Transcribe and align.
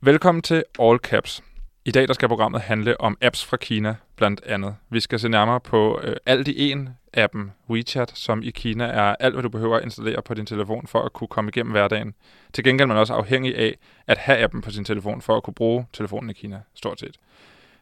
Velkommen 0.00 0.42
til 0.42 0.64
All 0.80 0.98
Caps. 0.98 1.42
I 1.84 1.90
dag 1.90 2.08
der 2.08 2.14
skal 2.14 2.28
programmet 2.28 2.60
handle 2.60 3.00
om 3.00 3.18
apps 3.20 3.44
fra 3.44 3.56
Kina, 3.56 3.96
blandt 4.16 4.40
andet. 4.46 4.76
Vi 4.90 5.00
skal 5.00 5.20
se 5.20 5.28
nærmere 5.28 5.60
på 5.60 6.00
øh, 6.02 6.16
alt 6.26 6.48
i 6.48 6.70
en 6.70 6.88
appen 7.14 7.52
WeChat, 7.70 8.12
som 8.14 8.42
i 8.42 8.50
Kina 8.50 8.84
er 8.84 9.16
alt, 9.20 9.34
hvad 9.34 9.42
du 9.42 9.48
behøver 9.48 9.76
at 9.76 9.84
installere 9.84 10.22
på 10.22 10.34
din 10.34 10.46
telefon 10.46 10.86
for 10.86 11.02
at 11.02 11.12
kunne 11.12 11.28
komme 11.28 11.48
igennem 11.48 11.72
hverdagen. 11.72 12.14
Til 12.52 12.64
gengæld 12.64 12.84
er 12.84 12.86
man 12.86 12.96
også 12.96 13.14
afhængig 13.14 13.56
af 13.56 13.78
at 14.06 14.18
have 14.18 14.38
appen 14.38 14.60
på 14.62 14.70
sin 14.70 14.84
telefon 14.84 15.22
for 15.22 15.36
at 15.36 15.42
kunne 15.42 15.54
bruge 15.54 15.86
telefonen 15.92 16.30
i 16.30 16.32
Kina, 16.32 16.60
stort 16.74 17.00
set. 17.00 17.16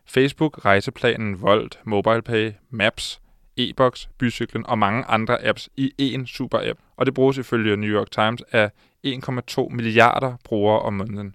Facebook, 0.07 0.65
rejseplanen, 0.65 1.43
Volt, 1.43 1.79
MobilePay, 1.85 2.53
Maps, 2.71 3.21
e-boks, 3.57 4.09
bycyklen 4.19 4.67
og 4.67 4.79
mange 4.79 5.05
andre 5.05 5.45
apps 5.45 5.69
i 5.77 5.93
én 6.17 6.27
super-app. 6.27 6.81
Og 6.97 7.07
det 7.07 7.15
bruges 7.15 7.39
ifølge 7.39 7.77
New 7.77 7.91
York 7.91 8.11
Times 8.11 8.43
af 8.53 8.71
1,2 9.07 9.69
milliarder 9.69 10.37
brugere 10.45 10.81
om 10.81 10.93
måneden. 10.93 11.35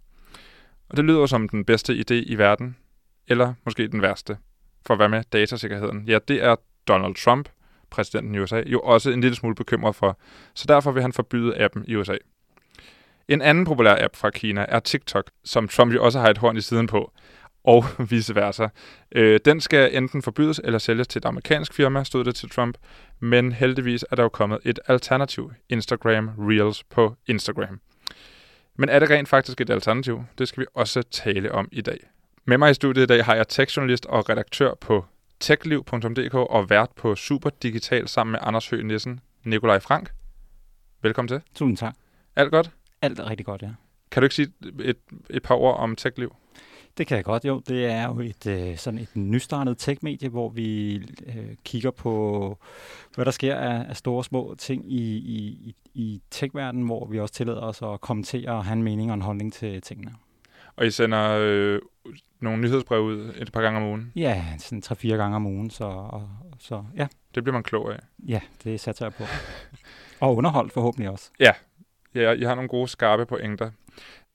Og 0.92 0.98
det 0.98 1.06
lyder 1.06 1.26
som 1.26 1.50
den 1.50 1.66
bedste 1.66 1.94
idé 1.94 2.14
i 2.14 2.36
verden, 2.38 2.78
eller 3.28 3.54
måske 3.66 3.88
den 3.88 4.02
værste. 4.02 4.38
For 4.86 4.96
hvad 4.96 5.10
med 5.10 5.24
datasikkerheden? 5.34 6.04
Ja, 6.08 6.20
det 6.28 6.44
er 6.44 6.56
Donald 6.88 7.16
Trump, 7.16 7.50
præsidenten 7.90 8.36
i 8.36 8.40
USA, 8.40 8.64
jo 8.66 8.80
også 8.80 9.12
en 9.12 9.22
lille 9.22 9.36
smule 9.36 9.56
bekymret 9.56 9.96
for, 9.96 10.20
så 10.54 10.66
derfor 10.68 10.92
vil 10.92 11.02
han 11.02 11.14
forbyde 11.14 11.62
appen 11.62 11.86
i 11.88 11.96
USA. 11.96 12.18
En 13.28 13.42
anden 13.42 13.66
populær 13.66 14.04
app 14.06 14.16
fra 14.16 14.30
Kina 14.30 14.66
er 14.70 14.80
TikTok, 14.80 15.32
som 15.44 15.68
Trump 15.68 15.94
jo 15.94 16.04
også 16.04 16.20
har 16.20 16.30
et 16.30 16.38
horn 16.38 16.58
i 16.58 16.62
siden 16.62 16.88
på, 16.88 17.12
og 17.64 17.86
vice 18.10 18.36
versa. 18.36 18.68
Øh, 19.12 19.40
den 19.46 19.62
skal 19.62 19.98
enten 19.98 20.22
forbydes 20.22 20.62
eller 20.64 20.80
sælges 20.80 21.08
til 21.08 21.20
et 21.20 21.26
amerikansk 21.26 21.74
firma, 21.74 22.04
stod 22.04 22.24
det 22.24 22.36
til 22.36 22.50
Trump, 22.50 22.78
men 23.20 23.52
heldigvis 23.52 24.06
er 24.12 24.16
der 24.16 24.24
jo 24.24 24.30
kommet 24.30 24.60
et 24.66 24.80
alternativ, 24.88 25.52
Instagram 25.70 26.30
Reels 26.38 26.84
på 26.84 27.16
Instagram. 27.28 27.80
Men 28.76 28.90
er 28.90 29.00
det 29.00 29.10
rent 29.10 29.30
faktisk 29.30 29.62
et 29.62 29.70
alternativ? 29.70 30.24
Det 30.38 30.48
skal 30.48 30.62
vi 30.62 30.66
også 30.74 31.02
tale 31.02 31.52
om 31.52 31.70
i 31.72 31.82
dag. 31.82 31.98
Med 32.46 32.58
mig 32.58 32.72
i 32.72 32.74
studiet 32.74 33.04
i 33.04 33.08
dag 33.08 33.26
har 33.26 33.36
jeg 33.36 33.48
tekstjournalist 33.48 34.06
og 34.06 34.30
redaktør 34.30 34.74
på 34.74 35.06
techliv.dk 35.40 36.34
og 36.36 36.70
vært 36.70 36.90
på 36.96 37.16
Super 37.16 37.50
Digital 37.50 38.08
sammen 38.08 38.32
med 38.32 38.40
Anders 38.44 38.70
Høgh 38.70 38.86
Nissen, 38.86 39.20
Nikolaj 39.44 39.80
Frank. 39.80 40.12
Velkommen 41.02 41.28
til. 41.28 41.42
Tusind 41.56 41.78
tak. 41.78 41.96
Alt 42.36 42.52
godt? 42.52 42.72
Alt 43.02 43.20
er 43.20 43.30
rigtig 43.30 43.46
godt, 43.46 43.62
ja. 43.62 43.70
Kan 44.12 44.22
du 44.22 44.26
ikke 44.26 44.36
sige 44.36 44.54
et, 44.80 44.98
et 45.30 45.44
par 45.44 45.56
ord 45.56 45.78
om 45.80 45.96
TechLiv? 45.96 46.36
Det 46.98 47.08
kan 47.08 47.18
jeg 47.18 47.26
godt, 47.26 47.46
jo. 47.46 47.62
Det 47.68 47.86
er 47.86 48.08
jo 48.08 48.20
et, 48.20 48.48
øh, 48.48 48.78
sådan 48.78 49.00
et 49.00 49.16
nystartet 49.16 49.78
tech-medie, 49.78 50.30
hvor 50.30 50.50
vi 50.50 50.96
øh, 51.28 51.56
kigger 51.66 51.92
på, 51.92 52.58
hvad 53.16 53.26
der 53.26 53.32
sker 53.32 53.56
af, 53.56 53.86
af 53.90 53.98
store 53.98 54.24
små 54.24 54.56
ting 54.58 54.92
i, 54.92 55.02
i, 55.16 55.76
i 55.94 56.22
tech-verdenen, 56.32 56.86
hvor 56.86 57.06
vi 57.06 57.20
også 57.20 57.34
tillader 57.34 57.62
os 57.62 57.82
at 57.82 58.02
kommentere 58.02 58.52
og 58.52 58.66
have 58.66 58.74
en 58.74 58.84
mening 58.84 59.12
og 59.12 59.16
en 59.16 59.22
holdning 59.22 59.54
til 59.54 59.82
tingene. 59.82 60.12
Og 60.76 60.88
I 60.88 60.92
sender 60.92 61.38
øh, 61.40 61.80
nogle 62.40 62.62
nyhedsbrev 62.62 63.02
ud 63.02 63.34
et 63.38 63.52
par 63.52 63.62
gange 63.62 63.80
om 63.80 63.86
ugen? 63.86 64.12
Ja, 64.16 64.46
sådan 64.58 64.82
tre-fire 64.82 65.18
gange 65.18 65.36
om 65.36 65.46
ugen, 65.46 65.70
så, 65.70 65.84
og, 65.84 66.30
så 66.60 66.84
ja. 66.98 67.08
Det 67.36 67.44
bliver 67.44 67.54
man 67.54 67.64
klog 67.64 67.94
af? 67.94 68.00
Ja, 68.28 68.40
det 68.64 68.80
satser 68.80 69.06
jeg 69.06 69.14
på. 69.14 69.24
og 70.26 70.36
underholdt 70.36 70.74
forhåbentlig 70.74 71.10
også. 71.10 71.30
Ja, 71.40 71.52
ja 72.16 72.32
I 72.32 72.44
har 72.44 72.56
nogle 72.56 72.70
gode 72.70 72.88
skarpe 72.88 73.26
pointer. 73.26 73.72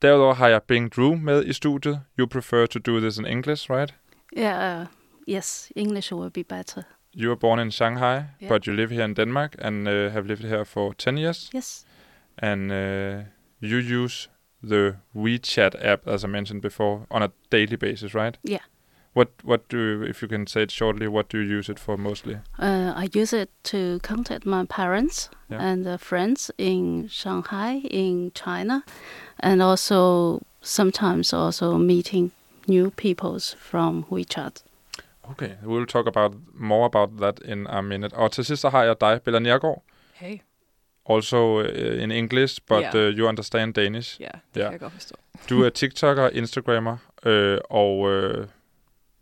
Derudover 0.01 0.33
har 0.33 0.47
jeg 0.47 0.63
Bing 0.63 0.95
Drew 0.95 1.15
med 1.15 1.45
i 1.45 1.53
studiet. 1.53 2.01
You 2.19 2.27
prefer 2.27 2.65
to 2.65 2.79
do 2.79 2.99
this 2.99 3.17
in 3.17 3.25
English, 3.25 3.69
right? 3.69 3.93
Yeah, 4.37 4.81
uh, 4.81 4.87
yes, 5.27 5.71
English 5.75 6.13
will 6.13 6.29
be 6.29 6.43
better. 6.43 6.81
You 7.15 7.29
were 7.29 7.35
born 7.39 7.59
in 7.59 7.71
Shanghai, 7.71 8.23
Yeah. 8.41 8.49
but 8.49 8.67
you 8.67 8.73
live 8.75 8.89
here 8.93 9.05
in 9.05 9.13
Denmark 9.13 9.55
and 9.59 9.87
uh, 9.87 10.09
have 10.11 10.27
lived 10.27 10.43
here 10.43 10.65
for 10.65 10.93
10 10.93 11.17
years. 11.17 11.49
Yes. 11.53 11.85
And 12.37 12.71
uh, 12.71 13.23
you 13.59 13.77
use 14.03 14.29
the 14.67 14.95
WeChat 15.15 15.75
app, 15.85 16.07
as 16.07 16.23
I 16.23 16.27
mentioned 16.27 16.61
before, 16.61 17.05
on 17.09 17.23
a 17.23 17.29
daily 17.49 17.75
basis, 17.77 18.13
right? 18.13 18.37
Yeah. 18.43 18.61
What 19.17 19.27
what 19.43 19.61
do 19.69 19.77
you, 19.77 20.03
if 20.09 20.21
you 20.21 20.29
can 20.29 20.47
say 20.47 20.61
it 20.63 20.71
shortly? 20.71 21.07
What 21.07 21.29
do 21.33 21.37
you 21.37 21.57
use 21.59 21.71
it 21.71 21.79
for 21.79 21.97
mostly? 21.97 22.35
Uh, 22.59 22.93
I 23.03 23.19
use 23.21 23.41
it 23.41 23.49
to 23.63 23.77
contact 24.09 24.45
my 24.45 24.65
parents 24.65 25.29
Yeah. 25.51 25.71
and 25.71 25.87
uh, 25.87 25.97
friends 25.97 26.51
in 26.57 27.07
Shanghai, 27.09 27.81
in 27.91 28.31
China, 28.45 28.81
and 29.43 29.61
also 29.61 30.39
sometimes 30.61 31.33
also 31.33 31.77
meeting 31.77 32.31
new 32.67 32.89
peoples 32.91 33.55
from 33.59 34.03
WeChat. 34.11 34.63
Okay, 35.31 35.51
we'll 35.63 35.85
talk 35.85 36.07
about 36.07 36.33
more 36.53 36.85
about 36.85 37.09
that 37.19 37.39
in 37.45 37.67
a 37.67 37.81
minute. 37.81 38.13
Og 38.13 38.31
til 38.31 38.45
sidst 38.45 38.61
så 38.61 38.69
har 38.69 38.83
jeg 38.83 38.95
dig, 39.01 39.21
Bella 39.25 39.39
Njergaard, 39.39 39.83
Hey. 40.13 40.37
also 41.09 41.59
uh, 41.59 42.03
in 42.03 42.11
English, 42.11 42.59
but 42.67 42.81
Yeah. 42.81 42.95
uh, 42.95 43.17
you 43.19 43.27
understand 43.27 43.73
Danish. 43.73 44.21
Ja, 44.21 44.27
det 44.53 44.59
Ja. 44.61 44.63
kan 44.63 44.71
jeg 44.71 44.79
godt 44.79 44.93
forstå. 44.93 45.15
Du 45.49 45.63
er 45.63 45.69
TikToker, 45.69 46.29
Instagrammer, 46.29 46.97
øh, 47.25 47.57
og 47.69 48.09
øh, 48.11 48.47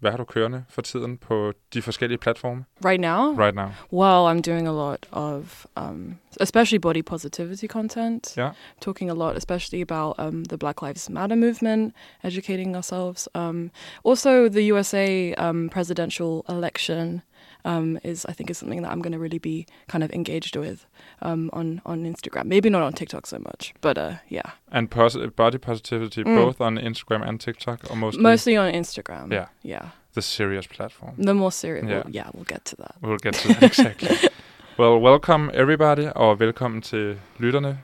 hvad 0.06 0.12
har 0.12 0.18
du 0.18 0.24
kørende 0.24 0.64
for 0.70 0.82
tiden 0.82 1.18
på 1.18 1.54
de 1.74 1.82
forskellige 1.82 2.18
platforme 2.18 2.66
Right 2.86 3.02
now? 3.02 3.34
right 3.34 3.56
now? 3.56 3.70
Well, 3.92 4.28
I'm 4.32 4.42
doing 4.52 4.68
a 4.68 4.72
lot 4.72 5.08
of, 5.12 5.66
um, 5.76 6.16
especially 6.40 6.80
body 6.80 7.02
positivity 7.02 7.68
content. 7.68 8.34
Yeah. 8.38 8.52
Talking 8.82 9.10
a 9.10 9.14
lot, 9.14 9.36
especially 9.38 9.82
about 9.82 10.16
um, 10.20 10.46
the 10.46 10.58
Black 10.58 10.82
Lives 10.82 11.10
Matter 11.10 11.36
movement, 11.36 11.94
educating 12.24 12.76
ourselves. 12.76 13.28
Um, 13.36 13.72
also, 14.04 14.50
the 14.50 14.64
USA 14.74 15.34
um, 15.34 15.70
presidential 15.70 16.46
election 16.50 17.22
um, 17.66 17.98
is, 18.04 18.26
I 18.30 18.34
think, 18.34 18.50
is 18.50 18.58
something 18.58 18.82
that 18.84 18.92
I'm 18.92 19.02
going 19.02 19.14
to 19.14 19.20
really 19.20 19.40
be 19.40 19.66
kind 19.88 20.04
of 20.04 20.12
engaged 20.12 20.56
with 20.56 20.86
um, 21.22 21.50
on 21.54 21.82
on 21.86 22.06
Instagram. 22.06 22.46
Maybe 22.46 22.70
not 22.70 22.82
on 22.84 22.94
TikTok 22.94 23.28
so 23.28 23.38
much, 23.40 23.74
but 23.82 23.98
uh, 23.98 24.12
yeah, 24.30 24.52
And 24.72 24.90
pos- 24.90 25.18
body 25.36 25.58
positivity, 25.58 26.24
Mm. 26.24 26.36
both 26.46 26.62
on 26.62 26.78
Instagram 26.78 27.28
and 27.28 27.40
TikTok, 27.42 27.80
or 27.90 27.96
mostly, 27.98 28.22
mostly 28.24 28.58
on 28.58 28.74
Instagram. 28.74 29.32
Yeah. 29.32 29.46
yeah. 29.64 29.86
the 30.14 30.22
serious 30.22 30.68
platform? 30.68 31.14
The 31.26 31.34
more 31.34 31.52
serious, 31.52 31.86
Yeah. 31.90 31.96
yeah. 31.96 32.24
yeah, 32.24 32.30
we'll 32.34 32.46
get 32.48 32.66
to 32.66 32.76
that. 32.78 32.96
We'll 33.02 33.18
get 33.24 33.34
to 33.34 33.48
that 33.48 33.64
exactly. 33.64 34.10
well, 34.80 35.00
welcome 35.02 35.52
everybody, 35.54 36.08
og 36.16 36.40
velkommen 36.40 36.82
til 36.82 37.20
lytterne. 37.40 37.80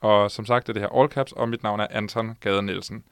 Og 0.00 0.30
som 0.30 0.46
sagt 0.46 0.68
er 0.68 0.72
det 0.72 0.82
her 0.82 0.88
All 1.02 1.08
Caps, 1.08 1.32
og 1.32 1.48
mit 1.48 1.62
navn 1.62 1.80
er 1.80 1.86
Anton 1.90 2.36
Gade 2.40 2.62
Nielsen. 2.62 3.04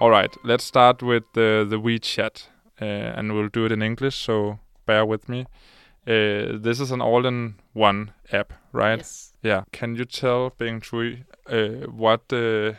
Alright, 0.00 0.36
let's 0.44 0.64
start 0.64 1.02
with 1.02 1.24
the, 1.34 1.64
the 1.70 1.76
WeChat, 1.78 2.48
uh, 2.48 2.49
and 2.80 3.32
we'll 3.32 3.48
do 3.48 3.64
it 3.66 3.72
in 3.72 3.82
English, 3.82 4.16
so 4.16 4.58
bear 4.86 5.04
with 5.04 5.28
me. 5.28 5.46
Uh, 6.06 6.58
this 6.62 6.80
is 6.80 6.90
an 6.90 7.00
all-in-one 7.00 8.12
app, 8.32 8.52
right? 8.72 8.98
Yes. 8.98 9.32
Yeah. 9.42 9.64
Can 9.72 9.96
you 9.96 10.04
tell 10.04 10.50
Bing 10.58 10.80
Chui 10.80 11.24
uh, 11.46 11.86
what 11.90 12.32
uh, 12.32 12.72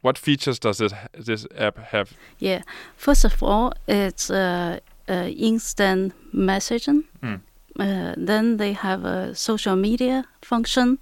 what 0.00 0.18
features 0.18 0.58
does 0.58 0.78
this 0.78 0.92
this 1.12 1.46
app 1.56 1.78
have? 1.78 2.12
Yeah. 2.38 2.62
First 2.96 3.24
of 3.24 3.42
all, 3.42 3.72
it's 3.86 4.30
uh, 4.30 4.78
uh, 5.08 5.28
instant 5.36 6.12
messaging. 6.34 7.04
Mm. 7.22 7.40
Uh, 7.78 8.14
then 8.16 8.56
they 8.56 8.72
have 8.74 9.04
a 9.04 9.34
social 9.34 9.76
media 9.76 10.24
function 10.42 10.98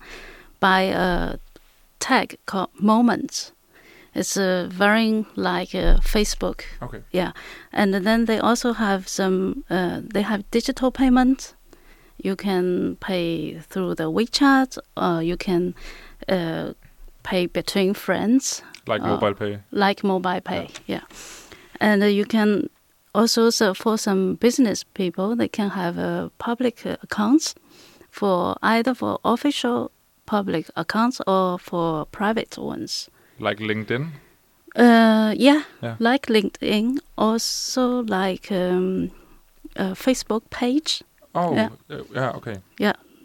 by 0.60 0.82
a 0.82 1.38
tag 1.98 2.36
called 2.46 2.70
Moments. 2.80 3.52
It's 4.14 4.36
uh, 4.36 4.68
very 4.70 5.24
like 5.36 5.74
uh, 5.74 5.98
Facebook. 6.02 6.62
Okay. 6.82 7.02
Yeah, 7.12 7.32
and 7.72 7.94
then 7.94 8.24
they 8.26 8.38
also 8.38 8.72
have 8.72 9.06
some. 9.08 9.64
Uh, 9.70 10.00
they 10.14 10.22
have 10.22 10.42
digital 10.50 10.90
payment. 10.90 11.54
You 12.22 12.36
can 12.36 12.96
pay 13.00 13.58
through 13.60 13.94
the 13.94 14.10
WeChat, 14.10 14.78
or 14.96 15.22
you 15.22 15.36
can 15.36 15.74
uh, 16.28 16.72
pay 17.22 17.46
between 17.46 17.94
friends, 17.94 18.62
Like 18.86 19.02
mobile 19.02 19.34
pay. 19.34 19.58
like 19.70 20.02
mobile 20.04 20.40
pay. 20.40 20.68
Yeah, 20.86 21.02
and 21.80 22.02
uh, 22.02 22.06
you 22.06 22.24
can 22.24 22.68
also 23.14 23.50
so 23.50 23.74
for 23.74 23.96
some 23.96 24.34
business 24.34 24.84
people, 24.94 25.36
they 25.36 25.48
can 25.48 25.70
have 25.70 25.98
uh, 25.98 26.28
public 26.38 26.84
uh, 26.84 26.96
accounts 27.02 27.54
for 28.10 28.56
either 28.62 28.94
for 28.94 29.18
official 29.24 29.90
public 30.26 30.66
accounts 30.76 31.20
or 31.26 31.58
for 31.58 32.06
private 32.06 32.58
ones. 32.58 33.08
Like 33.40 33.58
LinkedIn. 33.58 34.08
Uh, 34.76 35.34
yeah, 35.36 35.62
Yeah. 35.82 35.96
like 35.98 36.26
LinkedIn, 36.26 36.98
also 37.16 38.02
like 38.02 38.52
um, 38.52 39.10
a 39.76 39.94
Facebook 39.94 40.42
page. 40.50 41.02
Oh, 41.34 41.54
Yeah. 41.54 41.68
uh, 41.90 42.02
yeah. 42.14 42.30
Okay. 42.36 42.56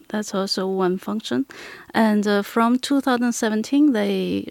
That's 0.09 0.33
also 0.35 0.67
one 0.67 0.97
function. 0.99 1.45
And 1.93 2.27
uh, 2.27 2.43
from 2.43 2.77
2017, 2.79 3.91
they 3.93 4.47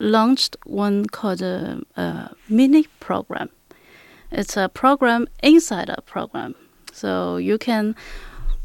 launched 0.00 0.56
one 0.64 1.04
called 1.06 1.42
a, 1.42 1.82
a 1.96 2.30
mini 2.48 2.86
program. 3.00 3.50
It's 4.32 4.56
a 4.56 4.68
program 4.68 5.28
inside 5.42 5.90
a 5.90 6.00
program. 6.00 6.54
So 6.92 7.36
you 7.36 7.58
can, 7.58 7.94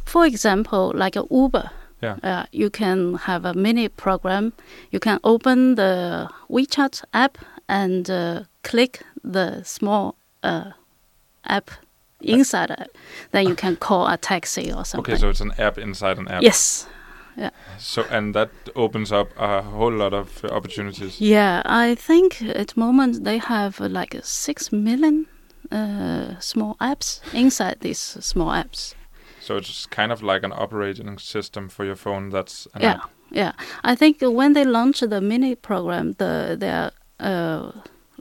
for 0.06 0.26
example, 0.26 0.92
like 0.96 1.16
a 1.18 1.26
Uber. 1.30 1.70
Yeah. 2.02 2.18
Uh, 2.24 2.46
you 2.52 2.70
can 2.70 3.16
have 3.16 3.46
a 3.46 3.54
mini 3.54 3.90
program. 3.90 4.54
You 4.92 5.00
can 5.00 5.20
open 5.24 5.76
the 5.76 6.30
WeChat 6.50 7.04
app 7.14 7.38
and 7.68 8.10
uh, 8.10 8.44
click 8.64 9.02
the 9.24 9.64
small 9.64 10.16
uh, 10.44 10.72
app 11.46 11.72
inside 12.22 12.72
it. 12.72 12.96
Then 13.32 13.48
you 13.48 13.56
can 13.56 13.76
call 13.76 14.08
a 14.08 14.18
taxi 14.18 14.72
or 14.72 14.86
something. 14.86 15.14
Okay, 15.14 15.20
so 15.20 15.30
it's 15.30 15.42
an 15.42 15.54
app 15.58 15.78
inside 15.78 16.18
an 16.18 16.28
app. 16.28 16.42
Yes. 16.42 16.88
yeah. 17.38 17.50
So 17.78 18.06
and 18.10 18.34
that 18.34 18.50
opens 18.76 19.12
up 19.12 19.30
a 19.38 19.62
whole 19.62 19.92
lot 19.92 20.14
of 20.14 20.44
opportunities. 20.46 21.20
Yeah, 21.20 21.62
I 21.66 21.96
think 21.96 22.42
at 22.42 22.70
the 22.70 22.80
moment 22.80 23.24
they 23.24 23.38
have 23.38 23.82
uh, 23.82 23.90
like 23.90 24.18
six 24.24 24.72
million 24.72 25.28
uh, 25.72 26.40
small 26.40 26.76
apps 26.80 27.22
inside 27.34 27.78
these 27.82 28.00
small 28.00 28.50
apps. 28.50 28.96
So 29.50 29.58
it's 29.58 29.88
kind 29.88 30.12
of 30.12 30.22
like 30.22 30.44
an 30.44 30.54
operating 30.54 31.18
system 31.18 31.70
for 31.70 31.84
your 31.84 31.96
phone. 31.96 32.30
That's 32.30 32.68
an 32.76 32.82
yeah, 32.82 32.92
app. 32.92 33.10
yeah. 33.32 33.54
I 33.84 33.96
think 33.96 34.18
when 34.22 34.54
they 34.54 34.64
launch 34.64 35.00
the 35.00 35.22
mini 35.22 35.56
program, 35.56 36.14
the 36.20 36.56
their 36.60 36.92
uh, 37.20 37.72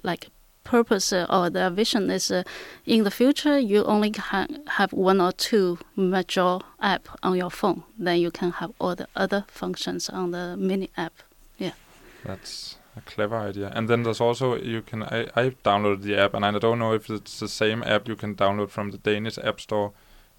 like 0.03 0.29
purpose 0.65 1.13
uh, 1.13 1.27
or 1.29 1.51
their 1.51 1.69
vision 1.69 2.11
is 2.11 2.31
uh, 2.31 2.45
in 2.87 3.05
the 3.05 3.11
future 3.11 3.59
you 3.59 3.85
only 3.85 4.11
can 4.11 4.63
have 4.69 4.95
one 4.95 5.21
or 5.21 5.33
two 5.33 5.79
major 5.97 6.61
app 6.81 7.07
on 7.23 7.37
your 7.37 7.51
phone. 7.51 7.83
Then 7.99 8.21
you 8.21 8.31
can 8.31 8.53
have 8.53 8.73
all 8.81 8.95
the 8.97 9.09
other 9.15 9.45
functions 9.49 10.09
on 10.09 10.31
the 10.31 10.57
mini 10.57 10.89
app. 10.97 11.13
Yeah, 11.59 11.75
that's 12.25 12.79
a 12.97 13.03
clever 13.03 13.37
idea. 13.37 13.71
And 13.75 13.87
then 13.87 14.03
there's 14.03 14.23
also 14.23 14.57
you 14.57 14.81
can 14.81 15.03
I, 15.03 15.29
I 15.37 15.51
downloaded 15.63 16.01
the 16.05 16.17
app 16.17 16.33
and 16.33 16.47
I 16.47 16.59
don't 16.59 16.79
know 16.79 16.95
if 16.95 17.11
it's 17.11 17.39
the 17.39 17.49
same 17.49 17.83
app 17.83 18.09
you 18.09 18.17
can 18.17 18.35
download 18.35 18.71
from 18.71 18.93
the 18.93 18.99
Danish 18.99 19.37
app 19.37 19.61
store, 19.61 19.93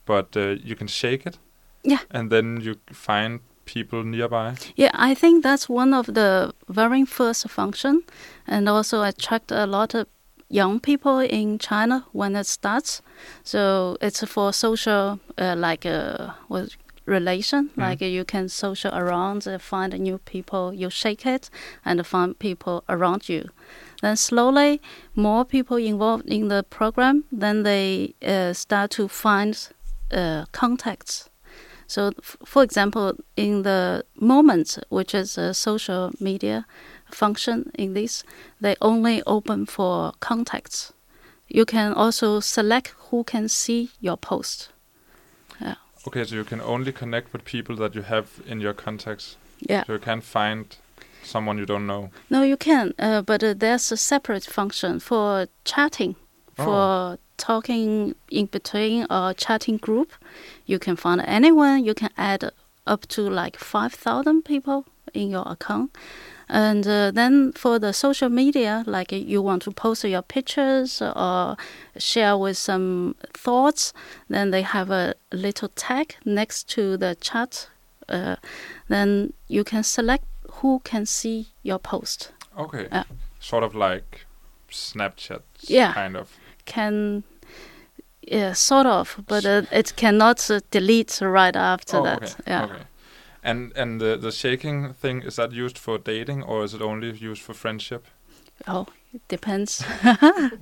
but 0.10 0.36
uh, 0.36 0.56
you 0.64 0.76
can 0.76 0.88
shake 0.88 1.30
it. 1.30 1.38
Yeah. 1.84 2.00
And 2.12 2.32
then 2.32 2.62
you 2.62 2.76
find 2.92 3.40
people 3.66 4.04
nearby. 4.04 4.56
Yeah, 4.76 4.92
I 5.10 5.16
think 5.16 5.44
that's 5.44 5.70
one 5.70 5.94
of 6.00 6.06
the 6.08 6.52
very 6.68 7.06
first 7.06 7.48
function, 7.50 8.02
and 8.48 8.68
also 8.68 9.04
attract 9.04 9.52
a 9.52 9.66
lot 9.66 9.94
of 9.96 10.08
young 10.50 10.80
people 10.80 11.20
in 11.20 11.60
China 11.60 12.06
when 12.12 12.36
it 12.36 12.48
starts. 12.48 13.02
So 13.44 13.98
it's 14.02 14.24
for 14.26 14.52
social, 14.54 15.20
uh, 15.38 15.56
like 15.56 15.86
uh, 15.86 16.32
what 16.48 16.76
relation, 17.06 17.70
Mhm. 17.76 17.90
like 17.90 18.02
you 18.02 18.26
can 18.26 18.50
social 18.50 18.92
around, 18.94 19.48
uh, 19.48 19.60
find 19.60 19.94
new 20.00 20.18
people, 20.18 20.74
you 20.74 20.90
shake 20.90 21.26
it, 21.36 21.50
and 21.86 22.06
find 22.06 22.34
people 22.40 22.82
around 22.88 23.30
you. 23.30 23.44
Then 24.02 24.16
slowly, 24.16 24.80
more 25.16 25.46
people 25.46 25.78
involved 25.78 26.26
in 26.28 26.50
the 26.50 26.64
program, 26.70 27.24
then 27.40 27.64
they 27.64 28.14
uh, 28.22 28.54
start 28.54 28.92
to 28.92 29.08
find 29.08 29.54
uh, 30.12 30.46
contacts. 30.52 31.30
So, 31.88 32.12
f- 32.20 32.38
for 32.46 32.64
example, 32.64 33.14
in 33.36 33.64
the 33.64 34.06
moment, 34.16 34.78
which 34.90 35.16
is 35.16 35.38
a 35.38 35.54
social 35.54 36.12
media 36.20 36.66
function 37.12 37.72
in 37.74 37.94
this, 37.94 38.24
they 38.62 38.76
only 38.82 39.24
open 39.26 39.66
for 39.66 40.14
contacts. 40.20 40.94
You 41.48 41.66
can 41.66 41.94
also 41.94 42.40
select 42.40 42.94
who 43.10 43.24
can 43.24 43.50
see 43.50 43.90
your 44.00 44.18
post. 44.18 44.70
Okay, 46.08 46.24
so 46.24 46.36
you 46.36 46.46
can 46.46 46.62
only 46.62 46.92
connect 46.92 47.34
with 47.34 47.44
people 47.44 47.76
that 47.76 47.94
you 47.94 48.04
have 48.04 48.42
in 48.48 48.62
your 48.62 48.74
contacts. 48.74 49.36
Yeah. 49.60 49.84
So 49.84 49.94
you 49.94 50.00
can't 50.00 50.24
find 50.24 50.76
someone 51.24 51.58
you 51.58 51.66
don't 51.66 51.86
know. 51.86 52.10
No, 52.30 52.42
you 52.42 52.56
can, 52.56 52.94
uh, 52.98 53.22
but 53.22 53.44
uh, 53.44 53.54
there's 53.54 53.92
a 53.92 53.98
separate 53.98 54.46
function 54.46 55.00
for 55.00 55.48
chatting, 55.66 56.16
for 56.66 57.18
talking 57.38 58.16
in 58.30 58.46
between 58.48 59.06
or 59.10 59.34
chatting 59.34 59.78
group. 59.78 60.12
You 60.66 60.80
can 60.80 60.96
find 60.96 61.22
anyone. 61.22 61.84
You 61.86 61.94
can 61.94 62.10
add 62.18 62.52
up 62.86 63.08
to 63.08 63.22
like 63.22 63.58
five 63.58 63.94
thousand 63.94 64.44
people 64.44 64.86
in 65.14 65.30
your 65.30 65.44
account. 65.48 65.96
And 66.52 66.88
uh, 66.88 67.12
then 67.12 67.52
for 67.54 67.78
the 67.78 67.94
social 67.94 68.30
media, 68.30 68.84
like 68.88 69.14
uh, 69.14 69.18
you 69.18 69.42
want 69.42 69.62
to 69.64 69.72
post 69.72 70.04
your 70.04 70.24
pictures 70.24 71.00
or 71.02 71.56
share 71.98 72.38
with 72.38 72.58
some 72.58 73.16
thoughts, 73.34 73.94
then 74.30 74.50
they 74.50 74.64
have 74.64 74.90
a 74.90 75.14
little 75.32 75.70
tag 75.70 76.16
next 76.26 76.68
to 76.70 76.98
the 76.98 77.16
chat. 77.22 77.70
Uh, 78.08 78.38
then 78.88 79.34
you 79.48 79.64
can 79.64 79.84
select 79.84 80.26
who 80.54 80.82
can 80.84 81.06
see 81.06 81.50
your 81.62 81.78
post. 81.78 82.32
Okay. 82.58 82.88
Yeah. 82.92 83.04
Sort 83.40 83.64
of 83.64 83.76
like 83.76 84.26
Snapchat. 84.72 85.42
Yeah. 85.62 85.94
Kind 85.94 86.18
of. 86.18 86.36
Can 86.66 87.24
yeah, 88.22 88.54
sort 88.54 88.86
of, 88.86 89.24
but 89.28 89.46
uh, 89.46 89.64
it 89.72 89.96
cannot 89.96 90.50
uh, 90.52 90.60
delete 90.72 91.20
right 91.22 91.56
after 91.56 91.98
oh, 91.98 92.04
that. 92.04 92.24
okay. 92.24 92.44
Yeah. 92.48 92.64
Okay. 92.66 92.84
And 93.44 93.72
and 93.76 94.02
the 94.02 94.18
the 94.18 94.32
shaking 94.32 94.94
thing 94.94 95.24
is 95.24 95.36
that 95.36 95.52
used 95.52 95.78
for 95.78 95.98
dating 95.98 96.44
or 96.44 96.64
is 96.64 96.74
it 96.74 96.82
only 96.82 97.12
used 97.12 97.42
for 97.42 97.54
friendship? 97.54 98.06
Oh, 98.68 98.88
it 99.14 99.28
depends. 99.28 99.84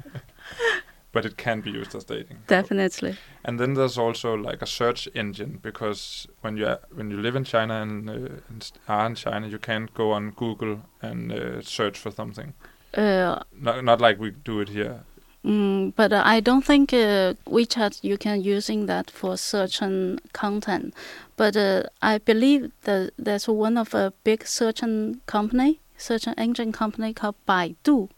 But 1.14 1.26
it 1.26 1.38
can 1.38 1.62
be 1.62 1.72
used 1.72 1.96
as 1.96 2.04
dating. 2.04 2.40
Definitely. 2.48 3.18
And 3.44 3.60
then 3.60 3.74
there's 3.74 3.98
also 3.98 4.36
like 4.36 4.62
a 4.62 4.68
search 4.68 5.08
engine 5.16 5.58
because 5.64 6.28
when 6.42 6.58
you 6.58 6.78
when 6.94 7.10
you 7.10 7.18
live 7.18 7.36
in 7.36 7.44
China 7.44 7.82
and, 7.82 8.10
uh, 8.10 8.14
and 8.50 8.72
are 8.88 9.08
in 9.08 9.16
China, 9.16 9.48
you 9.48 9.58
can't 9.58 9.92
go 9.94 10.12
on 10.12 10.32
Google 10.32 10.82
and 11.02 11.32
uh, 11.32 11.62
search 11.62 11.98
for 11.98 12.12
something. 12.12 12.54
Uh, 12.94 13.42
Not 13.52 13.84
not 13.84 14.02
like 14.02 14.20
we 14.20 14.32
do 14.32 14.60
it 14.60 14.70
here. 14.70 15.06
Mm, 15.48 15.94
but 15.96 16.12
uh, 16.12 16.22
I 16.36 16.42
don't 16.42 16.66
think 16.66 16.94
uh, 16.94 17.34
WeChat 17.46 18.04
you 18.04 18.18
can 18.18 18.42
using 18.42 18.88
that 18.88 19.12
for 19.12 19.38
and 19.82 20.20
content. 20.34 20.94
But 21.38 21.56
uh, 21.56 21.84
I 22.02 22.18
believe 22.20 22.72
that 22.84 23.12
there's 23.26 23.48
one 23.48 23.78
of 23.80 23.94
a 23.94 24.12
big 24.24 24.46
search 24.46 24.84
and 24.84 25.26
company, 25.26 25.80
search 25.98 26.28
engine 26.38 26.72
company 26.72 27.14
called 27.14 27.36
Baidu. 27.48 28.10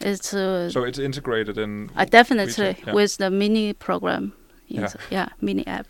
It's 0.00 0.34
uh, 0.34 0.68
So 0.70 0.84
it's 0.84 0.98
integrated 0.98 1.56
in. 1.58 1.90
I 1.96 2.04
definitely 2.04 2.52
WeChat, 2.52 2.76
yeah. 2.86 2.94
with 2.94 3.16
the 3.16 3.30
mini 3.30 3.72
program. 3.72 4.32
Yeah. 4.68 4.92
Yeah, 5.10 5.28
mini 5.40 5.66
app. 5.66 5.86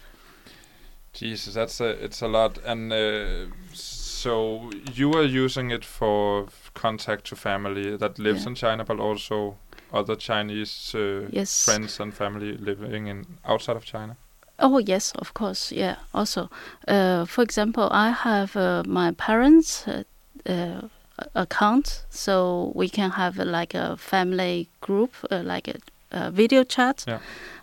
Jesus, 1.12 1.54
that's 1.54 1.80
a 1.80 1.88
it's 2.04 2.22
a 2.22 2.28
lot. 2.28 2.58
And 2.64 2.92
uh, 2.92 3.46
so 3.72 4.70
you 4.94 5.12
are 5.14 5.24
using 5.24 5.70
it 5.72 5.84
for 5.84 6.46
contact 6.74 7.24
to 7.28 7.36
family 7.36 7.96
that 7.96 8.18
lives 8.18 8.42
Yeah. 8.42 8.48
in 8.50 8.54
China, 8.54 8.84
but 8.84 9.00
also 9.00 9.56
other 9.92 10.16
Chinese 10.16 10.94
uh, 10.94 11.28
Yes. 11.32 11.64
friends 11.64 12.00
and 12.00 12.14
family 12.14 12.56
living 12.58 13.06
in 13.08 13.26
outside 13.44 13.76
of 13.76 13.84
China. 13.84 14.16
Oh 14.58 14.78
yes, 14.78 15.12
of 15.18 15.34
course. 15.34 15.70
Yeah. 15.72 15.96
Also, 16.12 16.48
uh, 16.88 17.26
for 17.26 17.42
example, 17.42 17.88
I 17.90 18.10
have 18.10 18.56
uh, 18.56 18.82
my 18.86 19.12
parents' 19.12 19.86
uh, 19.86 20.02
uh, 20.48 20.88
account, 21.34 22.04
so 22.10 22.72
we 22.74 22.88
can 22.88 23.10
have 23.10 23.38
uh, 23.38 23.44
like 23.44 23.74
a 23.74 23.96
family 23.96 24.68
group, 24.80 25.12
uh, 25.30 25.42
like 25.44 25.68
a, 25.68 25.76
a 26.10 26.30
video 26.30 26.64
chat. 26.64 27.04
Yeah. 27.06 27.18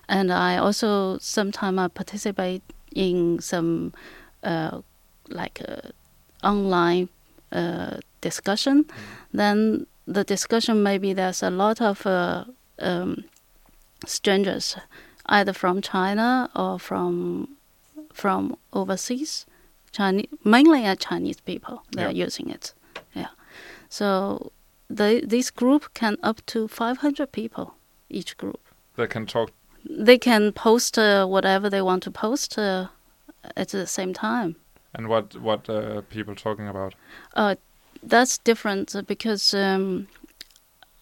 And 0.07 0.31
I 0.31 0.57
also 0.57 1.17
sometimes 1.19 1.79
I 1.79 1.87
participate 1.87 2.61
in 2.95 3.39
some 3.41 3.93
uh, 4.43 4.81
like 5.29 5.61
uh, 5.67 5.89
online 6.47 7.09
uh, 7.51 7.97
discussion. 8.21 8.85
Then 9.33 9.87
the 10.05 10.23
discussion 10.23 10.83
maybe 10.83 11.13
there's 11.13 11.43
a 11.43 11.49
lot 11.49 11.81
of 11.81 12.05
uh, 12.05 12.45
um, 12.79 13.25
strangers, 14.05 14.75
either 15.25 15.53
from 15.53 15.81
China 15.81 16.49
or 16.55 16.79
from 16.79 17.55
from 18.13 18.55
overseas, 18.73 19.45
Chinese 19.91 20.27
mainly 20.43 20.85
are 20.85 20.95
Chinese 20.95 21.39
people. 21.39 21.83
They're 21.91 22.11
using 22.11 22.49
it. 22.49 22.73
Yeah. 23.13 23.29
So 23.89 24.51
the 24.89 25.21
this 25.25 25.51
group 25.51 25.93
can 25.93 26.17
up 26.23 26.45
to 26.47 26.67
500 26.67 27.31
people 27.31 27.75
each 28.09 28.37
group. 28.37 28.59
That 28.95 29.09
can 29.09 29.25
talk. 29.25 29.51
They 29.89 30.17
can 30.17 30.51
post 30.51 30.97
uh, 30.97 31.25
whatever 31.25 31.69
they 31.69 31.81
want 31.81 32.03
to 32.03 32.11
post 32.11 32.57
uh, 32.57 32.87
at 33.55 33.69
the 33.69 33.87
same 33.87 34.13
time. 34.13 34.55
And 34.93 35.07
what 35.07 35.35
what 35.35 35.69
uh, 35.69 36.01
people 36.09 36.35
talking 36.35 36.67
about? 36.67 36.95
Uh, 37.35 37.55
that's 38.05 38.37
different 38.37 38.95
because 39.07 39.53
um, 39.53 40.07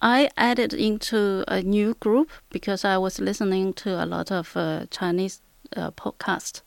I 0.01 0.29
added 0.37 0.73
into 0.73 1.43
a 1.47 1.61
new 1.61 1.95
group 1.99 2.29
because 2.49 2.85
I 2.85 2.97
was 2.97 3.19
listening 3.19 3.73
to 3.73 4.03
a 4.03 4.05
lot 4.05 4.31
of 4.31 4.55
uh, 4.55 4.85
Chinese 4.89 5.41
uh, 5.75 5.91
podcasts. 5.91 6.61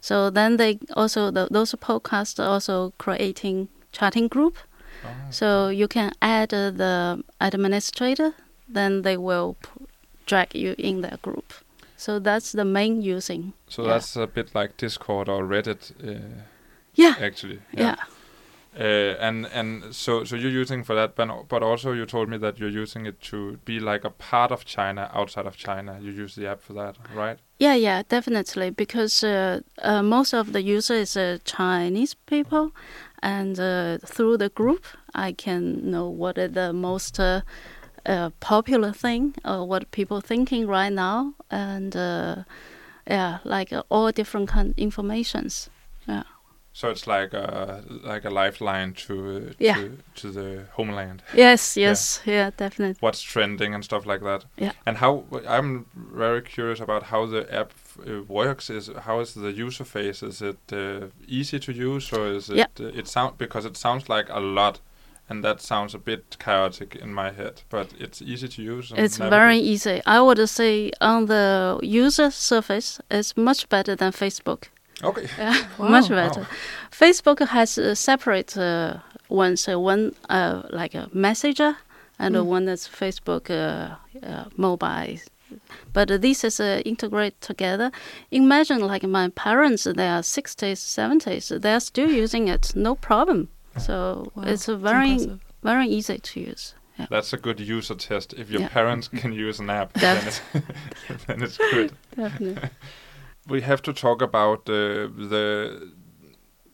So 0.00 0.30
then 0.30 0.56
they 0.56 0.78
also 0.96 1.30
the, 1.30 1.48
those 1.50 1.74
podcasts 1.74 2.38
are 2.38 2.48
also 2.48 2.92
creating 2.98 3.68
chatting 3.92 4.28
group. 4.28 4.56
Oh, 5.04 5.08
So 5.30 5.68
you 5.68 5.88
can 5.88 6.12
add 6.20 6.52
uh, 6.54 6.70
the 6.70 7.22
administrator, 7.40 8.32
then 8.68 9.02
they 9.02 9.16
will 9.16 9.56
p- 9.62 9.86
drag 10.26 10.54
you 10.54 10.74
in 10.78 11.00
their 11.02 11.18
group. 11.22 11.52
So 11.96 12.18
that's 12.18 12.52
the 12.52 12.64
main 12.64 13.00
using. 13.00 13.52
so 13.68 13.82
yeah. 13.82 13.88
that's 13.92 14.16
a 14.16 14.26
bit 14.26 14.54
like 14.54 14.76
Discord 14.76 15.28
or 15.28 15.44
Reddit, 15.44 15.92
uh, 16.04 16.42
Yeah, 16.94 17.14
actually. 17.20 17.60
yeah. 17.72 17.96
Uh, 18.74 19.16
and 19.20 19.46
and 19.52 19.94
so 19.94 20.24
so 20.24 20.34
you're 20.34 20.50
using 20.50 20.82
for 20.82 20.94
that, 20.94 21.14
but 21.14 21.48
but 21.48 21.62
also 21.62 21.92
you 21.92 22.06
told 22.06 22.28
me 22.30 22.38
that 22.38 22.58
you're 22.58 22.70
using 22.70 23.04
it 23.04 23.20
to 23.20 23.58
be 23.66 23.78
like 23.78 24.02
a 24.02 24.10
part 24.10 24.50
of 24.50 24.64
China 24.64 25.10
outside 25.12 25.46
of 25.46 25.56
China. 25.56 25.98
You 26.00 26.10
use 26.10 26.34
the 26.36 26.46
app 26.46 26.62
for 26.62 26.72
that, 26.72 26.96
right? 27.14 27.38
Yeah, 27.58 27.74
yeah, 27.74 28.02
definitely. 28.08 28.70
Because 28.70 29.22
uh, 29.22 29.60
uh, 29.82 30.02
most 30.02 30.32
of 30.32 30.54
the 30.54 30.62
users 30.62 31.10
is 31.10 31.16
uh, 31.18 31.38
Chinese 31.44 32.14
people, 32.14 32.72
and 33.22 33.60
uh, 33.60 33.98
through 34.06 34.38
the 34.38 34.48
group, 34.48 34.86
I 35.14 35.32
can 35.32 35.90
know 35.90 36.08
what 36.08 36.38
are 36.38 36.48
the 36.48 36.72
most 36.72 37.20
uh, 37.20 37.42
popular 38.40 38.92
thing 38.92 39.34
or 39.44 39.68
what 39.68 39.90
people 39.90 40.22
thinking 40.22 40.66
right 40.66 40.92
now, 40.92 41.34
and 41.50 41.94
yeah, 43.06 43.38
like 43.44 43.70
all 43.90 44.10
different 44.12 44.48
kind 44.48 44.72
informations. 44.78 45.68
So 46.74 46.88
it's 46.88 47.06
like 47.06 47.34
a 47.34 47.84
like 48.02 48.24
a 48.24 48.30
lifeline 48.30 48.94
to 49.06 49.14
uh, 49.14 49.52
Yeah. 49.58 49.74
to, 49.74 49.98
to 50.14 50.30
the 50.30 50.64
homeland. 50.72 51.22
Yes, 51.34 51.76
yes, 51.76 52.20
yeah, 52.26 52.50
definitely. 52.56 52.96
What's 53.00 53.22
trending 53.22 53.74
and 53.74 53.84
stuff 53.84 54.06
like 54.06 54.22
that. 54.24 54.46
Yeah. 54.56 54.72
And 54.86 54.96
how 54.96 55.24
I'm 55.46 55.84
very 55.94 56.40
curious 56.42 56.80
about 56.80 57.02
how 57.04 57.26
the 57.26 57.46
app 57.54 57.72
uh, 58.06 58.22
works. 58.26 58.70
Is 58.70 58.90
how 59.06 59.20
is 59.20 59.34
the 59.34 59.52
user 59.52 59.84
face? 59.84 60.22
Is 60.22 60.40
it 60.40 60.72
uh, 60.72 61.08
easy 61.28 61.58
to 61.58 61.72
use 61.72 62.12
or 62.12 62.26
is 62.28 62.48
it? 62.48 62.56
Yeah. 62.56 62.66
Uh, 62.80 62.98
it 62.98 63.06
sound 63.08 63.36
because 63.38 63.66
it 63.68 63.76
sounds 63.76 64.08
like 64.08 64.28
a 64.30 64.40
lot. 64.40 64.80
And 65.28 65.44
that 65.44 65.60
sounds 65.62 65.94
a 65.94 65.98
bit 65.98 66.36
chaotic 66.38 66.96
in 66.96 67.14
my 67.14 67.30
head, 67.30 67.62
but 67.70 67.94
it's 67.98 68.20
easy 68.20 68.48
to 68.48 68.62
use. 68.62 68.92
It's 68.96 69.18
navigate. 69.18 69.30
very 69.40 69.58
easy. 69.58 70.02
I 70.04 70.20
would 70.20 70.48
say 70.48 70.90
on 71.00 71.26
the 71.26 71.78
user 71.82 72.30
surface, 72.30 73.00
it's 73.10 73.36
much 73.36 73.68
better 73.68 73.96
than 73.96 74.12
Facebook. 74.12 74.64
Okay. 75.02 75.28
Yeah, 75.38 75.56
Wow. 75.78 75.88
much 75.88 76.10
Wow. 76.10 76.16
better. 76.16 76.46
Facebook 76.90 77.48
has 77.48 77.78
uh, 77.78 77.94
separate 77.94 78.56
uh, 78.56 78.98
ones. 79.28 79.68
Uh, 79.68 79.78
one 79.80 80.12
uh, 80.30 80.62
like 80.70 80.94
a 80.94 81.08
messenger, 81.12 81.76
and 82.18 82.36
uh, 82.36 82.40
Mm. 82.42 82.46
one 82.52 82.64
that's 82.66 82.88
Facebook 82.88 83.50
uh, 83.50 83.96
uh, 84.26 84.44
mobile. 84.56 85.18
But 85.92 86.10
uh, 86.10 86.16
these 86.18 86.44
is 86.46 86.60
uh, 86.60 86.80
integrate 86.84 87.40
together. 87.40 87.90
Imagine 88.30 88.80
like 88.92 89.06
my 89.06 89.28
parents, 89.34 89.84
they 89.84 90.08
are 90.08 90.22
60s, 90.22 90.78
70s, 90.80 91.60
they're 91.60 91.80
still 91.80 92.10
using 92.24 92.48
it, 92.48 92.72
no 92.74 92.94
problem. 92.94 93.48
So 93.78 94.30
Wow, 94.34 94.44
it's 94.46 94.68
a 94.68 94.76
very, 94.76 95.10
impressive. 95.12 95.40
very 95.62 95.88
easy 95.88 96.18
to 96.18 96.40
use. 96.40 96.74
Yeah. 96.98 97.06
That's 97.10 97.32
a 97.32 97.36
good 97.38 97.60
user 97.60 97.94
test. 97.94 98.32
If 98.34 98.50
your 98.50 98.62
Yeah. 98.62 98.68
parents 98.68 99.08
can 99.08 99.32
use 99.32 99.60
an 99.62 99.70
app, 99.70 99.92
then, 99.94 100.26
it, 100.26 100.42
then 101.26 101.42
it's 101.42 101.58
good. 101.58 101.92
Definitely. 102.16 102.70
We 103.48 103.62
have 103.62 103.82
to 103.82 103.92
talk 103.92 104.22
about 104.22 104.68
uh, 104.68 105.08
the 105.30 105.92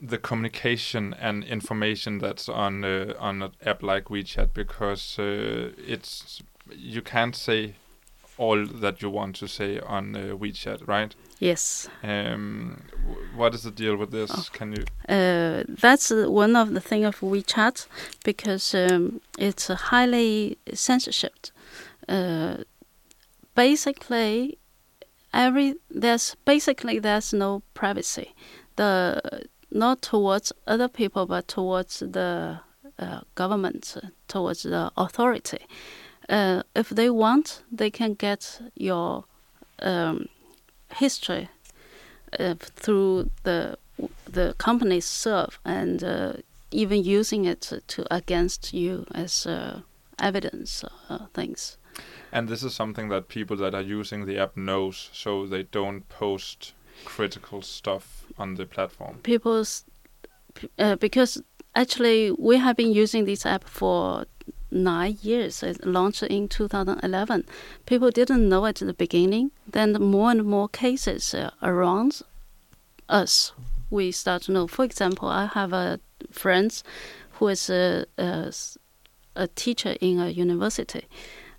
the 0.00 0.18
communication 0.18 1.14
and 1.14 1.44
information 1.44 2.18
that's 2.18 2.48
on 2.48 2.84
uh, 2.84 3.14
on 3.18 3.42
an 3.42 3.52
app 3.64 3.82
like 3.82 4.04
WeChat 4.04 4.54
because 4.54 5.18
uh, 5.18 5.72
it's 5.87 6.42
you 6.70 7.02
can't 7.02 7.34
say 7.34 7.75
all 8.37 8.64
that 8.64 9.02
you 9.02 9.10
want 9.10 9.34
to 9.37 9.48
say 9.48 9.80
on 9.80 10.14
uh, 10.14 10.37
WeChat, 10.37 10.87
right? 10.87 11.14
yes. 11.40 11.88
Um, 12.02 12.82
what 13.34 13.54
is 13.54 13.62
the 13.62 13.70
deal 13.70 13.96
with 13.96 14.10
this? 14.10 14.30
Oh. 14.32 14.44
Can 14.52 14.72
you? 14.72 14.84
Uh, 15.08 15.64
that's 15.68 16.10
uh, 16.10 16.26
one 16.28 16.56
of 16.56 16.75
the 16.75 16.80
thing 16.80 17.04
of 17.04 17.20
WeChat 17.20 17.87
because 18.25 18.75
um, 18.75 19.20
it's 19.38 19.68
highly 19.68 20.58
censorship. 20.72 21.48
Uh, 22.08 22.58
basically, 23.54 24.58
every 25.32 25.75
there's 25.90 26.37
basically 26.44 26.99
there's 26.99 27.32
no 27.32 27.62
privacy. 27.75 28.35
The 28.76 29.47
not 29.70 30.02
towards 30.02 30.52
other 30.66 30.88
people, 30.88 31.26
but 31.26 31.49
towards 31.49 31.99
the 32.00 32.61
uh, 32.99 33.20
government, 33.35 33.97
towards 34.26 34.62
the 34.62 34.90
authority. 34.97 35.66
Uh, 36.28 36.62
if 36.75 36.88
they 36.90 37.11
want, 37.11 37.62
they 37.70 37.90
can 37.90 38.14
get 38.14 38.61
your 38.75 39.25
um, 39.80 40.28
history 40.94 41.49
uh, 42.38 42.54
through 42.58 43.30
the 43.42 43.78
the 44.26 44.54
companies 44.58 45.06
serve 45.06 45.58
and 45.64 46.04
uh, 46.04 46.32
even 46.70 47.02
using 47.02 47.44
it 47.44 47.73
to 47.87 48.14
against 48.14 48.73
you 48.73 49.04
as 49.14 49.47
uh, 49.47 49.80
evidence 50.18 50.85
uh, 51.08 51.26
things. 51.35 51.77
And 52.33 52.49
this 52.49 52.62
is 52.62 52.75
something 52.75 53.09
that 53.09 53.28
people 53.28 53.57
that 53.57 53.75
are 53.75 53.83
using 53.83 54.26
the 54.26 54.38
app 54.38 54.57
knows, 54.57 55.11
so 55.12 55.47
they 55.47 55.62
don't 55.64 56.09
post 56.09 56.75
critical 57.05 57.62
stuff 57.62 58.25
on 58.38 58.57
the 58.57 58.67
platform. 58.67 59.19
People's 59.23 59.85
uh, 60.78 60.97
because 60.97 61.43
actually 61.75 62.33
we 62.33 62.57
have 62.57 62.76
been 62.76 62.93
using 62.93 63.25
this 63.25 63.47
app 63.47 63.64
for 63.64 64.26
nine 64.71 65.17
years. 65.23 65.62
It 65.62 65.87
launched 65.87 66.23
in 66.25 66.49
2011. 66.49 67.45
People 67.87 68.11
didn't 68.11 68.49
know 68.49 68.67
at 68.67 68.76
the 68.76 68.93
beginning. 68.93 69.50
Then 69.67 69.93
more 69.93 70.31
and 70.31 70.45
more 70.45 70.69
cases 70.69 71.35
uh, 71.35 71.50
around 71.62 72.21
us, 73.09 73.52
we 73.90 74.12
start 74.12 74.43
to 74.43 74.52
know. 74.52 74.67
For 74.67 74.85
example, 74.85 75.28
I 75.28 75.47
have 75.47 75.73
a 75.73 76.00
friend 76.31 76.83
who 77.33 77.49
is 77.49 77.71
a 77.71 78.05
a 79.38 79.47
teacher 79.47 79.97
in 80.00 80.19
a 80.19 80.28
university, 80.28 81.07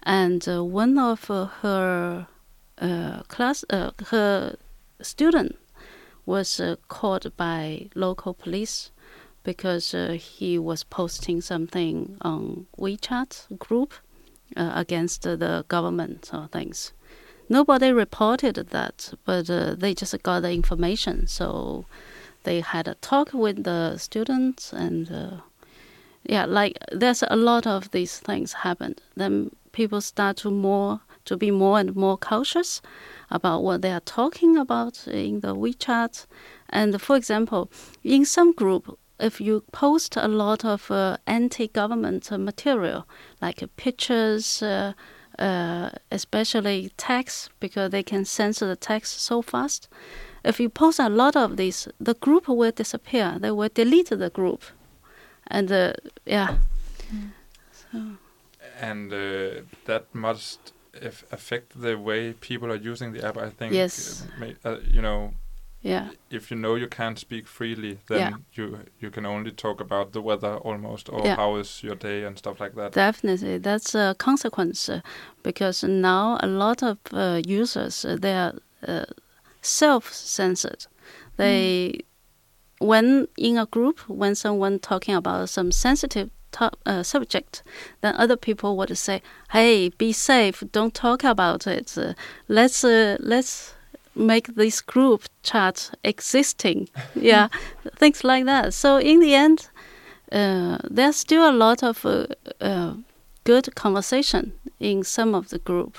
and 0.04 0.48
uh, 0.48 0.64
one 0.64 0.98
of 0.98 1.30
uh, 1.30 1.46
her 1.62 2.28
uh, 2.80 3.22
class, 3.24 3.66
her 3.70 4.56
student 5.02 5.58
was 6.26 6.62
caught 6.88 7.26
by 7.38 7.90
local 7.96 8.34
police 8.34 8.92
because 9.44 9.96
he 10.20 10.60
was 10.60 10.84
posting 10.84 11.42
something 11.42 12.18
on 12.22 12.68
WeChat 12.78 13.58
group 13.58 13.94
against 14.56 15.24
the 15.24 15.66
government 15.68 16.30
or 16.34 16.48
things. 16.48 16.92
Nobody 17.52 17.92
reported 17.92 18.56
that, 18.56 19.14
but 19.26 19.50
uh, 19.50 19.74
they 19.74 19.96
just 19.96 20.22
got 20.22 20.42
the 20.42 20.52
information. 20.52 21.26
So 21.26 21.86
they 22.44 22.62
had 22.62 22.88
a 22.88 22.94
talk 22.96 23.34
with 23.34 23.64
the 23.64 23.98
students, 23.98 24.72
and 24.72 25.12
uh, 25.12 25.38
yeah, 26.24 26.46
like 26.46 26.78
there's 26.92 27.24
a 27.28 27.36
lot 27.36 27.66
of 27.66 27.90
these 27.90 28.20
things 28.20 28.54
happened. 28.54 29.02
Then 29.16 29.50
people 29.72 30.02
start 30.02 30.38
to 30.38 30.52
more 30.52 31.02
to 31.26 31.38
be 31.38 31.52
more 31.52 31.80
and 31.80 31.96
more 31.96 32.18
cautious 32.18 32.82
about 33.30 33.62
what 33.62 33.82
they 33.82 33.92
are 33.92 34.00
talking 34.00 34.58
about 34.58 35.08
in 35.08 35.42
the 35.42 35.56
WeChat. 35.56 36.26
And 36.70 37.00
for 37.00 37.16
example, 37.16 37.70
in 38.04 38.26
some 38.26 38.52
group, 38.52 38.98
if 39.20 39.40
you 39.40 39.64
post 39.72 40.16
a 40.18 40.28
lot 40.28 40.66
of 40.66 40.90
uh, 40.90 41.18
anti-government 41.28 42.32
material, 42.32 43.08
like 43.42 43.64
pictures, 43.76 44.64
uh, 44.64 44.94
uh, 45.38 45.90
especially 46.12 46.92
text, 46.98 47.52
because 47.60 47.92
they 47.92 48.04
can 48.04 48.26
censor 48.26 48.66
the 48.66 48.76
text 48.76 49.22
so 49.22 49.42
fast. 49.42 49.88
If 50.44 50.60
you 50.60 50.70
post 50.70 51.00
a 51.00 51.10
lot 51.10 51.36
of 51.36 51.58
these, 51.58 51.88
the 52.00 52.14
group 52.14 52.48
will 52.48 52.72
disappear. 52.72 53.38
They 53.40 53.52
will 53.52 53.70
delete 53.74 54.10
the 54.10 54.30
group, 54.30 54.64
and 55.48 55.72
uh, 55.72 55.94
yeah, 56.26 56.56
and 58.82 59.14
uh, 59.14 59.62
that 59.86 60.04
must 60.14 60.74
if 60.94 61.24
affect 61.32 61.82
the 61.82 61.96
way 61.98 62.34
people 62.34 62.72
are 62.72 62.92
using 62.92 63.14
the 63.14 63.26
app. 63.28 63.38
I 63.38 63.50
think. 63.50 63.74
Yes. 63.74 64.24
may, 64.40 64.56
uh, 64.66 64.78
you 64.96 65.02
know, 65.02 65.34
yeah, 65.82 66.10
if 66.30 66.52
you 66.52 66.58
know 66.58 66.76
you 66.76 66.88
can't 66.88 67.20
speak 67.20 67.48
freely, 67.48 67.98
then 68.08 68.20
Yeah. 68.20 68.38
you 68.54 68.80
you 69.00 69.12
can 69.12 69.26
only 69.26 69.52
talk 69.52 69.82
about 69.82 70.12
the 70.12 70.22
weather 70.22 70.58
almost, 70.58 71.10
or 71.10 71.26
Yeah. 71.26 71.36
how 71.36 71.60
is 71.60 71.84
your 71.84 71.96
day 71.96 72.26
and 72.28 72.38
stuff 72.38 72.60
like 72.60 72.76
that. 72.76 72.92
definitely. 72.94 73.60
That's 73.60 73.96
a 73.96 74.14
consequence 74.18 74.90
uh, 74.94 75.02
because 75.44 75.88
now 75.88 76.38
a 76.44 76.48
lot 76.48 76.84
of 76.84 76.98
uh, 77.14 77.42
users 77.60 78.06
uh, 78.06 78.18
they 78.22 78.34
are 78.34 78.54
uh, 78.88 79.06
self-censored. 79.62 80.88
They 81.38 82.00
when 82.80 83.28
in 83.38 83.58
a 83.58 83.66
group 83.66 84.00
when 84.08 84.36
someone 84.36 84.80
talking 84.80 85.16
about 85.16 85.50
some 85.50 85.72
sensitive 85.72 86.30
uh, 86.86 87.04
subject, 87.04 87.64
then 88.02 88.16
other 88.18 88.38
people 88.38 88.78
would 88.78 88.98
say, 88.98 89.22
"Hey, 89.52 89.90
be 89.90 90.12
safe. 90.14 90.64
Don't 90.72 90.94
talk 90.94 91.24
about 91.24 91.68
it. 91.68 91.98
Uh, 91.98 92.14
let's 92.48 92.84
uh, 92.84 93.18
let's 93.20 93.76
make 94.16 94.56
this 94.56 94.82
group 94.82 95.24
chat 95.44 95.92
existing." 96.04 96.90
yeah, 97.16 97.48
things 97.98 98.24
like 98.24 98.46
that. 98.46 98.74
So 98.74 98.98
in 98.98 99.20
the 99.20 99.34
end, 99.34 99.70
uh, 100.32 100.78
there's 100.90 101.16
still 101.16 101.50
a 101.50 101.54
lot 101.54 101.84
of 101.84 102.06
uh, 102.06 102.28
uh, 102.62 102.94
good 103.44 103.76
conversation 103.76 104.54
in 104.80 105.04
some 105.04 105.36
of 105.36 105.50
the 105.50 105.60
group, 105.60 105.98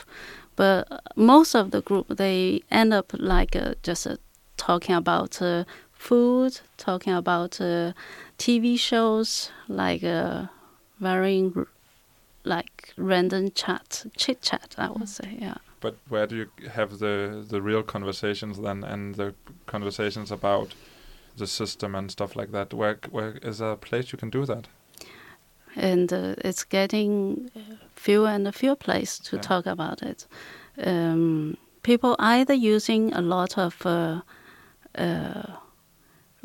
but 0.56 0.86
most 1.16 1.54
of 1.54 1.70
the 1.70 1.80
group 1.80 2.06
they 2.08 2.62
end 2.70 2.92
up 2.92 3.12
like 3.18 3.56
uh, 3.56 3.74
just 3.82 4.06
uh, 4.06 4.16
talking 4.56 4.94
about 4.94 5.40
uh, 5.42 5.64
food, 5.92 6.60
talking 6.76 7.12
about 7.12 7.60
uh, 7.60 7.92
TV 8.40 8.78
shows, 8.78 9.52
like 9.68 10.02
uh, 10.02 10.46
very 10.98 11.52
like 12.44 12.94
random 12.96 13.50
chat, 13.54 14.06
chit 14.16 14.40
chat. 14.42 14.74
I 14.78 14.88
would 14.90 15.08
say, 15.08 15.36
yeah. 15.40 15.58
But 15.80 15.94
where 16.08 16.26
do 16.26 16.36
you 16.36 16.68
have 16.70 16.98
the 16.98 17.44
the 17.50 17.60
real 17.60 17.82
conversations 17.82 18.58
then, 18.58 18.84
and 18.84 19.14
the 19.14 19.34
conversations 19.66 20.30
about 20.32 20.74
the 21.36 21.46
system 21.46 21.94
and 21.94 22.10
stuff 22.10 22.34
like 22.36 22.50
that? 22.52 22.72
Where 22.74 22.98
where 23.10 23.38
is 23.42 23.60
a 23.60 23.76
place 23.76 24.12
you 24.12 24.18
can 24.18 24.30
do 24.30 24.46
that? 24.46 24.68
and 25.76 26.12
uh, 26.12 26.34
it's 26.44 26.64
getting 26.64 27.50
uh, 27.56 27.60
fewer 27.94 28.28
and 28.28 28.54
fewer 28.54 28.76
places 28.76 29.18
to 29.18 29.36
Yeah. 29.36 29.42
talk 29.42 29.66
about 29.66 30.02
it. 30.02 30.26
Um, 30.84 31.56
people 31.82 32.16
either 32.18 32.54
using 32.54 33.12
a 33.14 33.20
lot 33.20 33.56
of 33.58 33.86
uh, 33.86 34.20
uh, 34.98 35.42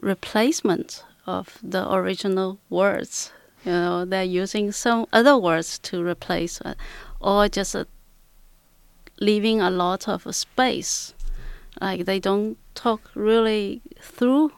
replacement 0.02 1.04
of 1.25 1.58
the 1.63 1.91
original 1.91 2.60
words. 2.70 3.32
You 3.65 3.72
know, 3.72 4.05
they're 4.05 4.24
using 4.44 4.72
some 4.72 5.08
other 5.12 5.38
words 5.38 5.79
to 5.79 6.03
replace, 6.03 6.62
uh, 6.62 6.75
or 7.20 7.48
just 7.50 7.75
uh, 7.75 7.86
leaving 9.20 9.62
a 9.62 9.70
lot 9.70 10.08
of 10.08 10.24
space. 10.36 11.13
Like 11.82 12.05
they 12.05 12.20
don't 12.20 12.58
talk 12.75 13.01
really 13.15 13.82
through 14.00 14.51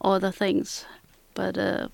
all 0.00 0.18
the 0.20 0.32
things, 0.32 0.86
but 1.34 1.58
uh, 1.58 1.88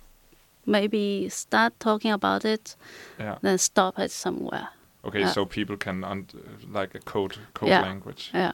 maybe 0.66 1.28
start 1.28 1.72
talking 1.80 2.12
about 2.12 2.44
it, 2.44 2.76
Yeah. 3.18 3.38
then 3.42 3.58
stop 3.58 3.98
it 3.98 4.10
somewhere. 4.10 4.68
Okay, 5.04 5.20
Yeah. 5.20 5.32
so 5.32 5.44
people 5.44 5.76
can 5.76 6.04
un- 6.04 6.26
like 6.70 6.94
a 6.94 7.00
code 7.00 7.36
code 7.54 7.68
Yeah. 7.68 7.82
language. 7.82 8.30
Yeah. 8.32 8.52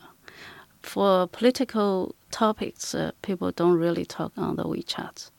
For 0.83 1.29
political 1.29 2.15
topics, 2.31 2.95
uh, 2.95 3.11
people 3.23 3.53
don't 3.53 3.79
really 3.79 4.05
talk 4.07 4.33
on 4.37 4.57
the 4.57 4.65
WeChat. 4.65 5.31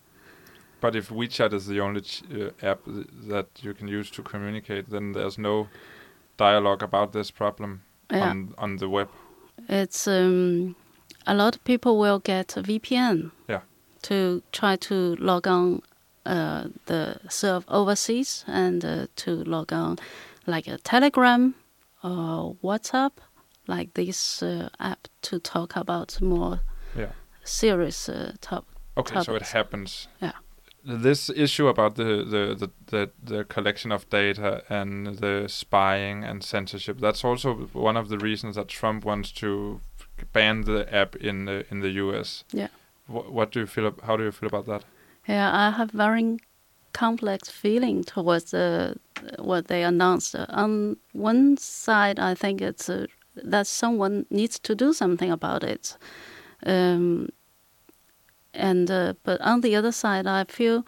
But 0.81 0.95
if 0.95 1.09
WeChat 1.09 1.53
is 1.53 1.65
the 1.67 1.79
only 1.79 2.01
ch- 2.01 2.23
uh, 2.33 2.49
app 2.71 2.83
th- 2.85 3.07
that 3.29 3.47
you 3.61 3.73
can 3.73 3.87
use 3.87 4.09
to 4.11 4.21
communicate, 4.23 4.89
then 4.89 5.13
there's 5.13 5.37
no 5.37 5.67
dialogue 6.37 6.83
about 6.83 7.11
this 7.13 7.31
problem 7.31 7.81
Yeah. 8.11 8.29
on 8.29 8.53
on 8.57 8.77
the 8.77 8.87
web. 8.89 9.07
it's 9.69 10.07
um, 10.07 10.75
a 11.27 11.33
lot 11.35 11.55
of 11.55 11.63
people 11.63 11.91
will 11.99 12.19
get 12.19 12.57
a 12.57 12.61
VPN 12.63 13.31
Yeah. 13.47 13.61
to 14.01 14.41
try 14.51 14.75
to 14.77 15.15
log 15.19 15.47
on 15.47 15.81
uh, 16.25 16.63
the 16.85 17.15
serve 17.29 17.63
overseas 17.67 18.43
and 18.47 18.83
uh, 18.85 19.05
to 19.15 19.31
log 19.45 19.71
on 19.73 19.97
like 20.47 20.67
a 20.71 20.77
Telegram 20.77 21.53
or 22.03 22.55
WhatsApp, 22.63 23.11
like 23.67 23.93
this 23.93 24.41
uh, 24.43 24.69
app 24.79 25.07
to 25.21 25.39
talk 25.39 25.75
about 25.75 26.19
more 26.21 26.59
Yeah. 26.97 27.11
serious 27.43 28.09
uh, 28.09 28.31
top. 28.41 28.65
Okay, 28.97 29.21
so 29.23 29.35
it 29.35 29.47
happens. 29.53 30.07
Yeah. 30.21 30.33
This 30.83 31.29
issue 31.29 31.67
about 31.67 31.95
the, 31.95 32.03
the, 32.03 32.55
the, 32.55 32.71
the, 32.87 33.11
the 33.23 33.43
collection 33.43 33.91
of 33.91 34.09
data 34.09 34.63
and 34.67 35.17
the 35.17 35.45
spying 35.47 36.23
and 36.23 36.43
censorship, 36.43 36.99
that's 36.99 37.23
also 37.23 37.53
one 37.73 37.97
of 37.97 38.09
the 38.09 38.17
reasons 38.17 38.55
that 38.55 38.67
Trump 38.67 39.05
wants 39.05 39.31
to 39.33 39.79
ban 40.33 40.61
the 40.61 40.91
app 40.93 41.15
in 41.15 41.45
the, 41.45 41.65
in 41.69 41.81
the 41.81 41.89
US. 41.89 42.43
Yeah. 42.51 42.69
What, 43.07 43.31
what 43.31 43.51
do 43.51 43.59
you 43.59 43.67
feel? 43.67 43.93
How 44.03 44.17
do 44.17 44.23
you 44.23 44.31
feel 44.31 44.47
about 44.47 44.65
that? 44.67 44.83
Yeah, 45.27 45.51
I 45.53 45.71
have 45.71 45.91
very 45.91 46.39
complex 46.93 47.49
feeling 47.49 48.03
towards 48.03 48.53
uh, 48.53 48.95
what 49.39 49.67
they 49.67 49.83
announced. 49.83 50.35
On 50.35 50.97
one 51.13 51.57
side, 51.57 52.19
I 52.19 52.35
think 52.35 52.61
it's 52.61 52.89
uh, 52.89 53.05
that 53.35 53.67
someone 53.67 54.25
needs 54.29 54.59
to 54.59 54.75
do 54.75 54.93
something 54.93 55.31
about 55.31 55.63
it, 55.63 55.97
um, 56.65 57.29
and 58.53 58.89
uh, 58.89 59.13
but 59.23 59.39
on 59.41 59.61
the 59.61 59.75
other 59.75 59.91
side, 59.91 60.27
I 60.27 60.43
feel 60.45 60.85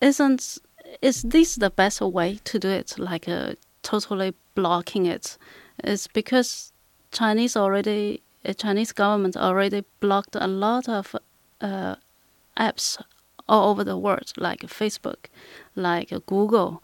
isn't 0.00 0.58
is 1.00 1.22
this 1.22 1.56
the 1.56 1.70
best 1.70 2.00
way 2.00 2.38
to 2.44 2.58
do 2.58 2.68
it? 2.68 2.98
Like 2.98 3.28
uh, 3.28 3.54
totally 3.82 4.34
blocking 4.54 5.06
it, 5.06 5.38
it's 5.82 6.06
because 6.06 6.72
Chinese 7.10 7.56
already 7.56 8.22
uh, 8.44 8.52
Chinese 8.52 8.92
government 8.92 9.36
already 9.36 9.84
blocked 10.00 10.36
a 10.36 10.46
lot 10.46 10.88
of 10.88 11.14
uh, 11.60 11.96
apps 12.56 13.00
all 13.48 13.70
over 13.70 13.84
the 13.84 13.96
world, 13.96 14.32
like 14.36 14.60
Facebook, 14.60 15.26
like 15.74 16.10
Google, 16.26 16.82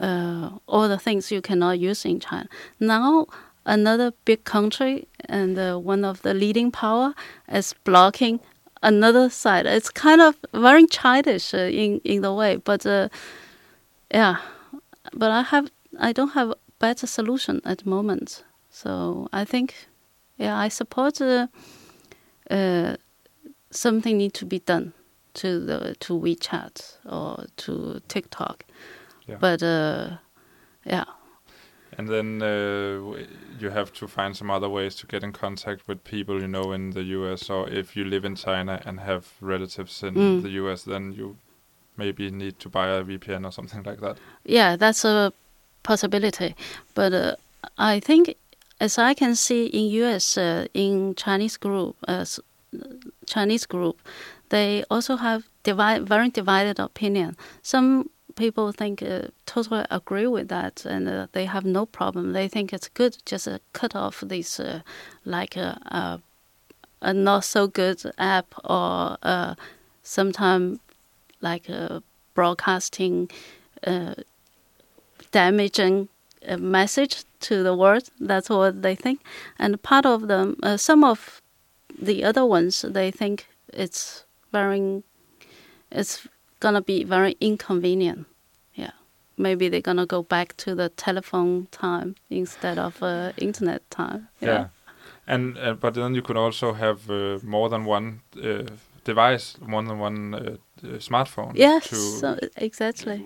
uh, 0.00 0.50
all 0.66 0.88
the 0.88 0.98
things 0.98 1.30
you 1.30 1.40
cannot 1.40 1.78
use 1.78 2.04
in 2.04 2.20
China. 2.20 2.48
Now, 2.78 3.26
another 3.64 4.12
big 4.24 4.44
country 4.44 5.08
and 5.26 5.58
uh, 5.58 5.78
one 5.78 6.04
of 6.04 6.22
the 6.22 6.34
leading 6.34 6.70
power 6.70 7.14
is 7.48 7.74
blocking 7.84 8.40
another 8.82 9.30
side. 9.30 9.66
It's 9.66 9.90
kind 9.90 10.20
of 10.20 10.36
very 10.52 10.86
childish 10.86 11.54
uh, 11.54 11.58
in 11.58 12.00
in 12.04 12.22
the 12.22 12.32
way, 12.32 12.56
but 12.56 12.86
uh, 12.86 13.08
yeah, 14.14 14.36
but 15.12 15.30
I 15.30 15.42
have 15.42 15.70
I 15.98 16.12
don't 16.12 16.32
have 16.32 16.54
better 16.78 17.06
solution 17.06 17.60
at 17.64 17.78
the 17.78 17.90
moment. 17.90 18.44
So 18.70 19.28
I 19.32 19.44
think, 19.44 19.74
yeah, 20.38 20.56
I 20.56 20.68
support 20.68 21.20
uh, 21.20 21.48
uh, 22.50 22.96
something 23.70 24.16
need 24.18 24.34
to 24.34 24.46
be 24.46 24.60
done 24.60 24.92
to 25.34 25.60
the 25.60 25.94
to 26.00 26.18
WeChat 26.18 26.98
or 27.04 27.46
to 27.56 28.00
TikTok. 28.08 28.64
Yeah. 29.26 29.36
But 29.40 29.62
uh, 29.62 30.18
yeah, 30.84 31.04
And 32.00 32.08
then 32.08 32.42
uh, 32.42 33.24
you 33.62 33.68
have 33.70 33.92
to 33.92 34.08
find 34.08 34.34
some 34.34 34.50
other 34.50 34.68
ways 34.70 34.94
to 34.96 35.06
get 35.06 35.22
in 35.22 35.32
contact 35.32 35.86
with 35.86 36.02
people 36.02 36.40
you 36.40 36.48
know 36.48 36.72
in 36.72 36.90
the 36.92 37.02
US, 37.18 37.50
or 37.50 37.68
if 37.68 37.94
you 37.96 38.04
live 38.04 38.24
in 38.24 38.36
China 38.36 38.80
and 38.86 39.00
have 39.00 39.24
relatives 39.42 40.02
in 40.02 40.14
Mm. 40.14 40.42
the 40.42 40.48
US, 40.62 40.84
then 40.84 41.12
you 41.12 41.36
maybe 41.96 42.30
need 42.30 42.58
to 42.60 42.68
buy 42.70 42.86
a 42.88 43.04
VPN 43.04 43.44
or 43.44 43.52
something 43.52 43.82
like 43.90 44.00
that. 44.00 44.16
yeah, 44.44 44.76
that's 44.76 45.04
a 45.04 45.32
possibility. 45.82 46.54
But 46.94 47.12
uh, 47.12 47.34
I 47.92 48.00
think, 48.00 48.34
as 48.80 48.98
I 48.98 49.12
can 49.14 49.34
see 49.36 49.66
in 49.66 49.84
US, 50.04 50.38
uh, 50.38 50.66
in 50.72 51.14
Chinese 51.14 51.58
group, 51.58 51.96
uh, 52.08 52.24
Chinese 53.26 53.66
group, 53.66 53.96
they 54.48 54.84
also 54.90 55.16
have 55.16 55.42
divide, 55.64 56.08
very 56.08 56.30
divided 56.30 56.78
opinion. 56.80 57.36
Some 57.62 58.08
people 58.40 58.72
think 58.72 59.02
uh, 59.02 59.28
totally 59.46 59.84
agree 59.90 60.26
with 60.26 60.48
that, 60.48 60.86
and 60.86 61.08
uh, 61.08 61.26
they 61.32 61.44
have 61.44 61.64
no 61.64 61.86
problem. 61.86 62.32
They 62.32 62.48
think 62.48 62.72
it's 62.72 62.88
good 62.88 63.18
just 63.26 63.46
uh, 63.46 63.58
cut 63.72 63.94
off 63.94 64.24
this 64.26 64.58
uh, 64.58 64.80
like 65.24 65.56
a, 65.56 65.78
a 65.86 66.20
a 67.02 67.14
not 67.14 67.44
so 67.44 67.66
good 67.66 68.02
app 68.18 68.54
or 68.64 69.16
uh, 69.22 69.54
sometime 70.02 70.80
like 71.40 71.68
a 71.68 72.02
broadcasting 72.34 73.30
uh, 73.86 74.14
damaging 75.32 76.08
uh, 76.46 76.56
message 76.56 77.24
to 77.40 77.62
the 77.62 77.74
world. 77.74 78.10
That's 78.20 78.50
what 78.50 78.82
they 78.82 78.94
think. 78.94 79.20
And 79.58 79.82
part 79.82 80.06
of 80.06 80.28
them, 80.28 80.56
uh, 80.62 80.76
some 80.76 81.04
of 81.04 81.40
the 82.00 82.24
other 82.24 82.44
ones, 82.44 82.84
they 82.88 83.10
think 83.10 83.46
it's 83.72 84.24
very, 84.52 85.02
it's 85.90 86.26
gonna 86.60 86.82
be 86.82 87.04
very 87.04 87.36
inconvenient. 87.40 88.26
Yeah, 89.40 89.42
maybe 89.42 89.68
they're 89.68 89.80
gonna 89.80 90.06
go 90.06 90.22
back 90.22 90.56
to 90.56 90.74
the 90.74 90.88
telephone 90.88 91.66
time 91.70 92.14
instead 92.28 92.78
of 92.78 93.02
uh, 93.02 93.32
internet 93.36 93.80
time. 93.90 94.28
Yeah. 94.40 94.68
And 95.26 95.58
uh, 95.58 95.74
but 95.80 95.94
then 95.94 96.14
you 96.14 96.22
could 96.22 96.36
also 96.36 96.72
have 96.72 97.10
uh, 97.10 97.38
more 97.42 97.68
than 97.68 97.84
one 97.84 98.20
uh, 98.36 98.62
device, 99.04 99.56
more 99.60 99.82
than 99.82 99.98
one 99.98 100.34
uh, 100.34 100.38
uh, 100.38 100.98
smartphone. 100.98 101.52
Yes, 101.54 101.90
so, 101.90 102.36
exactly. 102.56 103.24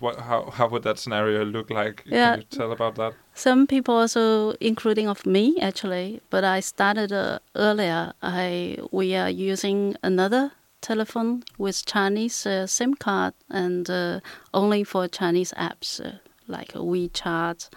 what? 0.00 0.20
How 0.20 0.50
how 0.50 0.68
would 0.68 0.82
that 0.82 0.98
scenario 0.98 1.44
look 1.44 1.70
like? 1.70 2.02
Yeah. 2.06 2.32
Can 2.32 2.40
you 2.40 2.58
tell 2.58 2.72
about 2.72 2.94
that? 2.94 3.14
Some 3.34 3.66
people 3.66 3.94
also, 3.94 4.54
including 4.60 5.08
of 5.08 5.26
me 5.26 5.58
actually, 5.60 6.20
but 6.30 6.44
I 6.44 6.60
started 6.60 7.12
uh, 7.12 7.38
earlier. 7.54 8.12
I 8.22 8.78
we 8.90 9.14
are 9.16 9.30
using 9.30 9.96
another 10.02 10.52
telephone 10.82 11.44
with 11.56 11.86
Chinese 11.86 12.44
uh, 12.46 12.66
SIM 12.66 12.94
card 12.94 13.34
and 13.48 13.88
uh, 13.88 14.20
only 14.52 14.84
for 14.84 15.08
Chinese 15.08 15.52
apps 15.56 16.04
uh, 16.04 16.18
like 16.48 16.72
WeChat 16.72 17.70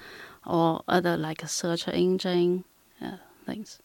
or 0.45 0.81
other 0.87 1.15
like 1.15 1.43
a 1.43 1.47
search 1.47 1.87
engine 1.87 2.65
uh, 3.01 3.17
things. 3.45 3.79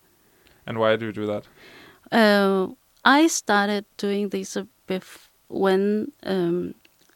And 0.67 0.79
why 0.79 0.97
do 0.97 1.07
you 1.07 1.13
do 1.13 1.27
that? 1.27 1.45
Uh, 2.11 2.69
I 3.05 3.29
started 3.29 3.85
doing 3.97 4.31
this 4.31 4.57
bef- 4.89 5.29
when 5.49 6.13
um, 6.23 6.75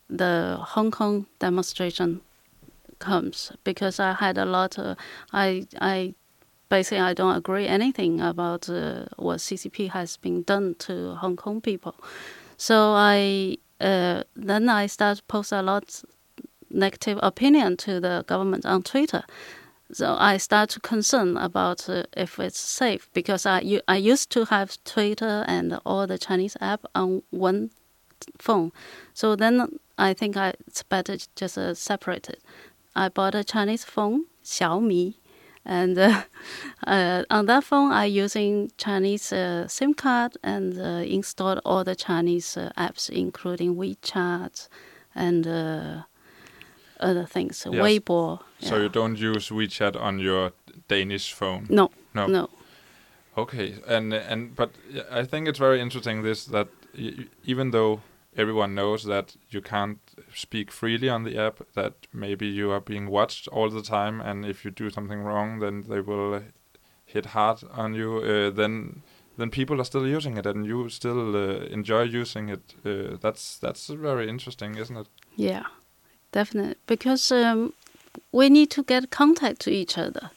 the 0.09 0.59
Hong 0.61 0.91
Kong 0.91 1.27
demonstration 1.39 2.21
comes 2.99 3.53
because 3.65 4.01
I 4.01 4.15
had 4.15 4.39
a 4.39 4.45
lot. 4.45 4.79
Of, 4.79 4.97
I 5.33 5.67
I 5.81 6.15
basically 6.75 7.01
I 7.11 7.15
don't 7.15 7.37
agree 7.37 7.69
anything 7.69 8.21
about 8.21 8.69
uh, 8.69 9.05
what 9.17 9.39
CCP 9.39 9.91
has 9.91 10.17
been 10.17 10.43
done 10.43 10.75
to 10.87 11.15
Hong 11.15 11.37
Kong 11.37 11.61
people. 11.61 11.95
So 12.57 12.95
I 12.97 13.59
uh, 13.81 14.25
then 14.35 14.69
I 14.69 14.87
start 14.89 15.23
post 15.29 15.53
a 15.53 15.63
lot 15.63 16.03
negative 16.71 17.19
opinion 17.23 17.77
to 17.77 18.01
the 18.01 18.25
government 18.27 18.67
on 18.67 18.83
Twitter. 18.83 19.23
So 19.93 20.17
I 20.19 20.39
start 20.39 20.71
to 20.71 20.81
concern 20.81 21.37
about 21.37 21.89
uh, 21.89 22.03
if 22.17 22.41
it's 22.41 22.59
safe 22.59 23.09
because 23.13 23.47
I, 23.47 23.81
I 23.87 23.97
used 23.97 24.31
to 24.31 24.45
have 24.47 24.83
Twitter 24.85 25.45
and 25.47 25.79
all 25.87 26.07
the 26.09 26.19
Chinese 26.19 26.57
app 26.61 26.85
on 26.95 27.23
one 27.31 27.71
phone. 28.39 28.73
So 29.13 29.37
then 29.37 29.79
I 29.97 30.15
think 30.15 30.37
I, 30.37 30.55
it's 30.67 30.83
better 30.83 31.17
just 31.37 31.57
uh, 31.57 31.75
separate 31.75 32.29
it. 32.29 32.41
I 32.97 33.11
bought 33.11 33.35
a 33.35 33.45
Chinese 33.45 33.85
phone, 33.85 34.25
Xiaomi, 34.43 35.15
and 35.65 35.99
uh, 35.99 36.23
uh, 36.87 37.25
on 37.31 37.47
that 37.47 37.65
phone 37.65 37.93
I 37.93 38.05
using 38.05 38.71
Chinese 38.77 39.33
uh, 39.33 39.67
SIM 39.69 39.95
card 39.95 40.37
and 40.43 40.79
uh, 40.79 41.03
installed 41.07 41.61
all 41.65 41.85
the 41.85 41.95
Chinese 41.97 42.57
uh, 42.57 42.71
apps, 42.77 43.09
including 43.11 43.77
WeChat 43.77 44.69
and 45.15 45.47
uh, 45.47 46.03
other 47.01 47.25
things, 47.27 47.67
Yes. 47.71 47.83
Weibo. 47.83 48.41
So 48.61 48.77
yeah. 48.77 48.83
you 48.83 48.89
don't 48.89 49.17
use 49.19 49.49
WeChat 49.51 50.01
on 50.01 50.19
your 50.19 50.53
Danish 50.89 51.33
phone. 51.33 51.67
No, 51.69 51.91
No. 52.15 52.27
no. 52.27 52.49
Okay, 53.37 53.75
and 53.89 54.13
and 54.13 54.55
but 54.55 54.71
I 55.11 55.25
think 55.25 55.49
it's 55.49 55.59
very 55.59 55.81
interesting 55.81 56.23
this 56.23 56.45
that 56.47 56.69
even 57.45 57.71
though 57.73 58.01
everyone 58.37 58.75
knows 58.75 59.05
that 59.05 59.37
you 59.51 59.61
can't 59.61 59.99
speak 60.35 60.71
freely 60.71 61.09
on 61.09 61.25
the 61.25 61.39
app, 61.39 61.61
that 61.75 61.95
maybe 62.13 62.47
you 62.47 62.71
are 62.71 62.81
being 62.81 63.11
watched 63.11 63.49
all 63.49 63.71
the 63.71 63.83
time, 63.83 64.21
and 64.21 64.45
if 64.45 64.65
you 64.65 64.71
do 64.71 64.91
something 64.91 65.23
wrong, 65.23 65.61
then 65.61 65.85
they 65.89 66.01
will 66.01 66.43
hit 67.05 67.27
hard 67.27 67.63
on 67.71 67.95
you. 67.95 68.19
Uh, 68.19 68.51
then 68.51 69.03
then 69.37 69.51
people 69.51 69.81
are 69.81 69.85
still 69.85 70.07
using 70.07 70.37
it 70.37 70.47
and 70.47 70.67
you 70.67 70.89
still 70.89 71.35
uh, 71.37 71.65
enjoy 71.67 72.03
using 72.03 72.49
it. 72.49 72.75
Uh, 72.85 73.17
that's 73.21 73.59
that's 73.59 73.89
very 73.89 74.29
interesting, 74.29 74.77
isn't 74.77 74.97
it? 74.97 75.09
Yeah, 75.37 75.65
definitely. 76.33 76.77
Because 76.87 77.33
um, 77.33 77.73
we 78.33 78.49
need 78.49 78.71
to 78.71 78.83
get 78.83 79.11
contact 79.11 79.61
to 79.63 79.71
each 79.71 79.99
other. 79.99 80.31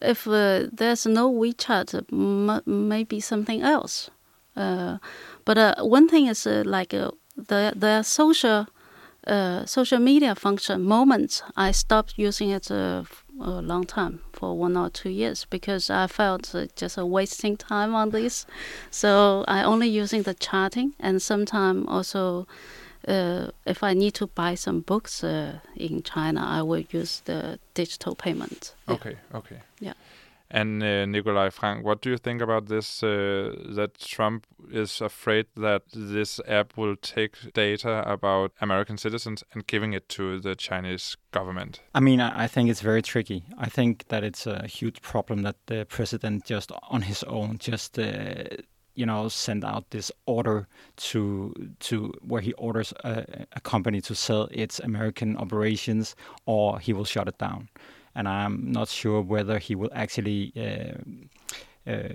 If 0.00 0.26
uh, 0.26 0.68
there's 0.72 1.06
no 1.06 1.30
WeChat, 1.30 1.94
m- 2.12 2.62
maybe 2.66 3.20
something 3.20 3.62
else. 3.62 4.10
Uh, 4.56 4.98
but 5.44 5.58
uh, 5.58 5.74
one 5.80 6.08
thing 6.08 6.26
is 6.26 6.46
uh, 6.46 6.62
like 6.66 6.94
uh, 6.94 7.10
the 7.36 7.72
the 7.76 8.02
social 8.02 8.66
uh, 9.26 9.64
social 9.66 9.98
media 9.98 10.34
function 10.34 10.82
moments. 10.82 11.42
I 11.56 11.72
stopped 11.72 12.14
using 12.16 12.50
it 12.50 12.70
uh, 12.70 13.04
a 13.40 13.62
long 13.62 13.84
time 13.84 14.20
for 14.32 14.58
one 14.58 14.76
or 14.76 14.90
two 14.90 15.10
years 15.10 15.46
because 15.48 15.90
I 15.90 16.06
felt 16.08 16.54
uh, 16.54 16.66
just 16.76 16.98
uh, 16.98 17.06
wasting 17.06 17.56
time 17.56 17.94
on 17.94 18.10
this. 18.10 18.46
So 18.90 19.44
I 19.46 19.62
only 19.62 19.88
using 19.88 20.22
the 20.22 20.34
chatting 20.34 20.94
and 20.98 21.20
sometimes 21.22 21.86
also. 21.88 22.46
Uh, 23.08 23.50
if 23.66 23.82
I 23.82 23.94
need 23.94 24.14
to 24.14 24.28
buy 24.28 24.54
some 24.54 24.78
books 24.78 25.24
uh, 25.24 25.58
in 25.74 26.04
China, 26.04 26.40
I 26.40 26.62
will 26.62 26.84
use 26.92 27.20
the 27.24 27.58
digital 27.74 28.14
payment. 28.14 28.74
Yeah. 28.86 28.94
Okay, 28.94 29.16
okay. 29.34 29.56
Yeah. 29.80 29.94
And 30.54 30.82
uh, 30.82 31.06
Nikolai 31.06 31.48
Frank, 31.48 31.82
what 31.82 32.02
do 32.02 32.10
you 32.10 32.18
think 32.18 32.42
about 32.42 32.66
this? 32.66 33.02
Uh, 33.02 33.54
that 33.74 33.98
Trump 33.98 34.46
is 34.70 35.00
afraid 35.00 35.46
that 35.56 35.82
this 35.94 36.40
app 36.46 36.76
will 36.76 36.94
take 36.96 37.54
data 37.54 38.04
about 38.06 38.52
American 38.60 38.98
citizens 38.98 39.42
and 39.54 39.66
giving 39.66 39.94
it 39.94 40.10
to 40.10 40.40
the 40.40 40.54
Chinese 40.54 41.16
government. 41.30 41.80
I 41.94 42.00
mean, 42.00 42.20
I 42.20 42.46
think 42.48 42.68
it's 42.68 42.82
very 42.82 43.00
tricky. 43.00 43.44
I 43.56 43.70
think 43.70 44.08
that 44.08 44.22
it's 44.24 44.46
a 44.46 44.66
huge 44.66 45.00
problem 45.00 45.40
that 45.42 45.56
the 45.66 45.86
president 45.86 46.44
just 46.44 46.70
on 46.90 47.00
his 47.00 47.22
own 47.22 47.56
just 47.58 47.98
uh, 47.98 48.44
you 48.94 49.06
know 49.06 49.28
sent 49.28 49.64
out 49.64 49.88
this 49.88 50.12
order 50.26 50.68
to 50.96 51.54
to 51.80 52.12
where 52.20 52.42
he 52.42 52.52
orders 52.54 52.92
a, 53.04 53.46
a 53.52 53.60
company 53.60 54.02
to 54.02 54.14
sell 54.14 54.48
its 54.50 54.80
American 54.80 55.36
operations 55.38 56.14
or 56.44 56.78
he 56.78 56.92
will 56.92 57.06
shut 57.06 57.26
it 57.26 57.38
down. 57.38 57.70
And 58.14 58.28
I'm 58.28 58.70
not 58.72 58.88
sure 58.88 59.22
whether 59.22 59.58
he 59.58 59.74
will 59.74 59.90
actually 59.94 60.52
uh, 60.56 61.90
uh, 61.90 62.08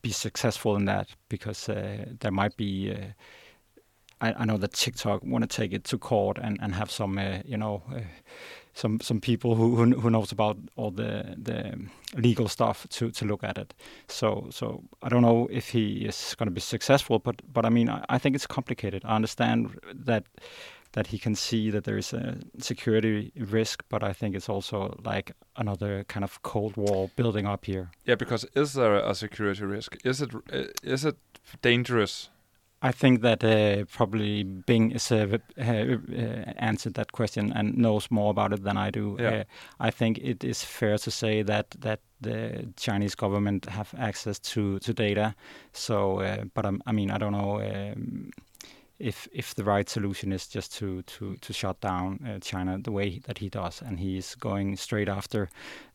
be 0.00 0.10
successful 0.10 0.76
in 0.76 0.86
that 0.86 1.08
because 1.28 1.68
uh, 1.68 2.06
there 2.20 2.32
might 2.32 2.56
be. 2.56 2.94
I, 4.20 4.32
I 4.32 4.44
know 4.44 4.56
that 4.58 4.72
TikTok 4.72 5.24
want 5.24 5.42
to 5.42 5.56
take 5.56 5.72
it 5.72 5.84
to 5.84 5.98
court 5.98 6.38
and, 6.40 6.56
and 6.62 6.74
have 6.74 6.92
some, 6.92 7.18
you 7.44 7.56
know, 7.56 7.82
some 8.74 9.00
some 9.00 9.20
people 9.20 9.54
who, 9.54 9.76
who 9.76 10.00
who 10.00 10.10
knows 10.10 10.32
about 10.32 10.56
all 10.76 10.90
the 10.90 11.34
the 11.36 11.78
legal 12.14 12.48
stuff 12.48 12.86
to 12.90 13.10
to 13.10 13.24
look 13.24 13.44
at 13.44 13.58
it. 13.58 13.74
So 14.08 14.48
so 14.50 14.82
I 15.02 15.08
don't 15.08 15.22
know 15.22 15.48
if 15.50 15.70
he 15.70 16.06
is 16.06 16.34
going 16.38 16.46
to 16.46 16.54
be 16.54 16.60
successful, 16.60 17.18
but 17.18 17.42
but 17.52 17.64
I 17.64 17.68
mean 17.68 17.88
I, 17.88 18.04
I 18.08 18.18
think 18.18 18.34
it's 18.34 18.46
complicated. 18.46 19.02
I 19.04 19.16
understand 19.16 19.78
that 20.06 20.24
that 20.92 21.08
he 21.08 21.18
can 21.18 21.34
see 21.34 21.70
that 21.70 21.84
there 21.84 21.98
is 21.98 22.12
a 22.12 22.38
security 22.58 23.32
risk, 23.36 23.82
but 23.88 24.02
I 24.02 24.12
think 24.12 24.36
it's 24.36 24.48
also 24.48 24.98
like 25.04 25.32
another 25.56 26.04
kind 26.04 26.24
of 26.24 26.42
cold 26.42 26.76
war 26.76 27.10
building 27.16 27.46
up 27.46 27.64
here. 27.64 27.90
Yeah, 28.04 28.16
because 28.16 28.46
is 28.54 28.72
there 28.74 28.96
a 28.96 29.14
security 29.14 29.64
risk? 29.64 29.96
Is 30.04 30.20
it 30.20 30.34
uh, 30.34 30.64
it 30.82 31.16
dangerous? 31.62 32.30
I 32.84 32.90
think 32.90 33.22
that 33.22 33.44
uh, 33.44 33.84
probably 33.84 34.42
Bing 34.42 34.90
is 34.90 35.12
uh, 35.12 35.38
uh, 35.56 35.62
answered 36.56 36.94
that 36.94 37.12
question 37.12 37.52
and 37.52 37.78
knows 37.78 38.10
more 38.10 38.30
about 38.30 38.52
it 38.52 38.64
than 38.64 38.76
I 38.76 38.90
do. 38.90 39.16
Yeah. 39.20 39.28
Uh, 39.28 39.44
I 39.78 39.90
think 39.92 40.18
it 40.18 40.42
is 40.42 40.64
fair 40.64 40.98
to 40.98 41.10
say 41.10 41.42
that 41.42 41.76
that 41.78 42.00
the 42.20 42.72
Chinese 42.76 43.14
government 43.14 43.66
have 43.66 43.94
access 43.96 44.40
to 44.40 44.80
to 44.80 44.92
data. 44.92 45.34
So, 45.72 46.20
uh, 46.20 46.44
but 46.54 46.66
um, 46.66 46.82
I 46.84 46.92
mean, 46.92 47.10
I 47.12 47.18
don't 47.18 47.32
know. 47.32 47.60
Um, 47.60 48.30
if 49.02 49.28
if 49.32 49.54
the 49.54 49.64
right 49.64 49.88
solution 49.88 50.32
is 50.32 50.46
just 50.46 50.78
to 50.78 51.02
to 51.02 51.36
to 51.36 51.52
shut 51.52 51.80
down 51.80 52.18
uh, 52.26 52.38
China 52.40 52.78
the 52.78 52.92
way 52.92 53.20
that 53.26 53.38
he 53.38 53.48
does, 53.48 53.82
and 53.82 53.98
he's 53.98 54.36
going 54.36 54.76
straight 54.76 55.08
after 55.08 55.48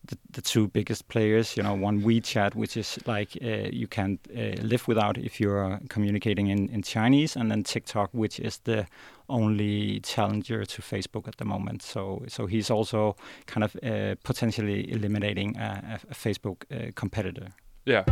the, 0.06 0.18
the 0.32 0.42
two 0.42 0.68
biggest 0.68 1.08
players. 1.08 1.56
You 1.56 1.64
know, 1.64 1.74
one 1.74 2.02
WeChat, 2.02 2.56
which 2.56 2.78
is 2.78 3.00
like 3.08 3.38
uh, 3.42 3.70
you 3.72 3.88
can't 3.88 4.20
uh, 4.36 4.62
live 4.62 4.88
without 4.88 5.18
if 5.18 5.40
you're 5.40 5.80
communicating 5.90 6.48
in 6.48 6.70
in 6.70 6.82
Chinese, 6.84 7.40
and 7.40 7.50
then 7.50 7.64
TikTok, 7.64 8.10
which 8.14 8.40
is 8.40 8.60
the 8.60 8.86
only 9.30 10.00
challenger 10.02 10.66
to 10.66 10.82
Facebook 10.82 11.28
at 11.28 11.38
the 11.38 11.46
moment. 11.46 11.82
So 11.84 12.24
so 12.28 12.46
he's 12.48 12.70
also 12.70 13.16
kind 13.46 13.64
of 13.64 13.76
uh, 13.84 14.16
potentially 14.24 14.92
eliminating 14.92 15.58
a, 15.58 16.00
a- 16.10 16.14
Facebook 16.14 16.64
uh, 16.72 16.92
competitor. 16.96 17.48
Ja. 17.86 18.04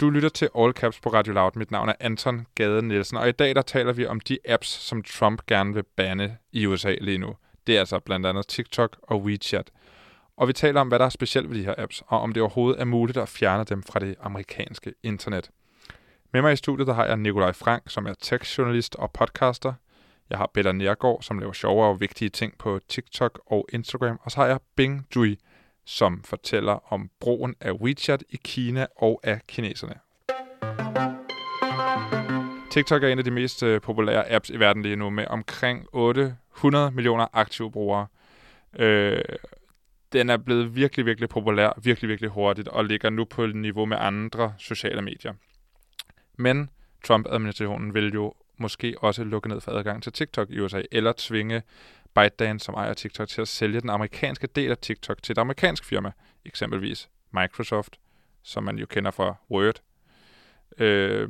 Du 0.00 0.10
lytter 0.10 0.28
til 0.28 0.48
All 0.58 0.72
Caps 0.72 1.00
på 1.00 1.08
Radio 1.08 1.32
Loud. 1.32 1.50
Mit 1.54 1.70
navn 1.70 1.88
er 1.88 1.92
Anton 2.00 2.46
Gade 2.54 2.82
Nielsen, 2.82 3.16
og 3.16 3.28
i 3.28 3.32
dag 3.32 3.54
der 3.54 3.62
taler 3.62 3.92
vi 3.92 4.06
om 4.06 4.20
de 4.20 4.38
apps, 4.48 4.68
som 4.68 5.02
Trump 5.02 5.46
gerne 5.46 5.74
vil 5.74 5.82
banne 5.96 6.36
i 6.52 6.66
USA 6.66 6.94
lige 7.00 7.18
nu. 7.18 7.34
Det 7.66 7.74
er 7.74 7.80
altså 7.80 7.98
blandt 7.98 8.26
andet 8.26 8.48
TikTok 8.48 8.96
og 9.02 9.22
WeChat. 9.22 9.70
Og 10.36 10.48
vi 10.48 10.52
taler 10.52 10.80
om, 10.80 10.88
hvad 10.88 10.98
der 10.98 11.04
er 11.04 11.08
specielt 11.08 11.50
ved 11.50 11.58
de 11.58 11.64
her 11.64 11.74
apps, 11.78 12.02
og 12.06 12.20
om 12.20 12.32
det 12.32 12.42
overhovedet 12.42 12.80
er 12.80 12.84
muligt 12.84 13.18
at 13.18 13.28
fjerne 13.28 13.64
dem 13.64 13.82
fra 13.82 14.00
det 14.00 14.14
amerikanske 14.20 14.94
internet. 15.02 15.50
Med 16.32 16.42
mig 16.42 16.52
i 16.52 16.56
studiet 16.56 16.86
der 16.86 16.94
har 16.94 17.06
jeg 17.06 17.16
Nikolaj 17.16 17.52
Frank, 17.52 17.82
som 17.86 18.06
er 18.06 18.14
tech-journalist 18.22 18.96
og 18.96 19.10
podcaster. 19.12 19.72
Jeg 20.30 20.38
har 20.38 20.50
Bella 20.54 20.72
Nergård, 20.72 21.22
som 21.22 21.38
laver 21.38 21.52
sjove 21.52 21.84
og 21.84 22.00
vigtige 22.00 22.28
ting 22.28 22.58
på 22.58 22.80
TikTok 22.88 23.40
og 23.46 23.66
Instagram. 23.72 24.20
Og 24.22 24.30
så 24.30 24.40
har 24.40 24.46
jeg 24.46 24.58
Bing 24.76 25.06
Dui, 25.14 25.36
som 25.84 26.22
fortæller 26.24 26.92
om 26.92 27.10
brugen 27.20 27.54
af 27.60 27.72
WeChat 27.72 28.24
i 28.30 28.38
Kina 28.44 28.86
og 28.96 29.20
af 29.22 29.40
kineserne. 29.48 29.94
TikTok 32.70 33.02
er 33.02 33.08
en 33.08 33.18
af 33.18 33.24
de 33.24 33.30
mest 33.30 33.62
øh, 33.62 33.80
populære 33.80 34.30
apps 34.30 34.50
i 34.50 34.60
verden 34.60 34.82
lige 34.82 34.96
nu, 34.96 35.10
med 35.10 35.26
omkring 35.26 35.86
800 35.92 36.90
millioner 36.90 37.26
aktive 37.32 37.70
brugere. 37.70 38.06
Øh, 38.78 39.22
den 40.12 40.30
er 40.30 40.36
blevet 40.36 40.76
virkelig, 40.76 41.06
virkelig 41.06 41.28
populær, 41.28 41.78
virkelig, 41.82 42.08
virkelig 42.08 42.30
hurtigt, 42.30 42.68
og 42.68 42.84
ligger 42.84 43.10
nu 43.10 43.24
på 43.24 43.46
niveau 43.46 43.84
med 43.84 43.96
andre 44.00 44.54
sociale 44.58 45.02
medier. 45.02 45.32
Men 46.36 46.70
Trump-administrationen 47.04 47.94
vil 47.94 48.14
jo 48.14 48.34
måske 48.56 48.94
også 48.98 49.24
lukke 49.24 49.48
ned 49.48 49.60
for 49.60 49.72
adgang 49.72 50.02
til 50.02 50.12
TikTok 50.12 50.50
i 50.50 50.60
USA, 50.60 50.82
eller 50.92 51.12
tvinge 51.16 51.62
ByteDance, 52.14 52.64
som 52.64 52.74
ejer 52.74 52.94
TikTok, 52.94 53.28
til 53.28 53.40
at 53.40 53.48
sælge 53.48 53.80
den 53.80 53.90
amerikanske 53.90 54.46
del 54.46 54.70
af 54.70 54.78
TikTok 54.78 55.22
til 55.22 55.32
et 55.32 55.38
amerikansk 55.38 55.84
firma, 55.84 56.12
eksempelvis 56.44 57.08
Microsoft, 57.32 58.00
som 58.42 58.64
man 58.64 58.78
jo 58.78 58.86
kender 58.86 59.10
fra 59.10 59.34
Word. 59.50 59.82
Øh, 60.78 61.28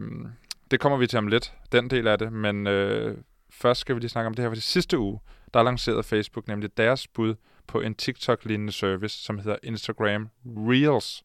det 0.70 0.80
kommer 0.80 0.98
vi 0.98 1.06
til 1.06 1.18
om 1.18 1.26
lidt, 1.26 1.52
den 1.72 1.90
del 1.90 2.08
af 2.08 2.18
det, 2.18 2.32
men 2.32 2.66
øh, 2.66 3.18
først 3.50 3.80
skal 3.80 3.94
vi 3.94 4.00
lige 4.00 4.10
snakke 4.10 4.26
om 4.26 4.34
det 4.34 4.42
her, 4.42 4.50
for 4.50 4.54
det 4.54 4.62
sidste 4.62 4.98
uge, 4.98 5.20
der 5.54 5.62
lancerede 5.62 6.02
Facebook 6.02 6.48
nemlig 6.48 6.76
deres 6.76 7.08
bud 7.08 7.34
på 7.66 7.80
en 7.80 7.94
TikTok-lignende 7.94 8.72
service, 8.72 9.24
som 9.24 9.38
hedder 9.38 9.56
Instagram 9.62 10.28
Reels, 10.44 11.24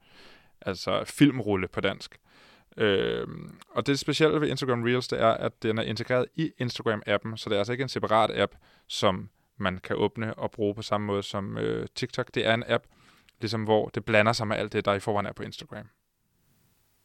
altså 0.62 1.04
filmrulle 1.06 1.68
på 1.68 1.82
dansk. 1.82 2.20
Øh, 2.78 3.28
og 3.70 3.88
det 3.88 4.00
specielle 4.00 4.42
ved 4.42 4.50
Instagram 4.50 4.84
Reels, 4.84 5.08
det 5.08 5.22
er, 5.22 5.32
at 5.32 5.64
den 5.64 5.78
er 5.78 5.84
integreret 5.84 6.26
i 6.36 6.52
Instagram-appen, 6.62 7.38
så 7.38 7.50
det 7.50 7.56
er 7.56 7.58
altså 7.58 7.72
ikke 7.72 7.82
en 7.82 7.90
separat 7.90 8.32
app, 8.34 8.56
som 8.88 9.30
man 9.58 9.78
kan 9.78 9.96
åbne 9.96 10.34
og 10.34 10.52
bruge 10.52 10.76
på 10.76 10.82
samme 10.82 11.08
måde 11.08 11.24
som 11.24 11.58
øh, 11.58 11.88
TikTok. 11.96 12.30
Det 12.34 12.46
er 12.48 12.54
en 12.54 12.64
app, 12.68 12.84
ligesom 13.42 13.64
hvor 13.64 13.88
det 13.90 14.06
blander 14.06 14.34
sig 14.34 14.48
med 14.48 14.58
alt 14.58 14.74
det, 14.74 14.86
der 14.86 14.94
i 14.94 15.00
forvejen 15.00 15.26
er 15.26 15.34
på 15.34 15.44
Instagram. 15.44 15.90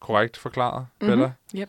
Korrekt 0.01 0.37
forklaret, 0.37 0.87
Mhm. 1.01 1.11
Bella? 1.11 1.33
Yep. 1.55 1.69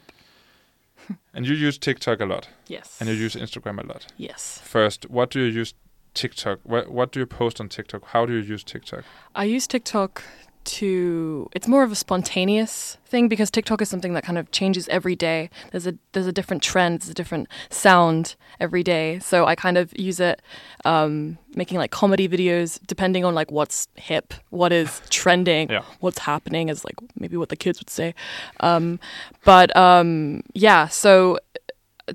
And 1.33 1.45
you 1.45 1.67
use 1.67 1.79
TikTok 1.79 2.21
a 2.21 2.25
lot, 2.25 2.49
Yes. 2.71 3.01
and 3.01 3.09
you 3.09 3.25
use 3.25 3.39
Instagram 3.39 3.79
a 3.79 3.81
lot. 3.83 4.07
yes. 4.19 4.61
First, 4.65 5.05
what 5.09 5.33
do 5.33 5.39
you 5.39 5.61
use 5.61 5.75
TikTok? 6.13 6.57
What, 6.65 6.87
what 6.87 7.13
do 7.15 7.19
you 7.19 7.25
post 7.25 7.59
on 7.61 7.69
TikTok? 7.69 8.05
How 8.07 8.25
do 8.25 8.33
you 8.33 8.53
use 8.53 8.63
TikTok? 8.65 9.03
I 9.35 9.55
use 9.55 9.67
TikTok 9.67 10.21
to 10.65 11.49
it's 11.53 11.67
more 11.67 11.83
of 11.83 11.91
a 11.91 11.95
spontaneous 11.95 12.97
thing 13.05 13.27
because 13.27 13.49
TikTok 13.51 13.81
is 13.81 13.89
something 13.89 14.13
that 14.13 14.23
kind 14.23 14.37
of 14.37 14.51
changes 14.51 14.87
every 14.89 15.15
day. 15.15 15.49
There's 15.71 15.87
a 15.87 15.95
there's 16.13 16.27
a 16.27 16.31
different 16.31 16.61
trend, 16.63 17.01
there's 17.01 17.09
a 17.09 17.13
different 17.13 17.47
sound 17.69 18.35
every 18.59 18.83
day. 18.83 19.19
So 19.19 19.45
I 19.45 19.55
kind 19.55 19.77
of 19.77 19.91
use 19.97 20.19
it 20.19 20.41
um, 20.85 21.37
making 21.55 21.77
like 21.77 21.91
comedy 21.91 22.27
videos 22.29 22.79
depending 22.87 23.25
on 23.25 23.33
like 23.35 23.51
what's 23.51 23.87
hip, 23.95 24.33
what 24.49 24.71
is 24.71 25.01
trending, 25.09 25.69
Yeah. 25.69 25.83
what's 25.99 26.19
happening 26.19 26.69
is 26.69 26.85
like 26.85 26.95
maybe 27.19 27.37
what 27.37 27.49
the 27.49 27.55
kids 27.55 27.79
would 27.79 27.89
say. 27.89 28.13
Um, 28.59 28.99
but 29.43 29.75
um, 29.75 30.41
yeah, 30.53 30.87
so 30.87 31.37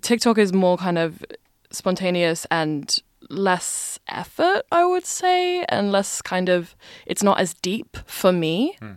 TikTok 0.00 0.38
is 0.38 0.52
more 0.52 0.76
kind 0.76 0.98
of 0.98 1.24
spontaneous 1.70 2.46
and 2.50 3.00
less 3.28 3.98
effort, 4.08 4.62
I 4.70 4.84
would 4.84 5.04
say, 5.04 5.64
and 5.68 5.92
less 5.92 6.22
kind 6.22 6.48
of 6.48 6.76
it's 7.06 7.22
not 7.22 7.40
as 7.40 7.54
deep 7.54 7.96
for 8.06 8.32
me. 8.32 8.76
Hmm. 8.80 8.92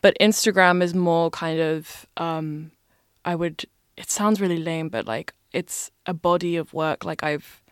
But 0.00 0.16
Instagram 0.20 0.82
is 0.82 0.94
more 0.94 1.30
kind 1.30 1.60
of 1.60 2.06
um 2.16 2.72
I 3.24 3.34
would 3.34 3.64
it 3.96 4.10
sounds 4.10 4.40
really 4.40 4.58
lame, 4.58 4.88
but 4.88 5.06
like 5.06 5.34
it's 5.52 5.90
a 6.06 6.14
body 6.14 6.56
of 6.56 6.72
work. 6.72 7.04
Like 7.04 7.22
I've 7.22 7.62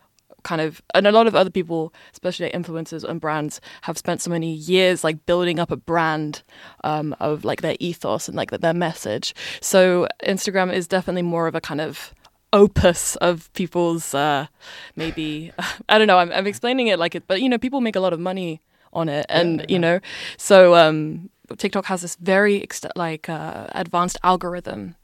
kind 0.43 0.61
of 0.61 0.81
and 0.93 1.05
a 1.05 1.11
lot 1.11 1.27
of 1.27 1.35
other 1.35 1.49
people 1.49 1.93
especially 2.13 2.49
influencers 2.49 3.03
and 3.03 3.21
brands 3.21 3.61
have 3.83 3.97
spent 3.97 4.21
so 4.21 4.29
many 4.29 4.53
years 4.53 5.03
like 5.03 5.25
building 5.25 5.59
up 5.59 5.71
a 5.71 5.77
brand 5.77 6.41
um, 6.83 7.15
of 7.19 7.45
like 7.45 7.61
their 7.61 7.75
ethos 7.79 8.27
and 8.27 8.35
like 8.35 8.51
their 8.51 8.73
message 8.73 9.35
so 9.61 10.07
instagram 10.23 10.73
is 10.73 10.87
definitely 10.87 11.21
more 11.21 11.45
of 11.47 11.53
a 11.53 11.61
kind 11.61 11.81
of 11.81 12.13
opus 12.53 13.15
of 13.17 13.51
people's 13.53 14.13
uh, 14.13 14.47
maybe 14.95 15.51
i 15.89 15.97
don't 15.97 16.07
know 16.07 16.17
I'm, 16.17 16.31
I'm 16.31 16.47
explaining 16.47 16.87
it 16.87 16.99
like 16.99 17.15
it 17.15 17.23
but 17.27 17.41
you 17.41 17.49
know 17.49 17.57
people 17.57 17.81
make 17.81 17.95
a 17.95 17.99
lot 17.99 18.13
of 18.13 18.19
money 18.19 18.61
on 18.93 19.07
it 19.09 19.25
and 19.29 19.59
Yeah, 19.59 19.65
you 19.69 19.79
know 19.79 19.99
so 20.37 20.75
um 20.75 21.29
tiktok 21.57 21.85
has 21.85 22.01
this 22.01 22.15
very 22.15 22.61
ex- 22.61 22.81
like 22.95 23.29
uh, 23.29 23.67
advanced 23.73 24.17
algorithm 24.23 24.95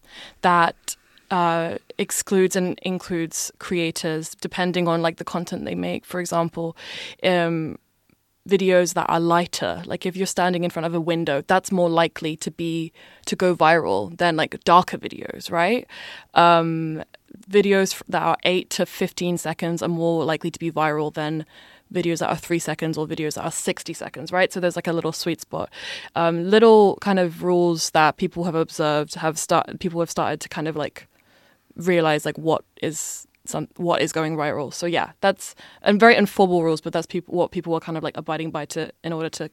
that 0.42 0.96
uh, 1.30 1.78
excludes 1.98 2.56
and 2.56 2.80
includes 2.84 3.52
creators 3.60 4.36
depending 4.36 4.88
on 4.88 5.02
like 5.02 5.18
the 5.18 5.26
content 5.26 5.66
they 5.66 5.76
make. 5.76 6.06
For 6.06 6.20
example, 6.20 6.78
um, 7.24 7.78
videos 8.48 8.94
that 8.94 9.06
are 9.10 9.20
lighter, 9.20 9.84
like 9.86 10.06
if 10.06 10.16
you're 10.16 10.26
standing 10.26 10.64
in 10.64 10.70
front 10.70 10.86
of 10.86 10.94
a 10.96 11.02
window, 11.02 11.44
that's 11.48 11.72
more 11.72 11.90
likely 11.90 12.38
to 12.38 12.50
be 12.52 12.94
to 13.26 13.36
go 13.36 13.56
viral 13.56 14.18
than 14.18 14.38
like 14.38 14.64
darker 14.64 14.98
videos, 14.98 15.52
right? 15.52 15.86
Um, 16.34 17.04
videos 17.50 18.02
that 18.08 18.21
are 18.21 18.38
eight 18.43 18.69
to 18.71 18.86
fifteen 18.86 19.38
seconds 19.38 19.82
are 19.82 19.89
more 19.89 20.23
likely 20.23 20.52
to 20.52 20.60
be 20.60 20.71
viral 20.71 21.13
than 21.13 21.45
videos 21.93 22.19
that 22.19 22.30
are 22.30 22.36
three 22.36 22.60
seconds 22.60 22.97
or 22.97 23.08
videos 23.08 23.36
that 23.36 23.43
are 23.43 23.52
60 23.52 23.93
seconds, 23.93 24.32
right? 24.32 24.52
So 24.52 24.60
there's 24.60 24.76
like 24.76 24.88
a 24.88 24.93
little 24.93 25.12
sweet 25.12 25.41
spot. 25.41 25.69
Um, 26.15 26.50
little 26.50 26.97
kind 27.02 27.19
of 27.19 27.43
rules 27.43 27.91
that 27.91 28.17
people 28.17 28.43
have 28.43 28.56
observed 28.56 29.15
have 29.15 29.38
started, 29.38 29.80
people 29.80 30.00
have 30.00 30.12
started 30.12 30.41
to 30.41 30.50
kind 30.50 30.67
of 30.67 30.76
like 30.76 31.08
realize 31.76 32.26
like 32.26 32.38
what 32.38 32.63
is 32.82 33.28
some 33.45 33.67
what 33.78 34.02
is 34.02 34.12
going 34.12 34.36
viral. 34.36 34.73
So 34.73 34.86
yeah, 34.86 35.12
that's 35.21 35.56
and 35.82 36.00
very 36.00 36.15
informal 36.15 36.63
rules, 36.63 36.82
but 36.82 36.93
that's 36.93 37.08
people 37.08 37.34
what 37.36 37.52
people 37.52 37.73
are 37.73 37.80
kind 37.80 37.97
of 37.97 38.04
like 38.04 38.17
abiding 38.17 38.52
by 38.52 38.65
to 38.65 38.91
in 39.04 39.13
order 39.13 39.30
to 39.30 39.50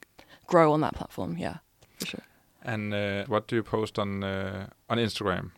grow 0.47 0.73
on 0.73 0.81
that 0.81 0.95
platform. 0.95 1.37
Yeah, 1.39 1.59
for 1.99 2.07
sure. 2.07 2.23
And 2.63 2.95
uh, 2.95 3.25
what 3.27 3.47
do 3.47 3.57
you 3.57 3.63
post 3.63 3.99
on 3.99 4.25
uh, 4.25 4.69
on 4.89 4.99
Instagram? 4.99 5.53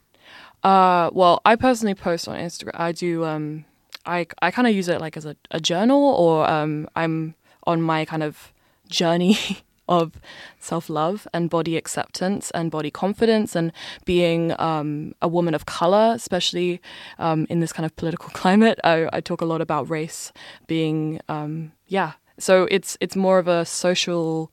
Uh, 0.62 1.10
well, 1.12 1.40
I 1.44 1.56
personally 1.56 1.94
post 1.94 2.28
on 2.28 2.36
Instagram. 2.38 2.72
I 2.74 2.92
do. 2.92 3.24
Um, 3.24 3.64
I 4.04 4.26
I 4.40 4.50
kind 4.50 4.66
of 4.66 4.74
use 4.74 4.88
it 4.88 5.00
like 5.00 5.16
as 5.16 5.24
a, 5.24 5.36
a 5.50 5.60
journal, 5.60 6.14
or 6.14 6.48
um, 6.48 6.88
I'm 6.96 7.34
on 7.66 7.82
my 7.82 8.04
kind 8.04 8.22
of 8.22 8.52
journey 8.88 9.38
of 9.88 10.14
self 10.58 10.88
love 10.88 11.28
and 11.32 11.48
body 11.50 11.76
acceptance 11.76 12.50
and 12.52 12.70
body 12.70 12.90
confidence 12.90 13.54
and 13.54 13.72
being 14.04 14.58
um, 14.58 15.14
a 15.22 15.28
woman 15.28 15.54
of 15.54 15.66
color, 15.66 16.12
especially 16.14 16.80
um, 17.18 17.46
in 17.48 17.60
this 17.60 17.72
kind 17.72 17.86
of 17.86 17.94
political 17.96 18.30
climate. 18.34 18.80
I, 18.84 19.08
I 19.12 19.20
talk 19.20 19.40
a 19.40 19.46
lot 19.46 19.60
about 19.60 19.88
race 19.88 20.32
being, 20.66 21.20
um, 21.28 21.72
yeah. 21.86 22.12
So 22.38 22.66
it's 22.70 22.98
it's 23.00 23.16
more 23.16 23.38
of 23.38 23.48
a 23.48 23.64
social 23.64 24.50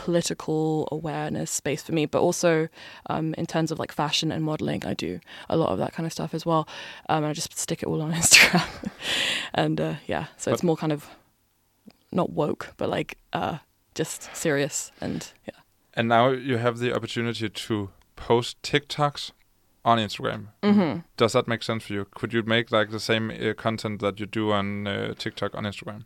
political 0.00 0.88
awareness 0.90 1.50
space 1.50 1.82
for 1.82 1.92
me, 1.92 2.06
but 2.06 2.22
also 2.22 2.68
um, 3.10 3.34
in 3.34 3.44
terms 3.44 3.70
of 3.70 3.78
like 3.78 3.92
fashion 3.92 4.32
and 4.32 4.42
modeling, 4.42 4.82
I 4.86 4.94
do 4.94 5.20
a 5.50 5.58
lot 5.58 5.68
of 5.68 5.78
that 5.78 5.92
kind 5.92 6.06
of 6.06 6.12
stuff 6.12 6.32
as 6.32 6.46
well. 6.46 6.66
Um, 7.10 7.18
and 7.18 7.26
I 7.26 7.32
just 7.34 7.58
stick 7.58 7.82
it 7.82 7.86
all 7.86 8.00
on 8.00 8.12
Instagram, 8.20 8.90
and 9.52 9.78
uh, 9.78 9.94
yeah, 10.06 10.26
so 10.38 10.52
it's 10.52 10.62
more 10.62 10.76
kind 10.76 10.90
of 10.90 11.06
not 12.12 12.30
woke, 12.30 12.72
but 12.78 12.88
like 12.88 13.18
uh, 13.34 13.58
just 13.94 14.34
serious 14.34 14.90
and 15.02 15.32
yeah. 15.46 15.60
And 15.92 16.08
now 16.08 16.30
you 16.30 16.56
have 16.56 16.78
the 16.78 16.94
opportunity 16.94 17.50
to 17.50 17.90
post 18.16 18.62
TikToks 18.62 19.32
on 19.84 19.98
Instagram. 19.98 20.46
hmm 20.64 21.00
Does 21.18 21.32
that 21.32 21.46
make 21.46 21.62
sense 21.62 21.84
for 21.84 21.92
you? 21.92 22.06
Could 22.14 22.32
you 22.32 22.42
make 22.42 22.70
like 22.70 22.90
the 22.90 23.00
same 23.00 23.30
uh, 23.30 23.52
content 23.54 24.00
that 24.00 24.18
you 24.18 24.26
do 24.26 24.52
on 24.52 24.86
uh, 24.86 25.12
TikTok 25.18 25.54
on 25.54 25.64
Instagram? 25.64 26.04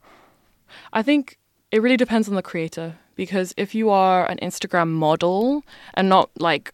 I 0.93 1.03
think 1.03 1.39
it 1.75 1.83
really 1.83 1.97
depends 1.97 2.29
on 2.29 2.37
the 2.37 2.43
creator 2.43 2.95
because 3.17 3.53
if 3.57 3.75
you 3.75 3.91
are 3.91 4.31
an 4.31 4.39
Instagram 4.41 4.91
model 4.91 5.65
and 5.95 6.09
not 6.09 6.31
like 6.39 6.73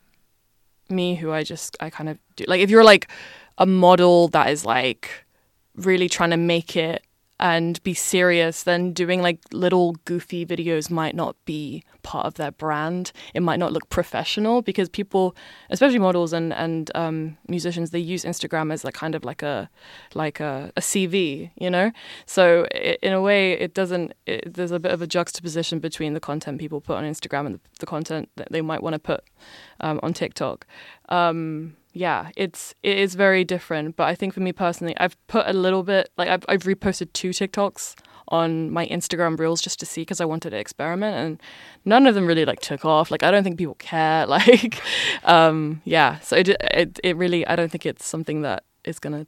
me, 0.91 1.15
who 1.15 1.33
I 1.33 1.43
just, 1.43 1.75
I 1.81 1.89
kind 1.89 2.11
of 2.11 2.19
do, 2.37 2.45
like 2.47 2.61
if 2.61 2.69
you're 2.69 2.85
like 2.85 3.09
a 3.57 3.65
model 3.65 4.29
that 4.29 4.51
is 4.51 4.67
like 4.67 5.25
really 5.75 6.07
trying 6.07 6.29
to 6.31 6.37
make 6.37 6.77
it 6.77 7.03
and 7.41 7.83
be 7.83 7.95
serious, 7.95 8.65
then 8.65 8.93
doing 8.93 9.23
like 9.23 9.41
little 9.51 9.93
goofy 10.05 10.45
videos 10.45 10.91
might 10.91 11.15
not 11.15 11.35
be 11.47 11.83
part 12.03 12.27
of 12.27 12.35
their 12.35 12.53
brand. 12.53 13.13
It 13.33 13.41
might 13.41 13.59
not 13.59 13.73
look 13.73 13.89
professional 13.89 14.61
because 14.61 14.91
people, 14.91 15.35
especially 15.71 15.99
models 15.99 16.35
and 16.35 16.53
and 16.53 16.91
um, 16.95 17.39
musicians, 17.49 17.91
they 17.91 17.99
use 17.99 18.25
Instagram 18.25 18.71
as 18.73 18.85
like 18.85 18.93
kind 18.93 19.15
of 19.15 19.25
like 19.25 19.43
a 19.43 19.71
like 20.15 20.39
a, 20.39 20.71
a 20.77 20.81
CV, 20.83 21.51
you 21.57 21.71
know. 21.71 21.91
So 22.27 22.67
i 22.75 22.99
in 23.03 23.15
a 23.15 23.23
way, 23.23 23.53
it 23.53 23.73
doesn't. 23.73 24.13
It, 24.27 24.53
there's 24.55 24.71
a 24.71 24.79
bit 24.79 24.93
of 24.93 25.01
a 25.01 25.07
juxtaposition 25.07 25.79
between 25.79 26.13
the 26.13 26.21
content 26.21 26.61
people 26.61 26.83
put 26.83 26.97
on 26.97 27.05
Instagram 27.05 27.47
and 27.47 27.55
the, 27.55 27.61
the 27.81 27.87
content 27.87 28.29
that 28.37 28.49
they 28.53 28.61
might 28.61 28.83
want 28.83 28.93
to 28.93 28.99
put 28.99 29.25
um, 29.81 29.99
on 30.03 30.13
TikTok. 30.13 30.67
Um, 31.09 31.77
yeah, 31.93 32.31
it's 32.37 32.75
it 32.83 32.99
is 32.99 33.15
very 33.15 33.45
different. 33.45 33.97
But 33.97 34.05
I 34.05 34.15
think 34.15 34.35
for 34.35 34.41
me 34.41 34.53
personally, 34.53 34.95
I've 34.99 35.17
put 35.27 35.47
a 35.47 35.53
little 35.53 35.83
bit 35.83 36.11
like 36.17 36.29
I've 36.29 36.45
I've 36.49 36.63
reposted 36.63 37.13
two 37.13 37.31
TikToks 37.31 37.97
on 38.29 38.71
my 38.71 38.87
Instagram 38.87 39.39
reels 39.39 39.61
just 39.61 39.81
to 39.81 39.87
see 39.87 40.03
because 40.03 40.21
I 40.21 40.25
wanted 40.25 40.51
to 40.51 40.57
experiment, 40.57 41.17
and 41.17 41.43
none 41.85 42.07
of 42.07 42.15
them 42.15 42.27
really 42.27 42.45
like 42.45 42.61
took 42.61 42.85
off. 42.85 43.11
Like 43.11 43.23
I 43.23 43.31
don't 43.31 43.43
think 43.43 43.59
people 43.59 43.75
care. 43.75 44.27
Like, 44.31 44.81
um, 45.25 45.83
yeah. 45.85 46.21
So 46.21 46.37
it 46.37 46.49
it 46.49 47.01
it 47.03 47.17
really 47.17 47.47
I 47.47 47.57
don't 47.57 47.71
think 47.71 47.85
it's 47.85 48.07
something 48.07 48.43
that 48.43 48.65
is 48.85 48.99
gonna 48.99 49.27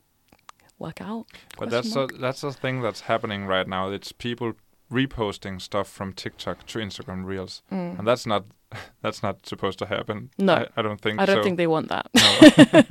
work 0.79 1.01
out. 1.01 1.27
But 1.59 1.71
that's 1.71 1.97
a, 1.97 2.09
that's 2.21 2.43
a 2.45 2.53
thing 2.53 2.83
that's 2.83 3.03
happening 3.03 3.47
right 3.47 3.67
now. 3.67 3.91
It's 3.91 4.13
people 4.13 4.53
reposting 4.93 5.61
stuff 5.61 5.89
from 5.89 6.13
TikTok 6.13 6.67
to 6.67 6.79
Instagram 6.79 7.25
Reels, 7.25 7.63
Mm. 7.73 7.99
and 7.99 8.07
that's 8.07 8.27
not 8.27 8.45
that's 9.03 9.23
not 9.23 9.47
supposed 9.47 9.79
to 9.81 9.87
happen. 9.87 10.31
No. 10.39 10.55
I, 10.55 10.67
I 10.77 10.83
don't 10.83 11.01
think. 11.01 11.21
I 11.21 11.27
don't 11.27 11.37
so. 11.39 11.43
think 11.43 11.57
they 11.57 11.67
want 11.67 11.89
that. 11.89 12.09
No. 12.15 12.83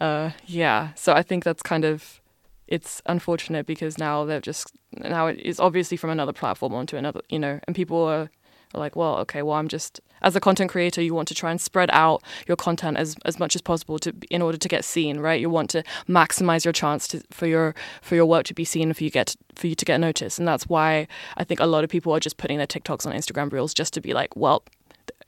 uh, 0.06 0.30
yeah, 0.46 0.92
so 0.94 1.12
I 1.12 1.22
think 1.22 1.44
that's 1.44 1.62
kind 1.62 1.84
of 1.84 2.20
it's 2.68 3.02
unfortunate 3.06 3.66
because 3.66 3.98
now 3.98 4.24
they're 4.24 4.40
just 4.40 4.72
now 4.92 5.26
it 5.26 5.38
is 5.40 5.58
obviously 5.58 5.96
from 5.96 6.10
another 6.10 6.32
platform 6.32 6.74
onto 6.74 6.96
another, 6.96 7.20
you 7.28 7.38
know, 7.38 7.58
and 7.66 7.74
people 7.74 8.02
are, 8.04 8.30
are 8.74 8.80
like, 8.80 8.94
well, 8.96 9.16
okay, 9.18 9.42
well, 9.42 9.56
I'm 9.56 9.68
just 9.68 10.00
as 10.22 10.36
a 10.36 10.40
content 10.40 10.70
creator, 10.70 11.02
you 11.02 11.14
want 11.14 11.28
to 11.28 11.34
try 11.34 11.50
and 11.50 11.60
spread 11.60 11.90
out 11.92 12.22
your 12.48 12.56
content 12.56 12.96
as 12.98 13.16
as 13.24 13.38
much 13.38 13.54
as 13.56 13.62
possible 13.62 13.98
to 13.98 14.12
in 14.30 14.42
order 14.42 14.58
to 14.58 14.68
get 14.68 14.84
seen, 14.84 15.20
right? 15.20 15.40
You 15.40 15.50
want 15.50 15.70
to 15.70 15.82
maximize 16.08 16.64
your 16.64 16.72
chance 16.72 17.08
to, 17.08 17.22
for 17.30 17.46
your 17.46 17.74
for 18.02 18.14
your 18.16 18.26
work 18.26 18.44
to 18.46 18.54
be 18.54 18.64
seen, 18.64 18.92
for 18.94 19.04
you 19.04 19.10
get 19.10 19.36
for 19.54 19.66
you 19.68 19.74
to 19.74 19.84
get 19.84 20.00
noticed, 20.00 20.38
and 20.38 20.48
that's 20.48 20.68
why 20.68 21.06
I 21.40 21.44
think 21.44 21.60
a 21.60 21.66
lot 21.66 21.84
of 21.84 21.90
people 21.90 22.12
are 22.12 22.20
just 22.20 22.36
putting 22.36 22.58
their 22.58 22.66
TikToks 22.66 23.06
on 23.06 23.12
Instagram 23.16 23.52
Reels 23.52 23.74
just 23.74 23.92
to 23.94 24.00
be 24.00 24.12
like, 24.14 24.36
well, 24.36 24.62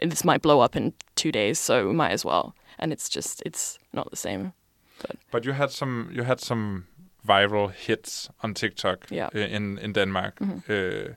this 0.09 0.25
might 0.25 0.43
blow 0.43 0.61
up 0.65 0.77
in 0.77 0.93
two 1.15 1.33
days, 1.33 1.59
so 1.59 1.87
we 1.89 1.93
might 1.95 2.13
as 2.13 2.25
well. 2.25 2.55
And 2.79 2.93
it's 2.93 3.09
just 3.17 3.43
it's 3.47 3.79
not 3.93 4.11
the 4.11 4.17
same. 4.17 4.53
But 5.31 5.45
you 5.45 5.53
had 5.55 5.71
some 5.71 6.11
you 6.13 6.25
had 6.25 6.41
some 6.41 6.85
viral 7.29 7.71
hits 7.71 8.29
on 8.43 8.55
TikTok 8.55 9.07
Yeah. 9.11 9.29
in 9.35 9.79
in 9.79 9.93
Denmark, 9.93 10.39
Mhm. 10.41 10.63
uh, 10.69 11.15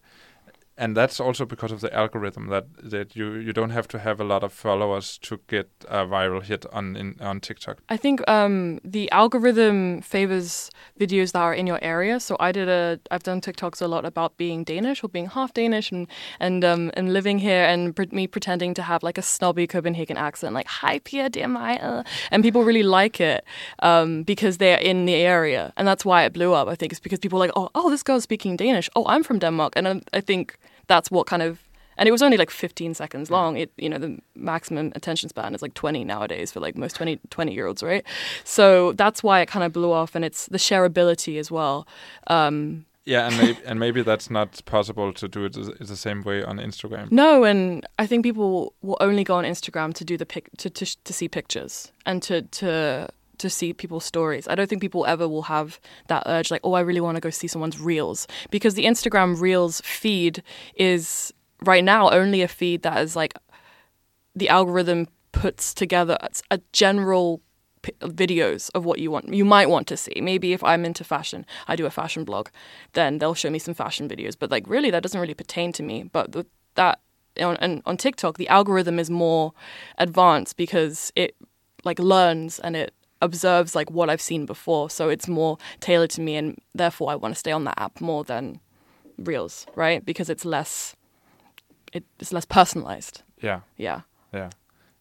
and 0.77 0.95
that's 0.95 1.19
also 1.19 1.45
because 1.45 1.71
of 1.71 1.79
the 1.81 1.93
algorithm 1.93 2.49
that 2.49 2.65
that 2.91 3.15
you 3.15 3.33
you 3.35 3.53
don't 3.53 3.69
have 3.69 3.87
to 3.87 3.99
have 3.99 4.19
a 4.19 4.23
lot 4.23 4.43
of 4.43 4.51
followers 4.51 5.17
to 5.19 5.39
get 5.47 5.69
a 5.87 6.05
viral 6.05 6.43
hit 6.43 6.65
on 6.71 6.95
in, 6.95 7.15
on 7.21 7.39
TikTok. 7.39 7.77
I 7.89 7.97
think 7.97 8.21
um, 8.29 8.79
the 8.83 9.09
algorithm 9.11 10.01
favors 10.01 10.69
videos 10.99 11.31
that 11.31 11.41
are 11.41 11.53
in 11.53 11.67
your 11.67 11.79
area. 11.81 12.19
So 12.19 12.35
I 12.39 12.51
did 12.51 12.67
a, 12.67 12.99
I've 13.11 13.23
done 13.23 13.41
TikToks 13.41 13.81
a 13.81 13.87
lot 13.87 14.05
about 14.05 14.37
being 14.37 14.63
Danish 14.63 15.03
or 15.03 15.09
being 15.09 15.27
half 15.27 15.53
Danish 15.53 15.91
and 15.91 16.07
and 16.39 16.65
um, 16.65 16.91
and 16.95 17.13
living 17.13 17.39
here 17.39 17.63
and 17.63 17.95
pre- 17.95 18.09
me 18.11 18.27
pretending 18.27 18.73
to 18.73 18.81
have 18.81 19.03
like 19.03 19.17
a 19.17 19.21
snobby 19.21 19.67
Copenhagen 19.67 20.17
accent, 20.17 20.53
like 20.53 20.67
"Hi, 20.67 20.99
Pia, 20.99 21.29
dear 21.29 21.47
my," 21.47 21.77
uh," 21.79 22.03
and 22.31 22.43
people 22.43 22.63
really 22.63 22.83
like 22.83 23.21
it 23.21 23.45
um, 23.79 24.23
because 24.23 24.57
they're 24.57 24.79
in 24.79 25.05
the 25.05 25.15
area, 25.15 25.71
and 25.77 25.87
that's 25.87 26.03
why 26.03 26.25
it 26.25 26.33
blew 26.33 26.53
up. 26.53 26.67
I 26.67 26.75
think 26.75 26.91
it's 26.91 27.01
because 27.01 27.19
people 27.19 27.37
are 27.37 27.45
like, 27.45 27.53
oh, 27.55 27.69
oh, 27.75 27.89
this 27.89 28.03
girl's 28.03 28.23
speaking 28.23 28.57
Danish. 28.57 28.89
Oh, 28.95 29.05
I'm 29.07 29.23
from 29.23 29.39
Denmark, 29.39 29.73
and 29.75 29.87
I, 29.87 30.01
I 30.13 30.21
think 30.21 30.57
that's 30.87 31.09
what 31.11 31.27
kind 31.27 31.41
of 31.41 31.59
and 31.97 32.09
it 32.09 32.11
was 32.11 32.21
only 32.21 32.35
like 32.35 32.49
15 32.49 32.93
seconds 32.93 33.31
long. 33.31 33.55
It 33.57 33.71
you 33.77 33.87
know 33.89 33.97
the 33.97 34.19
maximum 34.35 34.91
attention 34.95 35.29
span 35.29 35.55
is 35.55 35.61
like 35.61 35.73
20 35.75 36.03
nowadays 36.03 36.51
for 36.51 36.59
like 36.59 36.77
most 36.77 36.95
20 36.95 37.19
20 37.29 37.53
year 37.53 37.67
olds 37.67 37.81
right? 37.83 38.03
So 38.43 38.91
that's 38.93 39.23
why 39.23 39.39
it 39.41 39.47
kind 39.47 39.63
of 39.63 39.71
blew 39.71 39.91
off 39.91 40.15
and 40.15 40.25
it's 40.25 40.47
the 40.47 40.57
shareability 40.57 41.39
as 41.39 41.49
well. 41.51 41.87
Um 42.27 42.85
Yeah, 43.05 43.27
and 43.27 43.37
maybe 43.37 43.59
and 43.65 43.79
maybe 43.79 44.01
that's 44.03 44.29
not 44.29 44.61
possible 44.65 45.13
to 45.13 45.27
do 45.27 45.45
it 45.45 45.53
the 45.53 45.75
the 45.79 45.95
same 45.95 46.21
way 46.23 46.43
on 46.43 46.57
Instagram. 46.59 47.11
no 47.11 47.43
and 47.45 47.85
i 47.99 48.05
think 48.07 48.23
people 48.23 48.73
will 48.81 48.97
only 48.99 49.23
go 49.23 49.35
on 49.35 49.45
instagram 49.45 49.93
to 49.93 50.03
do 50.03 50.17
the 50.17 50.25
pic 50.25 50.49
to 50.57 50.69
to, 50.69 50.85
to 51.03 51.13
see 51.13 51.27
pictures 51.29 51.91
and 52.05 52.21
to 52.23 52.41
to 52.59 53.07
to 53.39 53.49
see 53.49 53.73
people's 53.73 54.05
stories. 54.05 54.47
I 54.47 54.55
don't 54.55 54.67
think 54.69 54.81
people 54.81 55.05
ever 55.05 55.27
will 55.27 55.43
have 55.43 55.79
that 56.07 56.23
urge 56.25 56.51
like, 56.51 56.61
oh, 56.63 56.73
I 56.73 56.81
really 56.81 57.01
want 57.01 57.15
to 57.15 57.21
go 57.21 57.29
see 57.29 57.47
someone's 57.47 57.79
reels 57.79 58.27
because 58.49 58.73
the 58.75 58.85
Instagram 58.85 59.39
reels 59.39 59.81
feed 59.81 60.43
is 60.75 61.33
right 61.61 61.83
now 61.83 62.09
only 62.11 62.41
a 62.41 62.47
feed 62.47 62.83
that 62.83 63.01
is 63.01 63.15
like 63.15 63.33
the 64.35 64.49
algorithm 64.49 65.07
puts 65.31 65.73
together 65.73 66.17
a 66.51 66.59
general 66.71 67.41
p- 67.81 67.91
videos 68.01 68.69
of 68.73 68.85
what 68.85 68.99
you 68.99 69.11
want 69.11 69.33
you 69.33 69.45
might 69.45 69.69
want 69.69 69.87
to 69.87 69.97
see. 69.97 70.19
Maybe 70.21 70.53
if 70.53 70.63
I'm 70.63 70.85
into 70.85 71.03
fashion, 71.03 71.45
I 71.67 71.75
do 71.75 71.85
a 71.85 71.91
fashion 71.91 72.23
blog, 72.23 72.49
then 72.93 73.17
they'll 73.17 73.33
show 73.33 73.49
me 73.49 73.59
some 73.59 73.73
fashion 73.73 74.07
videos. 74.09 74.35
But 74.37 74.51
like 74.51 74.67
really, 74.67 74.91
that 74.91 75.03
doesn't 75.03 75.19
really 75.19 75.33
pertain 75.33 75.71
to 75.73 75.83
me. 75.83 76.03
But 76.03 76.31
the, 76.31 76.45
that 76.75 76.99
on 77.39 77.57
and 77.57 77.81
on 77.85 77.97
TikTok, 77.97 78.37
the 78.37 78.47
algorithm 78.47 78.99
is 78.99 79.09
more 79.09 79.53
advanced 79.97 80.57
because 80.57 81.11
it 81.15 81.35
like 81.83 81.99
learns 81.99 82.59
and 82.59 82.75
it 82.75 82.93
observes 83.21 83.75
like 83.75 83.89
what 83.91 84.09
I've 84.09 84.21
seen 84.21 84.45
before. 84.45 84.89
So 84.89 85.09
it's 85.09 85.27
more 85.27 85.57
tailored 85.79 86.09
to 86.11 86.21
me, 86.21 86.35
and 86.35 86.57
therefore 86.73 87.11
I 87.11 87.15
want 87.15 87.33
to 87.33 87.39
stay 87.39 87.51
on 87.51 87.63
that 87.65 87.79
app 87.79 88.01
more 88.01 88.23
than 88.23 88.59
Reels, 89.17 89.65
right? 89.75 90.05
Because 90.05 90.29
it's 90.29 90.45
less 90.45 90.95
it's 91.93 92.33
less 92.33 92.45
personalized. 92.45 93.23
Yeah. 93.41 93.61
Yeah. 93.77 94.01
Yeah. 94.33 94.49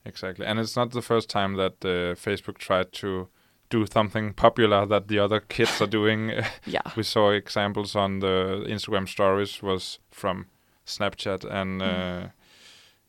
Exactly. 0.04 0.46
And 0.46 0.58
it's 0.58 0.76
not 0.76 0.92
the 0.92 1.02
first 1.02 1.28
time 1.28 1.54
that 1.54 1.84
uh, 1.84 2.14
Facebook 2.14 2.58
tried 2.58 2.92
to 2.92 3.28
do 3.70 3.86
something 3.86 4.34
popular 4.34 4.86
that 4.86 5.08
the 5.08 5.18
other 5.18 5.40
kids 5.40 5.80
are 5.80 5.86
doing. 5.86 6.32
yeah. 6.66 6.82
we 6.96 7.02
saw 7.02 7.30
examples 7.30 7.96
on 7.96 8.20
the 8.20 8.64
Instagram 8.68 9.08
stories 9.08 9.62
was 9.62 9.98
from 10.10 10.46
Snapchat 10.86 11.44
and 11.44 11.82
uh, 11.82 11.86
mm. 11.86 12.30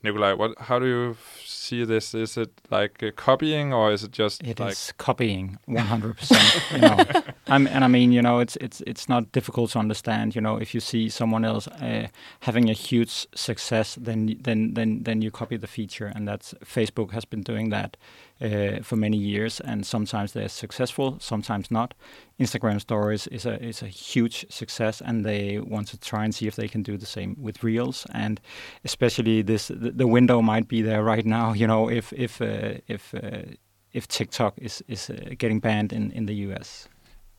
Nikolaj. 0.03 0.37
What? 0.37 0.59
How 0.59 0.79
do 0.79 0.85
you 0.85 1.17
see 1.43 1.83
this? 1.83 2.13
Is 2.13 2.37
it 2.37 2.51
like 2.69 3.01
uh, 3.01 3.11
copying 3.15 3.73
or 3.73 3.91
is 3.91 4.03
it 4.03 4.11
just 4.11 4.43
it 4.43 4.59
like 4.59 4.73
is 4.73 4.93
copying 4.97 5.57
100%? 5.67 6.71
you 6.73 6.81
know, 6.81 7.33
I'm, 7.47 7.67
and 7.67 7.83
I 7.83 7.87
mean, 7.87 8.11
you 8.11 8.21
know, 8.21 8.39
it's 8.39 8.55
it's 8.57 8.81
it's 8.81 9.09
not 9.09 9.31
difficult 9.31 9.71
to 9.71 9.79
understand. 9.79 10.35
You 10.35 10.41
know, 10.41 10.57
if 10.57 10.73
you 10.73 10.79
see 10.79 11.09
someone 11.09 11.43
else 11.43 11.67
uh, 11.67 12.07
having 12.41 12.69
a 12.69 12.73
huge 12.73 13.27
success, 13.35 13.95
then 13.95 14.37
then 14.41 14.73
then 14.73 15.03
then 15.03 15.21
you 15.21 15.31
copy 15.31 15.57
the 15.57 15.67
feature, 15.67 16.11
and 16.15 16.27
that's 16.27 16.53
Facebook 16.63 17.11
has 17.11 17.25
been 17.25 17.41
doing 17.41 17.69
that 17.69 17.97
uh, 18.41 18.81
for 18.83 18.95
many 18.95 19.17
years, 19.17 19.59
and 19.61 19.85
sometimes 19.85 20.33
they're 20.33 20.49
successful, 20.49 21.17
sometimes 21.19 21.71
not. 21.71 21.93
Instagram 22.39 22.79
Stories 22.79 23.27
is 23.27 23.45
a 23.45 23.61
is 23.63 23.81
a 23.81 23.87
huge 23.87 24.45
success, 24.49 25.01
and 25.01 25.25
they 25.25 25.59
want 25.59 25.87
to 25.87 25.97
try 25.97 26.23
and 26.23 26.33
see 26.33 26.47
if 26.47 26.55
they 26.55 26.67
can 26.67 26.83
do 26.83 26.97
the 26.97 27.05
same 27.05 27.35
with 27.39 27.63
Reels, 27.63 28.05
and 28.13 28.41
especially 28.83 29.41
this 29.41 29.67
the, 29.67 29.91
the 29.91 30.07
window 30.07 30.41
might 30.41 30.67
be 30.67 30.81
there 30.81 31.03
right 31.03 31.25
now. 31.25 31.53
You 31.53 31.67
know, 31.67 31.89
if 31.89 32.13
if 32.13 32.41
uh, 32.41 32.79
if 32.87 33.13
uh, 33.13 33.55
if 33.93 34.07
TikTok 34.07 34.53
is 34.57 34.83
is 34.87 35.09
uh, 35.09 35.35
getting 35.37 35.59
banned 35.59 35.93
in 35.93 36.11
in 36.11 36.25
the 36.25 36.35
US 36.51 36.89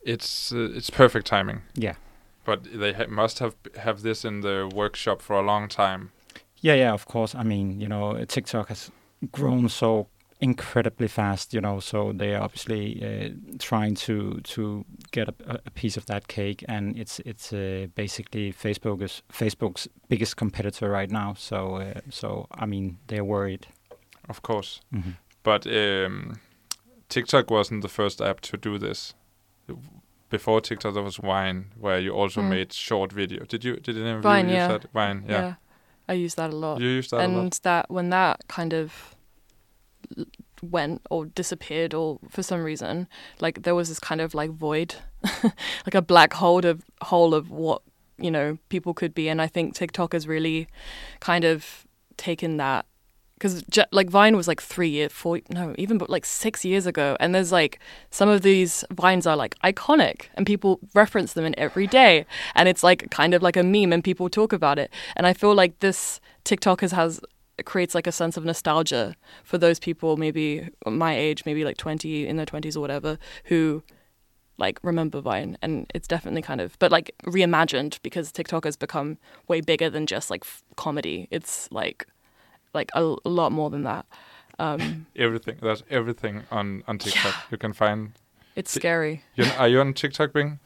it's 0.07 0.53
uh, 0.53 0.69
it's 0.73 0.89
perfect 0.89 1.27
timing. 1.27 1.61
Yeah. 1.75 1.95
But 2.45 2.63
they 2.63 2.93
ha- 2.93 3.07
must 3.09 3.39
have 3.39 3.55
have 3.75 4.01
this 4.01 4.25
in 4.25 4.41
the 4.41 4.69
workshop 4.73 5.21
for 5.21 5.35
a 5.35 5.41
long 5.41 5.67
time. 5.67 6.11
Yeah, 6.61 6.75
yeah, 6.75 6.93
of 6.93 7.05
course. 7.05 7.35
I 7.35 7.43
mean, 7.43 7.79
you 7.81 7.87
know, 7.87 8.25
TikTok 8.25 8.69
has 8.69 8.89
grown 9.31 9.69
so 9.69 10.07
incredibly 10.39 11.07
fast, 11.07 11.53
you 11.53 11.61
know, 11.61 11.79
so 11.79 12.11
they're 12.13 12.41
obviously 12.41 13.03
uh, 13.03 13.29
trying 13.59 13.95
to 13.95 14.39
to 14.43 14.85
get 15.11 15.29
a, 15.29 15.59
a, 15.65 15.71
piece 15.71 15.97
of 15.97 16.05
that 16.05 16.27
cake, 16.27 16.63
and 16.67 16.97
it's 16.97 17.19
it's 17.25 17.53
uh, 17.53 17.87
basically 17.95 18.53
Facebook 18.53 19.01
is 19.01 19.23
Facebook's 19.31 19.87
biggest 20.09 20.37
competitor 20.37 20.89
right 20.89 21.11
now. 21.11 21.33
So 21.37 21.75
uh, 21.77 22.01
so 22.09 22.47
I 22.51 22.65
mean, 22.65 22.97
they're 23.07 23.25
worried. 23.25 23.67
Of 24.29 24.41
course, 24.41 24.81
mm-hmm. 24.93 25.11
but 25.43 25.65
um, 25.65 26.39
TikTok 27.09 27.49
wasn't 27.49 27.81
the 27.81 27.89
first 27.89 28.21
app 28.21 28.41
to 28.41 28.57
do 28.57 28.77
this 28.77 29.13
before 30.29 30.61
TikTok 30.61 30.93
there 30.93 31.03
was 31.03 31.17
Vine, 31.17 31.67
where 31.79 31.99
you 31.99 32.11
also 32.11 32.41
mm. 32.41 32.49
made 32.49 32.73
short 32.73 33.11
video. 33.11 33.45
Did 33.45 33.63
you? 33.63 33.77
Did 33.77 33.97
any 33.97 34.11
of 34.11 34.21
Vine, 34.21 34.49
you 34.49 34.55
yeah. 34.55 34.67
that? 34.67 34.91
Vine, 34.91 35.23
yeah. 35.27 35.41
yeah. 35.41 35.53
I 36.09 36.13
use 36.13 36.35
that 36.35 36.51
a 36.51 36.55
lot. 36.55 36.79
You 36.81 36.87
use 36.87 37.09
that 37.09 37.21
and 37.21 37.35
a 37.35 37.41
lot. 37.43 37.59
that 37.63 37.91
when 37.91 38.09
that 38.09 38.47
kind 38.47 38.73
of 38.73 39.15
went 40.61 41.01
or 41.09 41.25
disappeared 41.25 41.93
or 41.93 42.19
for 42.29 42.43
some 42.43 42.63
reason, 42.63 43.07
like 43.39 43.63
there 43.63 43.75
was 43.75 43.89
this 43.89 43.99
kind 43.99 44.21
of 44.21 44.33
like 44.33 44.51
void, 44.51 44.95
like 45.43 45.95
a 45.95 46.01
black 46.01 46.33
hole 46.33 46.65
of 46.65 46.83
hole 47.01 47.33
of 47.33 47.49
what 47.49 47.81
you 48.17 48.31
know 48.31 48.57
people 48.69 48.93
could 48.93 49.13
be. 49.13 49.29
And 49.29 49.41
I 49.41 49.47
think 49.47 49.75
TikTok 49.75 50.13
has 50.13 50.27
really 50.27 50.67
kind 51.19 51.43
of 51.43 51.85
taken 52.17 52.57
that 52.57 52.85
because 53.37 53.63
like 53.91 54.09
Vine 54.09 54.35
was 54.35 54.47
like 54.47 54.59
three 54.59 54.89
years, 54.89 55.11
four, 55.11 55.39
no, 55.49 55.75
even 55.77 55.99
but 55.99 56.09
like 56.09 56.25
six 56.25 56.65
years 56.65 56.87
ago, 56.87 57.15
and 57.19 57.35
there's 57.35 57.51
like 57.51 57.79
some 58.09 58.29
of 58.29 58.41
these 58.41 58.83
vines 58.91 59.27
are 59.27 59.35
like 59.35 59.55
iconic, 59.63 60.25
and 60.33 60.45
people 60.45 60.79
reference 60.95 61.33
them 61.33 61.45
in 61.45 61.57
every 61.57 61.85
day, 61.85 62.25
and 62.55 62.67
it's 62.67 62.83
like 62.83 63.11
kind 63.11 63.35
of 63.35 63.43
like 63.43 63.55
a 63.55 63.63
meme, 63.63 63.93
and 63.93 64.03
people 64.03 64.27
talk 64.27 64.53
about 64.53 64.79
it, 64.79 64.91
and 65.15 65.27
I 65.27 65.33
feel 65.33 65.53
like 65.53 65.79
this 65.79 66.19
TikTok 66.45 66.81
has 66.81 66.91
has 66.93 67.21
creates 67.65 67.95
like 67.95 68.07
a 68.07 68.11
sense 68.11 68.37
of 68.37 68.45
nostalgia 68.45 69.15
for 69.43 69.57
those 69.57 69.79
people, 69.79 70.17
maybe 70.17 70.69
my 70.85 71.15
age, 71.15 71.43
maybe 71.45 71.63
like 71.65 71.77
twenty 71.77 72.27
in 72.27 72.37
their 72.37 72.45
twenties 72.45 72.77
or 72.77 72.81
whatever, 72.81 73.17
who 73.45 73.83
like 74.57 74.79
remember 74.83 75.21
Vine, 75.21 75.57
and 75.61 75.89
it's 75.93 76.07
definitely 76.07 76.41
kind 76.41 76.61
of, 76.61 76.77
but 76.79 76.91
like 76.91 77.15
reimagined 77.25 77.99
because 78.01 78.31
TikTok 78.31 78.65
has 78.65 78.75
become 78.75 79.17
way 79.47 79.61
bigger 79.61 79.89
than 79.89 80.05
just 80.05 80.29
like 80.29 80.43
f- 80.43 80.63
comedy. 80.75 81.27
It's 81.31 81.71
like 81.71 82.07
like 82.73 82.91
a, 82.93 83.15
a 83.23 83.29
lot 83.29 83.51
more 83.51 83.69
than 83.69 83.83
that. 83.83 84.05
Um, 84.59 85.05
everything. 85.15 85.57
There's 85.61 85.83
everything 85.89 86.43
on 86.51 86.83
on 86.87 86.97
TikTok. 86.97 87.33
Yeah. 87.33 87.41
You 87.51 87.57
can 87.57 87.73
find. 87.73 88.13
It's 88.55 88.71
scary. 88.71 89.21
You, 89.35 89.45
are 89.59 89.67
you 89.67 89.79
on 89.79 89.93
TikTok, 89.93 90.33
Bing? 90.33 90.59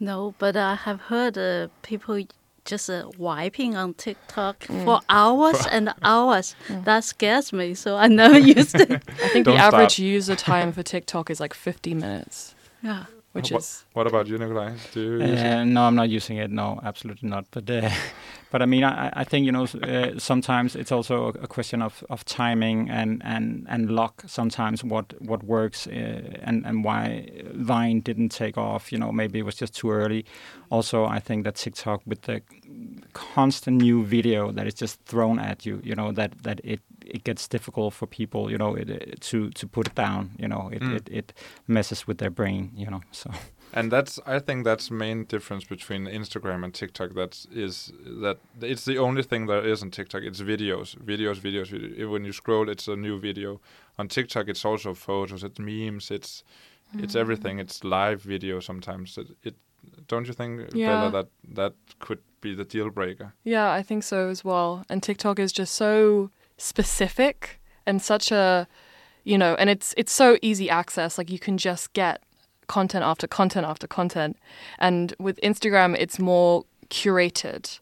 No, 0.00 0.34
but 0.38 0.56
I 0.56 0.74
have 0.74 1.02
heard 1.02 1.38
uh, 1.38 1.68
people 1.82 2.20
just 2.66 2.90
uh, 2.90 3.08
wiping 3.16 3.76
on 3.76 3.94
TikTok 3.94 4.60
mm. 4.66 4.84
for 4.84 5.00
hours 5.08 5.66
and 5.70 5.94
hours. 6.02 6.54
Mm. 6.68 6.84
That 6.84 7.04
scares 7.04 7.52
me, 7.52 7.74
so 7.74 7.96
I 7.96 8.08
never 8.08 8.38
used 8.56 8.74
it. 8.74 8.90
I 8.90 9.28
think 9.28 9.46
Don't 9.46 9.56
the 9.56 9.62
average 9.62 9.94
start. 9.94 9.98
user 9.98 10.36
time 10.36 10.72
for 10.72 10.82
TikTok 10.82 11.30
is 11.30 11.40
like 11.40 11.54
50 11.54 11.94
minutes. 11.94 12.54
Yeah. 12.82 13.04
Which 13.36 13.52
what, 13.52 13.58
is. 13.58 13.84
What 13.92 14.06
about 14.06 14.26
you, 14.26 14.38
Nikolaj? 14.38 14.92
Do 14.92 15.00
you 15.00 15.22
uh, 15.22 15.64
No, 15.64 15.82
I'm 15.82 15.94
not 15.94 16.08
using 16.08 16.38
it. 16.38 16.50
No, 16.50 16.80
absolutely 16.82 17.28
not. 17.28 17.44
But 17.50 17.68
uh, 17.68 17.90
but 18.50 18.62
I 18.62 18.66
mean, 18.66 18.82
I, 18.82 19.12
I 19.14 19.24
think 19.24 19.44
you 19.44 19.52
know 19.52 19.64
uh, 19.82 20.18
sometimes 20.18 20.74
it's 20.74 20.90
also 20.90 21.28
a 21.28 21.46
question 21.46 21.82
of, 21.82 22.02
of 22.08 22.24
timing 22.24 22.88
and, 22.88 23.20
and, 23.24 23.66
and 23.68 23.90
luck. 23.90 24.24
Sometimes 24.26 24.82
what 24.82 25.12
what 25.20 25.42
works 25.44 25.86
uh, 25.86 26.22
and 26.42 26.64
and 26.64 26.82
why 26.82 27.28
Vine 27.52 28.00
didn't 28.00 28.30
take 28.30 28.56
off. 28.56 28.90
You 28.90 28.98
know, 28.98 29.12
maybe 29.12 29.38
it 29.38 29.44
was 29.44 29.56
just 29.56 29.74
too 29.74 29.90
early. 29.90 30.24
Also, 30.70 31.04
I 31.04 31.20
think 31.20 31.44
that 31.44 31.56
TikTok 31.56 32.00
with 32.06 32.22
the 32.22 32.40
constant 33.12 33.82
new 33.82 34.02
video 34.02 34.50
that 34.52 34.66
is 34.66 34.74
just 34.74 35.00
thrown 35.04 35.38
at 35.38 35.66
you, 35.66 35.80
you 35.84 35.94
know, 35.94 36.10
that 36.12 36.42
that 36.42 36.60
it 36.64 36.80
it 37.06 37.24
gets 37.24 37.48
difficult 37.48 37.94
for 37.94 38.06
people, 38.06 38.50
you 38.50 38.58
know, 38.58 38.74
it, 38.74 38.90
it, 38.90 39.20
to 39.20 39.50
to 39.50 39.66
put 39.66 39.86
it 39.86 39.94
down. 39.94 40.30
You 40.38 40.48
know, 40.48 40.70
it, 40.72 40.82
mm. 40.82 40.96
it 40.96 41.08
it 41.10 41.32
messes 41.66 42.06
with 42.06 42.18
their 42.18 42.30
brain. 42.30 42.72
You 42.76 42.90
know, 42.90 43.00
so. 43.10 43.30
And 43.72 43.90
that's 43.90 44.20
I 44.26 44.38
think 44.38 44.64
that's 44.64 44.88
the 44.88 44.94
main 44.94 45.24
difference 45.24 45.64
between 45.64 46.06
Instagram 46.06 46.64
and 46.64 46.72
TikTok. 46.72 47.14
That 47.14 47.46
is 47.52 47.92
that 48.22 48.38
it's 48.60 48.84
the 48.84 48.98
only 48.98 49.22
thing 49.22 49.46
there 49.46 49.64
is 49.66 49.82
on 49.82 49.90
TikTok. 49.90 50.22
It's 50.22 50.40
videos, 50.40 50.96
videos, 50.96 51.40
videos. 51.40 51.68
videos. 51.70 52.10
When 52.10 52.24
you 52.24 52.32
scroll, 52.32 52.68
it's 52.68 52.88
a 52.88 52.96
new 52.96 53.18
video. 53.20 53.60
On 53.98 54.08
TikTok, 54.08 54.48
it's 54.48 54.64
also 54.64 54.94
photos, 54.94 55.42
it's 55.42 55.58
memes, 55.58 56.10
it's 56.10 56.44
mm. 56.94 57.02
it's 57.02 57.16
everything. 57.16 57.58
It's 57.58 57.82
live 57.82 58.22
video 58.22 58.60
sometimes. 58.60 59.18
It, 59.18 59.28
it 59.42 59.54
don't 60.08 60.26
you 60.26 60.32
think, 60.32 60.70
yeah. 60.72 60.88
Bella, 60.88 61.10
that 61.10 61.28
that 61.54 61.72
could 61.98 62.20
be 62.40 62.54
the 62.54 62.64
deal 62.64 62.90
breaker? 62.90 63.34
Yeah, 63.44 63.70
I 63.70 63.82
think 63.82 64.04
so 64.04 64.28
as 64.28 64.44
well. 64.44 64.84
And 64.88 65.02
TikTok 65.02 65.38
is 65.38 65.52
just 65.52 65.74
so 65.74 66.30
specific 66.56 67.60
and 67.86 68.00
such 68.02 68.32
a 68.32 68.66
you 69.24 69.36
know, 69.36 69.56
and 69.58 69.68
it's 69.68 69.92
it's 69.96 70.12
so 70.12 70.38
easy 70.40 70.70
access. 70.70 71.18
Like 71.18 71.30
you 71.30 71.38
can 71.38 71.58
just 71.58 71.92
get 71.92 72.22
content 72.68 73.04
after 73.04 73.26
content 73.26 73.66
after 73.66 73.86
content. 73.86 74.36
And 74.78 75.14
with 75.18 75.40
Instagram, 75.42 75.96
it's 75.98 76.18
more 76.18 76.64
curated 76.88 77.80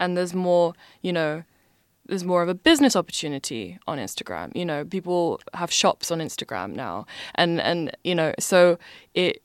and 0.00 0.16
there's 0.16 0.34
more, 0.34 0.74
you 1.02 1.12
know, 1.12 1.44
there's 2.06 2.24
more 2.24 2.42
of 2.42 2.48
a 2.48 2.54
business 2.54 2.96
opportunity 2.96 3.78
on 3.86 3.98
Instagram. 3.98 4.54
You 4.56 4.64
know, 4.64 4.84
people 4.84 5.40
have 5.54 5.70
shops 5.70 6.10
on 6.10 6.18
Instagram 6.18 6.74
now. 6.74 7.06
And, 7.36 7.60
and 7.60 7.96
you 8.02 8.14
know, 8.14 8.34
so 8.40 8.78
it, 9.14 9.42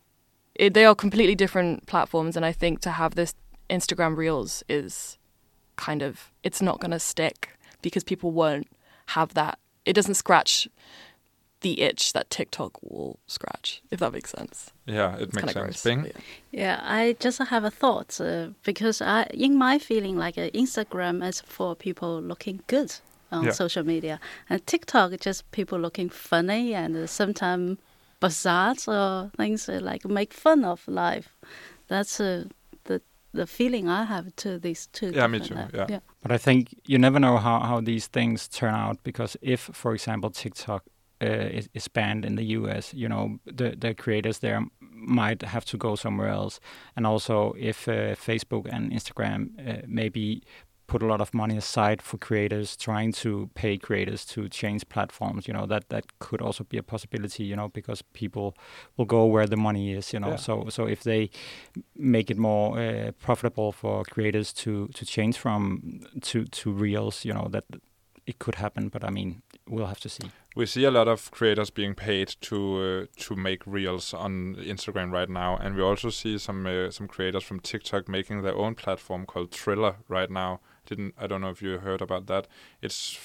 it, 0.56 0.74
they 0.74 0.86
are 0.86 0.96
completely 0.96 1.36
different 1.36 1.86
platforms. 1.86 2.36
And 2.36 2.46
I 2.46 2.54
think 2.54 2.80
to 2.82 2.92
have 2.92 3.14
this 3.14 3.36
Instagram 3.70 4.18
Reels 4.18 4.64
is 4.68 5.20
kind 5.76 6.02
of, 6.02 6.32
it's 6.42 6.62
not 6.62 6.80
going 6.80 6.92
to 6.92 7.00
stick 7.00 7.55
because 7.86 8.04
people 8.04 8.32
won't 8.32 8.68
have 9.18 9.36
that. 9.36 9.60
It 9.86 9.94
doesn't 9.94 10.16
scratch 10.16 10.68
the 11.62 11.82
itch 11.82 12.14
that 12.14 12.30
TikTok 12.32 12.72
will 12.82 13.20
scratch, 13.28 13.84
if 13.92 14.00
that 14.00 14.12
makes 14.12 14.32
sense. 14.32 14.72
Yeah, 14.88 15.16
it 15.16 15.22
it's 15.22 15.36
makes 15.36 15.54
sense. 15.54 15.84
Bing? 15.84 16.06
Yeah. 16.06 16.12
yeah. 16.52 16.80
I 16.84 17.16
just 17.20 17.38
have 17.38 17.64
a 17.64 17.70
thought 17.70 18.20
uh, 18.20 18.48
because 18.64 19.02
I, 19.02 19.28
in 19.32 19.56
my 19.56 19.78
feeling, 19.78 20.18
like 20.18 20.36
uh, 20.38 20.50
Instagram 20.64 21.24
is 21.24 21.42
for 21.42 21.76
people 21.76 22.22
looking 22.22 22.62
good 22.66 22.92
on 23.32 23.46
yeah. 23.46 23.52
social 23.52 23.86
media, 23.86 24.20
and 24.50 24.66
TikTok 24.66 25.12
just 25.20 25.50
people 25.52 25.80
looking 25.80 26.10
funny 26.10 26.74
and 26.74 26.98
uh, 26.98 27.06
sometimes 27.06 27.78
bizarre 28.20 28.76
or 28.88 29.30
things 29.38 29.70
uh, 29.70 29.80
like 29.82 30.06
make 30.06 30.34
fun 30.34 30.66
of 30.66 30.88
life. 30.88 31.30
That's 31.88 32.20
uh, 32.20 32.46
the 33.36 33.46
the 33.46 33.52
feeling 33.52 33.90
I 33.90 34.06
have 34.06 34.36
to 34.36 34.60
these 34.60 34.88
two. 34.88 35.12
Yeah, 35.12 35.28
me 35.28 35.40
too. 35.40 35.56
Yeah. 35.56 35.86
yeah. 35.90 36.00
But 36.22 36.32
I 36.32 36.38
think 36.38 36.74
you 36.88 36.98
never 36.98 37.20
know 37.20 37.38
how, 37.38 37.60
how 37.60 37.82
these 37.82 38.08
things 38.08 38.48
turn 38.48 38.74
out 38.74 38.98
because 39.04 39.38
if, 39.42 39.70
for 39.74 39.94
example, 39.94 40.30
TikTok 40.30 40.84
uh, 41.22 41.58
is, 41.60 41.70
is 41.74 41.88
banned 41.88 42.26
in 42.26 42.36
the 42.36 42.44
US, 42.44 42.94
you 42.94 43.08
know, 43.08 43.40
the 43.46 43.76
the 43.78 43.94
creators 43.94 44.40
there 44.40 44.62
might 45.18 45.42
have 45.44 45.66
to 45.66 45.78
go 45.78 45.96
somewhere 45.96 46.30
else. 46.30 46.60
And 46.96 47.06
also, 47.06 47.54
if 47.58 47.88
uh, 47.88 48.16
Facebook 48.16 48.68
and 48.72 48.92
Instagram 48.92 49.40
uh, 49.60 49.82
maybe 49.88 50.42
put 50.88 51.02
a 51.02 51.06
lot 51.06 51.22
of 51.22 51.34
money 51.34 51.58
aside 51.58 52.02
for 52.02 52.18
creators, 52.18 52.78
trying 52.78 53.12
to 53.12 53.50
pay 53.56 53.78
creators 53.78 54.26
to 54.26 54.48
change 54.50 54.88
platforms. 54.90 55.48
You 55.48 55.54
know 55.54 55.66
that 55.66 55.90
that 55.90 56.20
could 56.20 56.42
also 56.42 56.64
be 56.64 56.78
a 56.78 56.84
possibility. 56.84 57.44
You 57.44 57.56
know 57.56 57.70
because 57.70 58.02
people 58.14 58.56
will 58.98 59.06
go 59.06 59.26
where 59.26 59.48
the 59.48 59.58
money 59.58 59.94
is. 59.94 60.14
You 60.14 60.20
know 60.20 60.30
Yeah. 60.32 60.38
so 60.38 60.70
so 60.70 60.86
if 60.86 61.04
they 61.04 61.30
make 61.96 62.30
it 62.32 62.38
more 62.38 62.80
uh, 62.80 63.12
profitable 63.20 63.72
for 63.72 64.04
creators 64.04 64.54
to 64.54 64.88
to 64.90 65.06
change 65.06 65.38
from 65.38 66.02
to 66.22 66.46
to 66.46 66.72
reels, 66.72 67.26
you 67.26 67.34
know 67.34 67.48
that 67.50 67.66
it 68.28 68.40
could 68.40 68.56
happen. 68.56 68.90
But 68.90 69.04
I 69.04 69.10
mean 69.10 69.42
we'll 69.68 69.88
have 69.88 70.00
to 70.02 70.10
see. 70.10 70.30
We 70.56 70.66
see 70.66 70.86
a 70.86 70.92
lot 70.92 71.08
of 71.08 71.32
creators 71.32 71.70
being 71.70 71.96
paid 71.96 72.28
to 72.42 72.58
uh, 73.10 73.24
to 73.26 73.36
make 73.36 73.64
reels 73.66 74.14
on 74.14 74.56
Instagram 74.56 75.12
right 75.12 75.30
now, 75.30 75.58
and 75.58 75.76
we 75.76 75.82
also 75.82 76.10
see 76.10 76.38
some 76.38 76.66
uh, 76.66 76.92
some 76.92 77.08
creators 77.08 77.44
from 77.44 77.60
TikTok 77.60 78.08
making 78.08 78.42
their 78.44 78.56
own 78.56 78.76
platform 78.76 79.26
called 79.26 79.52
Triller 79.52 79.96
right 80.08 80.30
now. 80.30 80.60
Didn't 80.86 81.16
I 81.18 81.28
don't 81.28 81.42
know 81.42 81.50
if 81.50 81.62
you 81.62 81.78
heard 81.80 82.02
about 82.02 82.28
that? 82.28 82.48
It's 82.82 83.20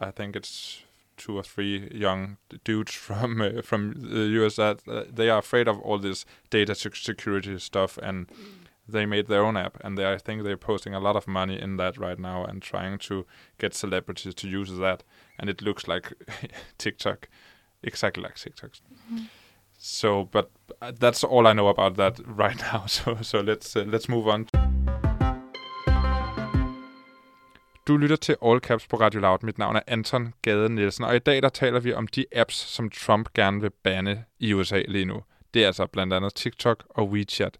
I 0.00 0.10
think 0.10 0.36
it's 0.36 0.82
two 1.16 1.36
or 1.36 1.42
three 1.42 1.88
young 1.92 2.36
dudes 2.64 2.92
from 3.06 3.40
uh, 3.40 3.62
from 3.62 3.94
the 3.94 4.24
US 4.42 4.56
that 4.56 4.80
uh, 4.88 5.04
they 5.12 5.30
are 5.30 5.38
afraid 5.38 5.68
of 5.68 5.80
all 5.80 5.98
this 5.98 6.24
data 6.50 6.74
security 6.74 7.58
stuff 7.58 7.98
and 8.02 8.26
they 8.88 9.06
made 9.06 9.28
their 9.28 9.44
own 9.44 9.56
app 9.56 9.78
and 9.84 9.96
they 9.96 10.10
I 10.10 10.18
think 10.18 10.42
they're 10.42 10.56
posting 10.56 10.94
a 10.94 11.00
lot 11.00 11.16
of 11.16 11.28
money 11.28 11.60
in 11.60 11.76
that 11.76 11.96
right 11.96 12.18
now 12.18 12.44
and 12.44 12.60
trying 12.60 12.98
to 12.98 13.26
get 13.58 13.74
celebrities 13.74 14.34
to 14.34 14.48
use 14.48 14.76
that 14.78 15.04
and 15.38 15.48
it 15.48 15.62
looks 15.62 15.86
like 15.86 16.12
TikTok 16.78 17.28
exactly 17.82 18.22
like 18.22 18.34
TikTok. 18.34 18.72
So 19.78 20.24
but 20.24 20.50
uh, 20.80 20.92
that's 20.98 21.24
all 21.24 21.46
I 21.46 21.52
know 21.52 21.68
about 21.68 21.96
that 21.96 22.20
right 22.26 22.58
now 22.58 22.86
so 22.86 23.18
so 23.22 23.40
let's 23.40 23.76
uh, 23.76 23.84
let's 23.86 24.08
move 24.08 24.28
on. 24.28 24.61
Du 27.88 27.96
lytter 27.96 28.16
til 28.16 28.36
All 28.44 28.60
Caps 28.60 28.86
på 28.86 28.96
Radio 28.96 29.20
Loud. 29.20 29.38
Mit 29.42 29.58
navn 29.58 29.76
er 29.76 29.80
Anton 29.86 30.34
Gade 30.42 30.68
Nielsen, 30.68 31.04
og 31.04 31.16
i 31.16 31.18
dag 31.18 31.42
der 31.42 31.48
taler 31.48 31.80
vi 31.80 31.92
om 31.92 32.06
de 32.06 32.24
apps, 32.32 32.54
som 32.54 32.90
Trump 32.90 33.32
gerne 33.34 33.60
vil 33.60 33.70
bande 33.70 34.24
i 34.38 34.52
USA 34.52 34.82
lige 34.88 35.04
nu. 35.04 35.22
Det 35.54 35.62
er 35.62 35.66
altså 35.66 35.86
blandt 35.86 36.12
andet 36.12 36.34
TikTok 36.34 36.84
og 36.88 37.08
WeChat. 37.08 37.58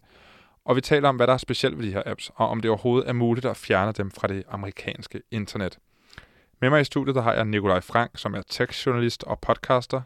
Og 0.65 0.75
vi 0.75 0.81
taler 0.81 1.09
om, 1.09 1.15
hvad 1.15 1.27
der 1.27 1.33
er 1.33 1.37
specielt 1.37 1.77
ved 1.77 1.85
de 1.85 1.91
her 1.91 2.03
apps, 2.05 2.31
og 2.35 2.47
om 2.47 2.61
det 2.61 2.71
overhovedet 2.71 3.09
er 3.09 3.13
muligt 3.13 3.45
at 3.45 3.57
fjerne 3.57 3.91
dem 3.91 4.11
fra 4.11 4.27
det 4.27 4.43
amerikanske 4.47 5.21
internet. 5.31 5.77
Med 6.61 6.69
mig 6.69 6.81
i 6.81 6.83
studiet 6.83 7.15
der 7.15 7.21
har 7.21 7.33
jeg 7.33 7.45
Nikolaj 7.45 7.81
Frank, 7.81 8.11
som 8.15 8.33
er 8.33 8.41
tech-journalist 8.49 9.23
og 9.23 9.39
podcaster. 9.39 10.01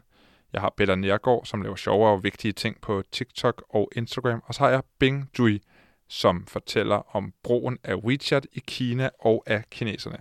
Jeg 0.52 0.60
har 0.60 0.74
Peter 0.76 0.94
Nergård, 0.94 1.46
som 1.46 1.62
laver 1.62 1.76
sjove 1.76 2.08
og 2.08 2.24
vigtige 2.24 2.52
ting 2.52 2.80
på 2.80 3.02
TikTok 3.12 3.64
og 3.68 3.90
Instagram. 3.96 4.42
Og 4.46 4.54
så 4.54 4.60
har 4.60 4.70
jeg 4.70 4.82
Bing 4.98 5.30
Dui, 5.38 5.60
som 6.08 6.46
fortæller 6.46 7.16
om 7.16 7.32
brugen 7.42 7.78
af 7.84 7.94
WeChat 7.94 8.46
i 8.52 8.62
Kina 8.66 9.10
og 9.20 9.42
af 9.46 9.64
kineserne. 9.70 10.16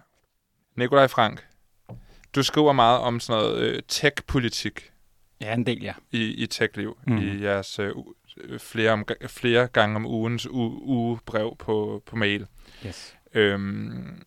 Nikolaj 0.75 1.07
Frank, 1.07 1.47
du 2.35 2.43
skriver 2.43 2.71
meget 2.73 2.99
om 2.99 3.19
sådan 3.19 3.41
noget 3.43 3.59
øh, 3.61 3.81
tech-politik 3.87 4.91
Ja, 5.41 5.53
en 5.53 5.65
del, 5.65 5.83
ja. 5.83 5.93
i, 6.11 6.23
i 6.43 6.45
tech-liv, 6.47 6.97
Mhm. 7.07 7.15
mm. 7.15 7.21
i 7.21 7.43
jeres 7.43 7.79
øh, 7.79 7.93
øh, 8.37 8.59
flere, 8.59 8.91
om, 8.91 9.05
flere 9.27 9.67
gange 9.67 9.95
om 9.95 10.05
ugens 10.05 10.47
u, 10.47 10.79
ugebrev 10.83 11.55
på, 11.59 12.03
på 12.05 12.15
mail. 12.15 12.47
Yes. 12.85 13.17
Øhm, 13.33 14.23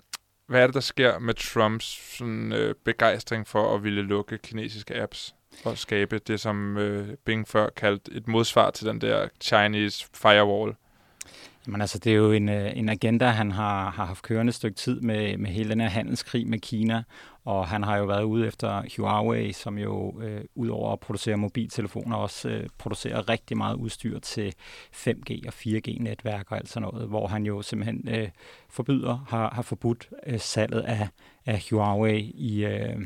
hvad 0.47 0.63
er 0.63 0.67
det, 0.67 0.75
der 0.75 0.81
sker 0.81 1.19
med 1.19 1.35
Trumps 1.35 2.17
sådan, 2.17 2.53
øh, 2.53 2.75
begejstring 2.85 3.47
for 3.47 3.75
at 3.75 3.85
ville 3.85 4.03
lukke 4.03 4.39
kinesiske 4.39 5.03
apps 5.03 5.35
og 5.65 5.79
skabe 5.79 6.19
det, 6.19 6.41
som 6.41 6.77
øh, 6.77 7.17
Bing 7.25 7.49
før 7.49 7.69
kaldte 7.77 8.13
et 8.13 8.29
modsvar 8.29 8.71
til 8.71 8.87
den 8.87 9.01
der 9.01 9.29
Chinese 9.41 10.07
firewall? 10.15 10.75
Men 11.71 11.81
altså, 11.81 11.99
det 11.99 12.13
er 12.13 12.17
jo 12.17 12.33
en, 12.33 12.49
øh, 12.49 12.77
en 12.77 12.89
agenda, 12.89 13.27
han 13.27 13.53
har, 13.53 13.91
har 13.91 14.05
haft 14.05 14.23
kørende 14.23 14.51
et 14.51 14.55
stykke 14.55 14.77
tid 14.77 15.01
med, 15.01 15.37
med 15.37 15.51
hele 15.51 15.71
den 15.71 15.81
her 15.81 15.89
handelskrig 15.89 16.49
med 16.49 16.59
Kina, 16.59 17.03
og 17.45 17.69
han 17.69 17.83
har 17.83 17.97
jo 17.97 18.05
været 18.05 18.23
ude 18.23 18.47
efter 18.47 18.83
Huawei, 18.97 19.53
som 19.53 19.79
jo 19.79 20.21
øh, 20.23 20.45
udover 20.55 20.93
at 20.93 21.01
producere 21.01 21.37
mobiltelefoner 21.37 22.17
også 22.17 22.49
øh, 22.49 22.69
producerer 22.79 23.29
rigtig 23.29 23.57
meget 23.57 23.75
udstyr 23.75 24.19
til 24.19 24.55
5G 24.93 25.47
og 25.47 25.53
4G-netværk 25.53 26.45
og 26.51 26.57
alt 26.57 26.69
sådan 26.69 26.89
noget, 26.93 27.09
hvor 27.09 27.27
han 27.27 27.47
jo 27.47 27.63
simpelthen 27.63 28.09
øh, 28.09 28.29
forbyder, 28.69 29.25
har, 29.29 29.51
har 29.55 29.63
forbudt 29.63 30.09
øh, 30.27 30.41
salget 30.41 30.81
af, 30.81 31.09
af 31.47 31.67
Huawei 31.71 32.21
i, 32.21 32.65
øh, 32.65 32.97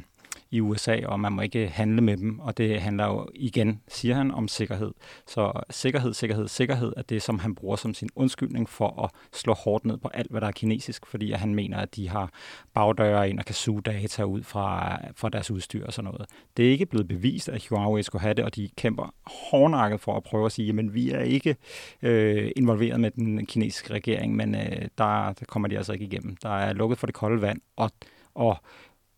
i 0.54 0.60
USA, 0.60 1.00
og 1.06 1.20
man 1.20 1.32
må 1.32 1.42
ikke 1.42 1.68
handle 1.68 2.00
med 2.00 2.16
dem, 2.16 2.38
og 2.38 2.58
det 2.58 2.80
handler 2.80 3.06
jo 3.06 3.28
igen, 3.34 3.80
siger 3.88 4.14
han, 4.14 4.30
om 4.30 4.48
sikkerhed. 4.48 4.92
Så 5.26 5.52
sikkerhed, 5.70 6.14
sikkerhed, 6.14 6.48
sikkerhed 6.48 6.92
er 6.96 7.02
det, 7.02 7.22
som 7.22 7.38
han 7.38 7.54
bruger 7.54 7.76
som 7.76 7.94
sin 7.94 8.08
undskyldning 8.16 8.68
for 8.68 9.02
at 9.04 9.10
slå 9.32 9.54
hårdt 9.54 9.84
ned 9.84 9.96
på 9.96 10.08
alt, 10.08 10.30
hvad 10.30 10.40
der 10.40 10.46
er 10.46 10.52
kinesisk, 10.52 11.06
fordi 11.06 11.32
han 11.32 11.54
mener, 11.54 11.78
at 11.78 11.96
de 11.96 12.08
har 12.08 12.30
bagdøre 12.74 13.30
ind 13.30 13.38
og 13.38 13.44
kan 13.44 13.54
suge 13.54 13.82
data 13.82 14.22
ud 14.22 14.42
fra, 14.42 14.98
fra 15.16 15.28
deres 15.28 15.50
udstyr 15.50 15.86
og 15.86 15.92
sådan 15.92 16.10
noget. 16.10 16.26
Det 16.56 16.66
er 16.66 16.70
ikke 16.70 16.86
blevet 16.86 17.08
bevist, 17.08 17.48
at 17.48 17.66
Huawei 17.66 18.02
skulle 18.02 18.22
have 18.22 18.34
det, 18.34 18.44
og 18.44 18.56
de 18.56 18.68
kæmper 18.76 19.14
hårdnakket 19.50 20.00
for 20.00 20.16
at 20.16 20.22
prøve 20.22 20.46
at 20.46 20.52
sige, 20.52 20.78
at 20.78 20.94
vi 20.94 21.10
er 21.10 21.20
ikke 21.20 21.56
øh, 22.02 22.50
involveret 22.56 23.00
med 23.00 23.10
den 23.10 23.46
kinesiske 23.46 23.92
regering, 23.92 24.36
men 24.36 24.54
øh, 24.54 24.88
der, 24.98 25.32
der 25.32 25.44
kommer 25.48 25.68
de 25.68 25.76
altså 25.76 25.92
ikke 25.92 26.04
igennem. 26.04 26.36
Der 26.36 26.50
er 26.50 26.72
lukket 26.72 26.98
for 26.98 27.06
det 27.06 27.14
kolde 27.14 27.42
vand, 27.42 27.60
og, 27.76 27.90
og 28.34 28.56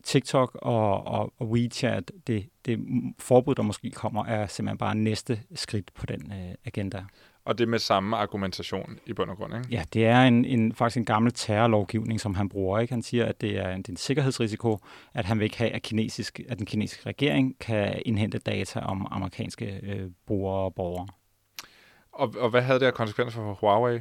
TikTok 0.07 0.59
og, 0.63 1.07
og, 1.07 1.33
og 1.39 1.49
WeChat, 1.49 2.13
det, 2.27 2.49
det 2.67 2.79
forbud, 3.19 3.55
der 3.55 3.63
måske 3.63 3.91
kommer, 3.91 4.25
er 4.25 4.47
simpelthen 4.47 4.79
bare 4.79 4.95
næste 4.95 5.41
skridt 5.55 5.95
på 5.95 6.07
den 6.07 6.33
øh, 6.33 6.55
agenda. 6.65 7.05
Og 7.45 7.59
det 7.59 7.69
med 7.69 7.79
samme 7.79 8.17
argumentation 8.17 8.99
i 9.07 9.13
bund 9.13 9.31
og 9.31 9.37
grund, 9.37 9.55
ikke? 9.55 9.69
Ja, 9.71 9.85
det 9.93 10.07
er 10.07 10.23
en, 10.23 10.45
en, 10.45 10.75
faktisk 10.75 10.97
en 10.97 11.05
gammel 11.05 11.33
terrorlovgivning, 11.33 12.21
som 12.21 12.35
han 12.35 12.49
bruger. 12.49 12.79
Ikke? 12.79 12.93
Han 12.93 13.03
siger, 13.03 13.27
at 13.27 13.41
det 13.41 13.59
er 13.59 13.71
en, 13.71 13.79
det 13.79 13.89
er 13.89 13.93
en 13.93 13.97
sikkerhedsrisiko, 13.97 14.79
at 15.15 15.25
han 15.25 15.39
vil 15.39 15.45
ikke 15.45 15.59
have, 15.59 15.71
at, 15.71 15.83
kinesisk, 15.83 16.41
at 16.49 16.59
den 16.59 16.67
kinesiske 16.67 17.07
regering 17.07 17.59
kan 17.59 18.03
indhente 18.07 18.39
data 18.39 18.81
om 18.81 19.07
amerikanske 19.11 19.81
øh, 19.83 20.11
brugere 20.27 20.65
og 20.65 20.75
borgere. 20.75 21.07
Og, 22.13 22.35
og 22.39 22.51
hvad 22.51 22.63
havde 22.63 22.81
det 22.81 22.87
af 22.87 22.95
konsekvenser 22.95 23.41
for 23.41 23.55
Huawei? 23.55 24.01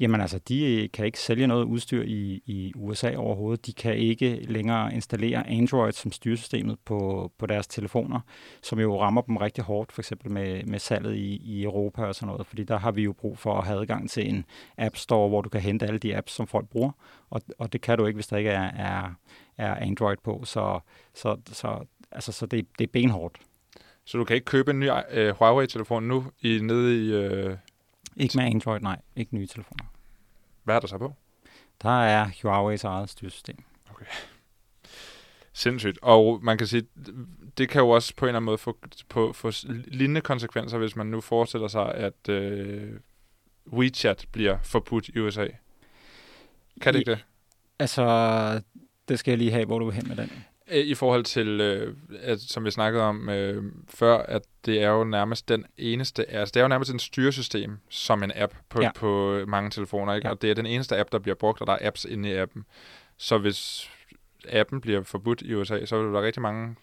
Jamen 0.00 0.20
altså, 0.20 0.38
de 0.38 0.88
kan 0.92 1.06
ikke 1.06 1.20
sælge 1.20 1.46
noget 1.46 1.64
udstyr 1.64 2.02
i, 2.02 2.42
i 2.46 2.72
USA 2.76 3.16
overhovedet. 3.16 3.66
De 3.66 3.72
kan 3.72 3.96
ikke 3.96 4.46
længere 4.48 4.94
installere 4.94 5.46
Android 5.46 5.92
som 5.92 6.12
styresystemet 6.12 6.78
på, 6.84 7.32
på 7.38 7.46
deres 7.46 7.66
telefoner, 7.66 8.20
som 8.62 8.80
jo 8.80 9.00
rammer 9.00 9.22
dem 9.22 9.36
rigtig 9.36 9.64
hårdt, 9.64 9.92
for 9.92 10.02
eksempel 10.02 10.30
med, 10.30 10.64
med 10.64 10.78
salget 10.78 11.14
i, 11.14 11.36
i 11.44 11.62
Europa 11.62 12.02
og 12.02 12.14
sådan 12.14 12.26
noget, 12.26 12.46
fordi 12.46 12.64
der 12.64 12.78
har 12.78 12.90
vi 12.90 13.02
jo 13.02 13.12
brug 13.12 13.38
for 13.38 13.54
at 13.54 13.66
have 13.66 13.80
adgang 13.80 14.10
til 14.10 14.28
en 14.28 14.44
App 14.78 14.96
Store, 14.96 15.28
hvor 15.28 15.42
du 15.42 15.48
kan 15.48 15.60
hente 15.60 15.86
alle 15.86 15.98
de 15.98 16.16
apps, 16.16 16.32
som 16.32 16.46
folk 16.46 16.68
bruger, 16.68 16.90
og, 17.30 17.42
og 17.58 17.72
det 17.72 17.80
kan 17.80 17.98
du 17.98 18.06
ikke, 18.06 18.16
hvis 18.16 18.26
der 18.26 18.36
ikke 18.36 18.50
er, 18.50 18.70
er, 18.76 19.14
er 19.58 19.74
Android 19.74 20.16
på, 20.24 20.42
så, 20.44 20.80
så, 21.14 21.36
så, 21.52 21.86
altså, 22.12 22.32
så 22.32 22.46
det, 22.46 22.66
det 22.78 22.84
er 22.84 22.90
benhårdt. 22.92 23.38
Så 24.04 24.18
du 24.18 24.24
kan 24.24 24.34
ikke 24.34 24.44
købe 24.44 24.70
en 24.70 24.80
ny 24.80 24.88
øh, 25.10 25.34
Huawei-telefon 25.34 26.02
nu 26.02 26.24
i, 26.40 26.58
nede 26.62 27.06
i... 27.06 27.12
Øh, 27.12 27.56
ikke 28.16 28.38
med 28.38 28.44
Android, 28.44 28.80
nej. 28.80 29.00
Ikke 29.16 29.34
nye 29.34 29.46
telefoner. 29.46 29.84
hvad 30.64 30.76
er 30.76 30.80
der 30.80 30.86
så 30.86 30.98
på? 30.98 31.14
Der 31.82 32.02
er 32.02 32.26
Huawei's 32.26 32.84
eget 32.84 33.10
styresystem. 33.10 33.64
Sindssygt. 35.52 35.98
Og 36.02 36.40
man 36.42 36.58
kan 36.58 36.66
sige, 36.66 36.86
det 37.58 37.68
kan 37.68 37.80
jo 37.80 37.88
også 37.88 38.14
på 38.16 38.24
en 38.24 38.28
eller 38.28 38.36
anden 38.36 38.46
måde 38.46 38.58
få, 38.58 38.78
på, 39.08 39.32
få 39.32 39.52
lignende 39.86 40.20
konsekvenser, 40.20 40.78
hvis 40.78 40.96
man 40.96 41.06
nu 41.06 41.20
forestiller 41.20 41.68
sig, 41.68 41.94
at 41.94 42.28
øh, 42.28 42.92
WeChat 43.72 44.26
bliver 44.32 44.58
forbudt 44.62 45.08
i 45.08 45.18
USA. 45.18 45.46
Kan 46.80 46.94
det 46.94 46.98
ikke 46.98 47.10
det? 47.10 47.24
Altså, 47.78 48.62
det 49.08 49.18
skal 49.18 49.30
jeg 49.30 49.38
lige 49.38 49.50
have, 49.50 49.64
hvor 49.64 49.78
du 49.78 49.84
vil 49.84 49.94
hen 49.94 50.08
med 50.08 50.16
den. 50.16 50.44
Øh, 50.70 50.86
I 50.86 50.94
forhold 50.94 51.24
til, 51.24 51.60
øh, 51.60 51.96
at, 52.20 52.40
som 52.40 52.64
vi 52.64 52.70
snakkede 52.70 53.02
om 53.02 53.28
øh, 53.28 53.72
før, 53.88 54.18
at 54.18 54.42
det 54.64 54.82
er 54.82 54.88
jo 54.88 55.04
nærmest 55.04 55.48
den 55.48 55.66
eneste, 55.76 56.30
altså 56.30 56.52
det 56.52 56.60
er 56.60 56.64
jo 56.64 56.68
nærmest 56.68 56.94
et 56.94 57.00
styresystem 57.00 57.78
som 57.88 58.22
en 58.22 58.32
app 58.34 58.54
på, 58.68 58.82
ja. 58.82 58.92
på 58.92 59.40
mange 59.48 59.70
telefoner, 59.70 60.14
ikke? 60.14 60.28
Ja. 60.28 60.32
og 60.32 60.42
det 60.42 60.50
er 60.50 60.54
den 60.54 60.66
eneste 60.66 60.98
app, 60.98 61.12
der 61.12 61.18
bliver 61.18 61.34
brugt, 61.34 61.60
og 61.60 61.66
der 61.66 61.72
er 61.72 61.86
apps 61.86 62.04
inde 62.04 62.28
i 62.28 62.32
appen. 62.32 62.64
Så 63.16 63.38
hvis 63.38 63.90
appen 64.48 64.80
bliver 64.80 65.02
forbudt 65.02 65.42
i 65.42 65.54
USA, 65.54 65.84
så 65.84 65.96
vil 65.96 66.04
der 66.04 66.12
være 66.12 66.22
rigtig 66.22 66.42
mange, 66.42 66.76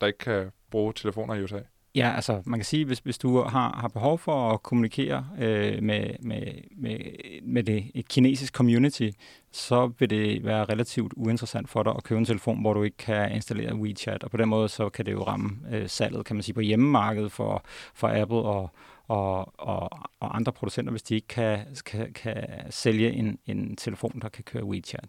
der 0.00 0.06
ikke 0.06 0.18
kan 0.18 0.50
bruge 0.70 0.92
telefoner 0.96 1.34
i 1.34 1.42
USA. 1.42 1.60
Ja, 1.94 2.12
altså 2.14 2.42
man 2.46 2.58
kan 2.58 2.64
sige, 2.64 2.84
hvis, 2.84 2.98
hvis 2.98 3.18
du 3.18 3.40
har, 3.40 3.76
har 3.80 3.88
behov 3.88 4.18
for 4.18 4.50
at 4.50 4.62
kommunikere 4.62 5.26
øh, 5.38 5.82
med, 5.82 6.10
med, 6.20 6.42
med, 6.76 6.98
med 7.42 7.62
det, 7.62 7.90
et 7.94 8.08
kinesisk 8.08 8.54
community, 8.54 9.10
så 9.52 9.92
vil 9.98 10.10
det 10.10 10.44
være 10.44 10.64
relativt 10.64 11.12
uinteressant 11.16 11.68
for 11.68 11.82
dig 11.82 11.92
at 11.96 12.04
købe 12.04 12.18
en 12.18 12.24
telefon, 12.24 12.60
hvor 12.60 12.72
du 12.72 12.82
ikke 12.82 12.96
kan 12.96 13.32
installere 13.32 13.74
WeChat, 13.74 14.24
og 14.24 14.30
på 14.30 14.36
den 14.36 14.48
måde 14.48 14.68
så 14.68 14.88
kan 14.88 15.06
det 15.06 15.12
jo 15.12 15.22
ramme 15.22 15.50
øh, 15.70 15.88
salget, 15.88 16.24
kan 16.24 16.36
man 16.36 16.42
sige, 16.42 16.54
på 16.54 16.60
hjemmemarkedet 16.60 17.32
for, 17.32 17.64
for 17.94 18.22
Apple 18.22 18.38
og, 18.38 18.70
og, 19.08 19.60
og, 19.60 19.90
og 20.20 20.36
andre 20.36 20.52
producenter, 20.52 20.90
hvis 20.90 21.02
de 21.02 21.14
ikke 21.14 21.28
kan, 21.28 21.58
kan, 21.86 22.12
kan 22.12 22.46
sælge 22.70 23.12
en, 23.12 23.38
en 23.46 23.76
telefon, 23.76 24.20
der 24.22 24.28
kan 24.28 24.44
køre 24.44 24.64
WeChat. 24.64 25.08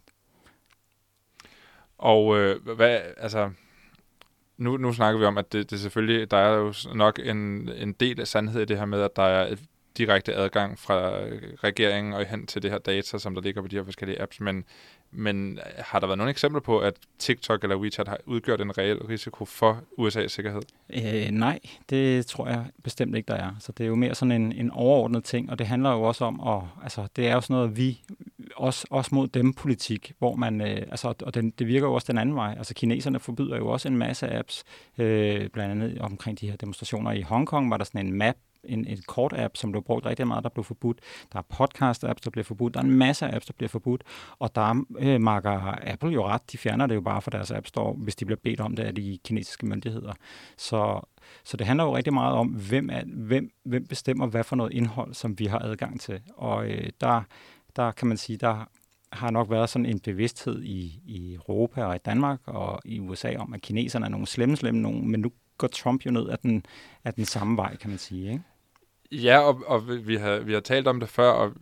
Og 1.98 2.38
øh, 2.38 2.68
hvad, 2.76 3.00
altså, 3.16 3.50
nu, 4.60 4.76
nu 4.76 4.92
snakker 4.92 5.20
vi 5.20 5.24
om, 5.24 5.38
at 5.38 5.52
det, 5.52 5.70
det 5.70 5.80
selvfølgelig, 5.80 6.30
der 6.30 6.36
er 6.36 6.56
jo 6.56 6.74
nok 6.94 7.20
en, 7.24 7.68
en 7.68 7.92
del 7.92 8.20
af 8.20 8.26
sandhed 8.26 8.62
i 8.62 8.64
det 8.64 8.78
her 8.78 8.84
med, 8.84 9.02
at 9.02 9.16
der 9.16 9.22
er 9.22 9.52
et 9.52 9.58
direkte 9.98 10.34
adgang 10.34 10.78
fra 10.78 11.10
regeringen 11.64 12.12
og 12.12 12.26
hen 12.26 12.46
til 12.46 12.62
det 12.62 12.70
her 12.70 12.78
data, 12.78 13.18
som 13.18 13.34
der 13.34 13.42
ligger 13.42 13.62
på 13.62 13.68
de 13.68 13.76
her 13.76 13.84
forskellige 13.84 14.22
apps, 14.22 14.40
men, 14.40 14.64
men 15.10 15.58
har 15.78 16.00
der 16.00 16.06
været 16.06 16.18
nogle 16.18 16.30
eksempler 16.30 16.60
på, 16.60 16.78
at 16.78 16.94
TikTok 17.18 17.62
eller 17.62 17.76
WeChat 17.76 18.08
har 18.08 18.18
udgjort 18.26 18.60
en 18.60 18.78
reel 18.78 18.98
risiko 18.98 19.44
for 19.44 19.82
USA's 19.98 20.26
sikkerhed? 20.26 20.62
Øh, 20.90 21.30
nej, 21.30 21.58
det 21.90 22.26
tror 22.26 22.48
jeg 22.48 22.64
bestemt 22.84 23.16
ikke, 23.16 23.26
der 23.26 23.34
er. 23.34 23.50
Så 23.60 23.72
det 23.72 23.84
er 23.84 23.88
jo 23.88 23.94
mere 23.94 24.14
sådan 24.14 24.32
en, 24.32 24.52
en 24.52 24.70
overordnet 24.70 25.24
ting, 25.24 25.50
og 25.50 25.58
det 25.58 25.66
handler 25.66 25.90
jo 25.90 26.02
også 26.02 26.24
om, 26.24 26.40
at, 26.48 26.62
altså, 26.82 27.08
det 27.16 27.28
er 27.28 27.34
jo 27.34 27.40
sådan 27.40 27.54
noget, 27.54 27.76
vi, 27.76 28.00
også, 28.56 28.86
også 28.90 29.14
mod 29.14 29.28
dem 29.28 29.52
politik, 29.52 30.12
hvor 30.18 30.36
man, 30.36 30.60
øh, 30.60 30.86
altså, 30.90 31.14
og 31.22 31.34
den, 31.34 31.50
det 31.50 31.66
virker 31.66 31.86
jo 31.86 31.94
også 31.94 32.12
den 32.12 32.18
anden 32.18 32.34
vej. 32.34 32.54
Altså 32.58 32.74
kineserne 32.74 33.18
forbyder 33.18 33.56
jo 33.56 33.68
også 33.68 33.88
en 33.88 33.96
masse 33.96 34.28
apps, 34.28 34.64
øh, 34.98 35.48
blandt 35.48 35.70
andet 35.70 35.98
omkring 35.98 36.40
de 36.40 36.50
her 36.50 36.56
demonstrationer 36.56 37.12
i 37.12 37.22
Hongkong, 37.22 37.70
var 37.70 37.76
der 37.76 37.84
sådan 37.84 38.06
en 38.06 38.12
map, 38.12 38.36
en, 38.64 38.86
en 38.86 38.98
kort-app, 39.08 39.56
som 39.56 39.72
blev 39.72 39.82
brugt 39.82 40.06
rigtig 40.06 40.26
meget, 40.26 40.44
der 40.44 40.50
blev 40.50 40.64
forbudt. 40.64 40.98
Der 41.32 41.38
er 41.38 41.42
podcast-apps, 41.42 42.20
der 42.24 42.30
bliver 42.30 42.44
forbudt. 42.44 42.74
Der 42.74 42.80
er 42.80 42.84
en 42.84 42.90
masse 42.90 43.34
apps, 43.34 43.46
der 43.46 43.52
bliver 43.56 43.68
forbudt. 43.68 44.02
Og 44.38 44.54
der 44.54 44.84
øh, 44.98 45.20
marker 45.20 45.78
Apple 45.90 46.10
jo 46.10 46.26
ret. 46.26 46.52
De 46.52 46.58
fjerner 46.58 46.86
det 46.86 46.94
jo 46.94 47.00
bare 47.00 47.22
fra 47.22 47.30
deres 47.30 47.50
App 47.50 47.66
Store, 47.66 47.92
hvis 47.92 48.16
de 48.16 48.24
bliver 48.24 48.38
bedt 48.44 48.60
om 48.60 48.76
det 48.76 48.82
af 48.82 48.94
de 48.94 49.18
kinesiske 49.24 49.66
myndigheder. 49.66 50.12
Så, 50.56 51.00
så 51.44 51.56
det 51.56 51.66
handler 51.66 51.84
jo 51.84 51.96
rigtig 51.96 52.14
meget 52.14 52.34
om, 52.34 52.48
hvem, 52.48 52.90
er, 52.92 53.02
hvem, 53.06 53.50
hvem 53.64 53.86
bestemmer, 53.86 54.26
hvad 54.26 54.44
for 54.44 54.56
noget 54.56 54.72
indhold, 54.72 55.14
som 55.14 55.38
vi 55.38 55.46
har 55.46 55.58
adgang 55.58 56.00
til. 56.00 56.20
Og 56.36 56.70
øh, 56.70 56.90
der, 57.00 57.22
der 57.76 57.90
kan 57.90 58.08
man 58.08 58.16
sige, 58.16 58.36
der 58.36 58.68
har 59.12 59.30
nok 59.30 59.50
været 59.50 59.70
sådan 59.70 59.86
en 59.86 60.00
bevidsthed 60.00 60.62
i, 60.62 61.00
i 61.06 61.34
Europa 61.34 61.84
og 61.84 61.94
i 61.94 61.98
Danmark 61.98 62.40
og 62.46 62.80
i 62.84 63.00
USA 63.00 63.36
om, 63.36 63.54
at 63.54 63.60
kineserne 63.62 64.06
er 64.06 64.10
nogle 64.10 64.26
slemme, 64.26 64.56
slemme 64.56 64.80
nogen, 64.80 65.10
men 65.10 65.20
nu 65.20 65.32
går 65.58 65.66
Trump 65.68 66.06
jo 66.06 66.10
ned 66.10 66.28
af 66.28 66.38
den, 66.38 66.66
af 67.04 67.14
den 67.14 67.24
samme 67.24 67.56
vej, 67.56 67.76
kan 67.76 67.90
man 67.90 67.98
sige. 67.98 68.30
Ikke? 68.30 68.42
Ja, 69.12 69.38
og, 69.38 69.62
og 69.66 70.06
vi, 70.06 70.16
har, 70.16 70.38
vi 70.38 70.52
har 70.52 70.60
talt 70.60 70.88
om 70.88 71.00
det 71.00 71.08
før, 71.08 71.30
og 71.30 71.52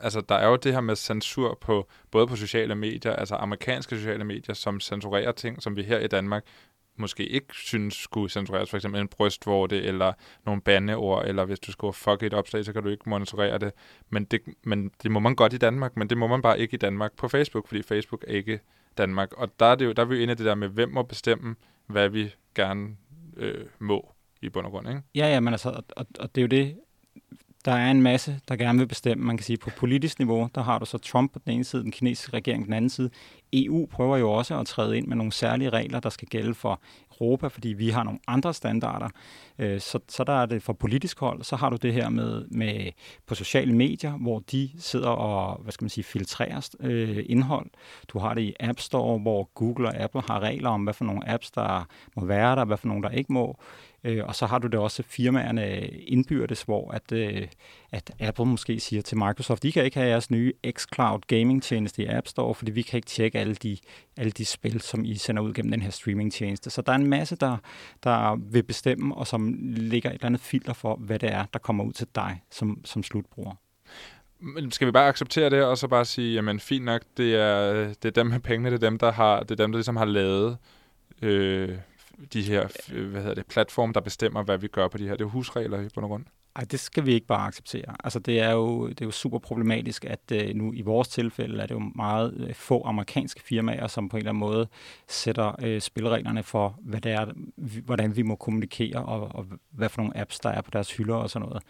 altså, 0.00 0.20
der 0.20 0.34
er 0.34 0.48
jo 0.48 0.56
det 0.56 0.72
her 0.72 0.80
med 0.80 0.96
censur 0.96 1.58
på 1.60 1.88
både 2.10 2.26
på 2.26 2.36
sociale 2.36 2.74
medier, 2.74 3.12
altså 3.12 3.34
amerikanske 3.34 3.96
sociale 3.96 4.24
medier, 4.24 4.54
som 4.54 4.80
censurerer 4.80 5.32
ting, 5.32 5.62
som 5.62 5.76
vi 5.76 5.82
her 5.82 5.98
i 5.98 6.06
Danmark 6.06 6.44
måske 7.00 7.26
ikke 7.26 7.54
synes 7.54 7.94
skulle 7.94 8.30
censureres, 8.30 8.70
for 8.70 8.76
eksempel 8.76 9.00
en 9.00 9.08
brystvorte 9.08 9.82
eller 9.82 10.12
nogle 10.46 10.62
bandeord, 10.62 11.26
eller 11.26 11.44
hvis 11.44 11.60
du 11.60 11.72
skriver 11.72 11.92
fuck 11.92 12.22
et 12.22 12.34
opslag, 12.34 12.64
så 12.64 12.72
kan 12.72 12.82
du 12.82 12.88
ikke 12.88 13.08
monitorere 13.08 13.58
det. 13.58 13.72
Men 14.10 14.24
det, 14.24 14.40
men 14.64 14.90
det 15.02 15.10
må 15.10 15.20
man 15.20 15.34
godt 15.34 15.52
i 15.52 15.58
Danmark, 15.58 15.96
men 15.96 16.10
det 16.10 16.18
må 16.18 16.26
man 16.26 16.42
bare 16.42 16.58
ikke 16.58 16.74
i 16.74 16.78
Danmark 16.78 17.12
på 17.16 17.28
Facebook, 17.28 17.68
fordi 17.68 17.82
Facebook 17.82 18.24
er 18.28 18.32
ikke 18.32 18.60
Danmark. 18.98 19.32
Og 19.32 19.60
der 19.60 19.66
er, 19.66 19.74
det 19.74 19.84
jo, 19.84 19.92
der 19.92 20.02
er 20.02 20.06
vi 20.06 20.16
jo 20.16 20.22
inde 20.22 20.32
i 20.32 20.36
det 20.36 20.46
der 20.46 20.54
med, 20.54 20.68
hvem 20.68 20.88
må 20.88 21.02
bestemme, 21.02 21.56
hvad 21.86 22.08
vi 22.08 22.34
gerne 22.54 22.96
øh, 23.36 23.66
må 23.78 24.12
i 24.42 24.48
bund 24.48 24.66
og 24.66 24.72
grund, 24.72 24.88
ikke? 24.88 25.02
Ja, 25.14 25.26
ja, 25.26 25.40
men 25.40 25.54
altså, 25.54 25.82
og, 25.96 26.06
og 26.20 26.34
det 26.34 26.40
er 26.40 26.42
jo 26.42 26.48
det, 26.48 26.78
der 27.64 27.72
er 27.72 27.90
en 27.90 28.02
masse, 28.02 28.40
der 28.48 28.56
gerne 28.56 28.78
vil 28.78 28.86
bestemme. 28.86 29.24
Man 29.24 29.36
kan 29.36 29.44
sige, 29.44 29.56
på 29.56 29.70
politisk 29.76 30.18
niveau, 30.18 30.48
der 30.54 30.62
har 30.62 30.78
du 30.78 30.86
så 30.86 30.98
Trump 30.98 31.32
på 31.32 31.38
den 31.44 31.52
ene 31.52 31.64
side, 31.64 31.82
den 31.82 31.92
kinesiske 31.92 32.32
regering 32.32 32.62
på 32.62 32.66
den 32.66 32.74
anden 32.74 32.90
side. 32.90 33.10
EU 33.52 33.86
prøver 33.86 34.16
jo 34.16 34.32
også 34.32 34.60
at 34.60 34.66
træde 34.66 34.96
ind 34.98 35.06
med 35.06 35.16
nogle 35.16 35.32
særlige 35.32 35.70
regler, 35.70 36.00
der 36.00 36.10
skal 36.10 36.28
gælde 36.28 36.54
for 36.54 36.80
Europa, 37.20 37.48
fordi 37.48 37.68
vi 37.68 37.90
har 37.90 38.02
nogle 38.02 38.20
andre 38.26 38.54
standarder. 38.54 39.08
Øh, 39.58 39.80
så, 39.80 39.98
så 40.08 40.24
der 40.24 40.32
er 40.32 40.46
det 40.46 40.62
fra 40.62 40.72
politisk 40.72 41.20
hold. 41.20 41.42
Så 41.42 41.56
har 41.56 41.70
du 41.70 41.76
det 41.76 41.92
her 41.92 42.08
med, 42.08 42.44
med 42.50 42.90
på 43.26 43.34
sociale 43.34 43.74
medier, 43.74 44.12
hvor 44.12 44.38
de 44.38 44.70
sidder 44.78 45.08
og 45.08 45.62
hvad 45.62 45.72
skal 45.72 45.84
man 45.84 45.90
sige, 45.90 46.04
filtrerer 46.04 46.68
øh, 46.80 47.24
indhold. 47.26 47.70
Du 48.08 48.18
har 48.18 48.34
det 48.34 48.42
i 48.42 48.54
App 48.60 48.80
Store, 48.80 49.18
hvor 49.18 49.50
Google 49.54 49.88
og 49.88 49.96
Apple 49.96 50.22
har 50.26 50.40
regler 50.40 50.70
om, 50.70 50.82
hvad 50.82 50.94
for 50.94 51.04
nogle 51.04 51.30
apps, 51.30 51.50
der 51.50 51.86
må 52.16 52.24
være 52.24 52.56
der, 52.56 52.64
hvad 52.64 52.76
for 52.76 52.88
nogle, 52.88 53.02
der 53.02 53.10
ikke 53.10 53.32
må. 53.32 53.58
Øh, 54.04 54.24
og 54.24 54.34
så 54.34 54.46
har 54.46 54.58
du 54.58 54.66
det 54.66 54.80
også 54.80 55.02
firmaerne 55.02 55.76
øh, 55.76 55.88
indbyrdes, 56.06 56.62
hvor 56.62 56.90
at, 56.90 57.12
øh, 57.12 57.46
at 57.92 58.10
Apple 58.20 58.44
måske 58.44 58.80
siger 58.80 59.02
til 59.02 59.18
Microsoft, 59.18 59.64
I 59.64 59.70
kan 59.70 59.84
ikke 59.84 59.96
have 59.96 60.10
jeres 60.10 60.30
nye 60.30 60.52
xCloud 60.78 61.20
gaming 61.26 61.62
tjeneste 61.62 62.02
i 62.02 62.06
App 62.06 62.26
Store, 62.26 62.54
fordi 62.54 62.70
vi 62.70 62.82
kan 62.82 62.98
ikke 62.98 63.06
tjekke 63.06 63.38
alle 63.38 63.54
de, 63.54 63.78
alle 64.16 64.30
de 64.30 64.44
spil, 64.44 64.80
som 64.80 65.04
I 65.04 65.14
sender 65.14 65.42
ud 65.42 65.54
gennem 65.54 65.70
den 65.70 65.82
her 65.82 65.90
streaming 65.90 66.32
tjeneste. 66.32 66.70
Så 66.70 66.82
der 66.82 66.92
er 66.92 66.96
en 66.96 67.06
masse, 67.06 67.36
der, 67.36 67.56
der 68.04 68.36
vil 68.36 68.62
bestemme, 68.62 69.14
og 69.14 69.26
som 69.26 69.54
ligger 69.62 70.10
et 70.10 70.14
eller 70.14 70.26
andet 70.26 70.40
filter 70.40 70.72
for, 70.72 70.96
hvad 70.96 71.18
det 71.18 71.32
er, 71.32 71.44
der 71.52 71.58
kommer 71.58 71.84
ud 71.84 71.92
til 71.92 72.06
dig 72.14 72.42
som, 72.50 72.80
som 72.84 73.02
slutbruger. 73.02 73.54
Men 74.40 74.70
skal 74.70 74.86
vi 74.86 74.92
bare 74.92 75.08
acceptere 75.08 75.50
det, 75.50 75.64
og 75.64 75.78
så 75.78 75.88
bare 75.88 76.04
sige, 76.04 76.34
jamen 76.34 76.60
fint 76.60 76.84
nok, 76.84 77.02
det 77.16 77.34
er, 77.34 77.72
det 78.02 78.04
er 78.04 78.10
dem 78.10 78.26
med 78.26 78.40
pengene, 78.40 78.70
det 78.70 78.82
er 78.82 78.90
dem, 78.90 78.98
der 78.98 79.12
har, 79.12 79.40
det 79.40 79.50
er 79.50 79.64
dem, 79.64 79.72
der 79.72 79.78
ligesom 79.78 79.96
har 79.96 80.04
lavet 80.04 80.58
øh, 81.22 81.78
de 82.32 82.42
her 82.42 82.68
øh, 82.92 83.10
hvad 83.10 83.20
hedder 83.20 83.34
det, 83.34 83.46
platform, 83.46 83.92
der 83.92 84.00
bestemmer, 84.00 84.42
hvad 84.42 84.58
vi 84.58 84.68
gør 84.68 84.88
på 84.88 84.98
de 84.98 85.04
her. 85.04 85.12
Det 85.12 85.20
er 85.20 85.24
jo 85.24 85.30
husregler 85.30 85.80
i 85.80 85.88
bund 85.94 86.04
og 86.04 86.08
grund. 86.08 86.24
Ej, 86.56 86.64
det 86.64 86.80
skal 86.80 87.06
vi 87.06 87.14
ikke 87.14 87.26
bare 87.26 87.46
acceptere. 87.46 87.96
Altså, 88.04 88.18
det 88.18 88.40
er 88.40 88.50
jo, 88.50 88.88
det 88.88 89.00
er 89.00 89.04
jo 89.04 89.10
super 89.10 89.38
problematisk, 89.38 90.04
at 90.04 90.32
øh, 90.32 90.54
nu 90.54 90.72
i 90.72 90.82
vores 90.82 91.08
tilfælde 91.08 91.62
er 91.62 91.66
det 91.66 91.74
jo 91.74 91.92
meget 91.94 92.34
øh, 92.36 92.54
få 92.54 92.82
amerikanske 92.84 93.42
firmaer, 93.42 93.86
som 93.86 94.08
på 94.08 94.16
en 94.16 94.18
eller 94.18 94.30
anden 94.30 94.40
måde 94.40 94.68
sætter 95.08 95.64
øh, 95.64 95.80
spillereglerne 95.80 96.42
for, 96.42 96.78
hvad 96.82 97.00
det 97.00 97.12
er, 97.12 97.26
vi, 97.56 97.80
hvordan 97.84 98.16
vi 98.16 98.22
må 98.22 98.36
kommunikere, 98.36 99.04
og, 99.04 99.34
og 99.34 99.46
hvad 99.70 99.88
for 99.88 100.02
nogle 100.02 100.18
apps, 100.18 100.40
der 100.40 100.50
er 100.50 100.60
på 100.60 100.70
deres 100.70 100.96
hylder 100.96 101.14
og 101.14 101.30
sådan 101.30 101.48
noget. 101.48 101.62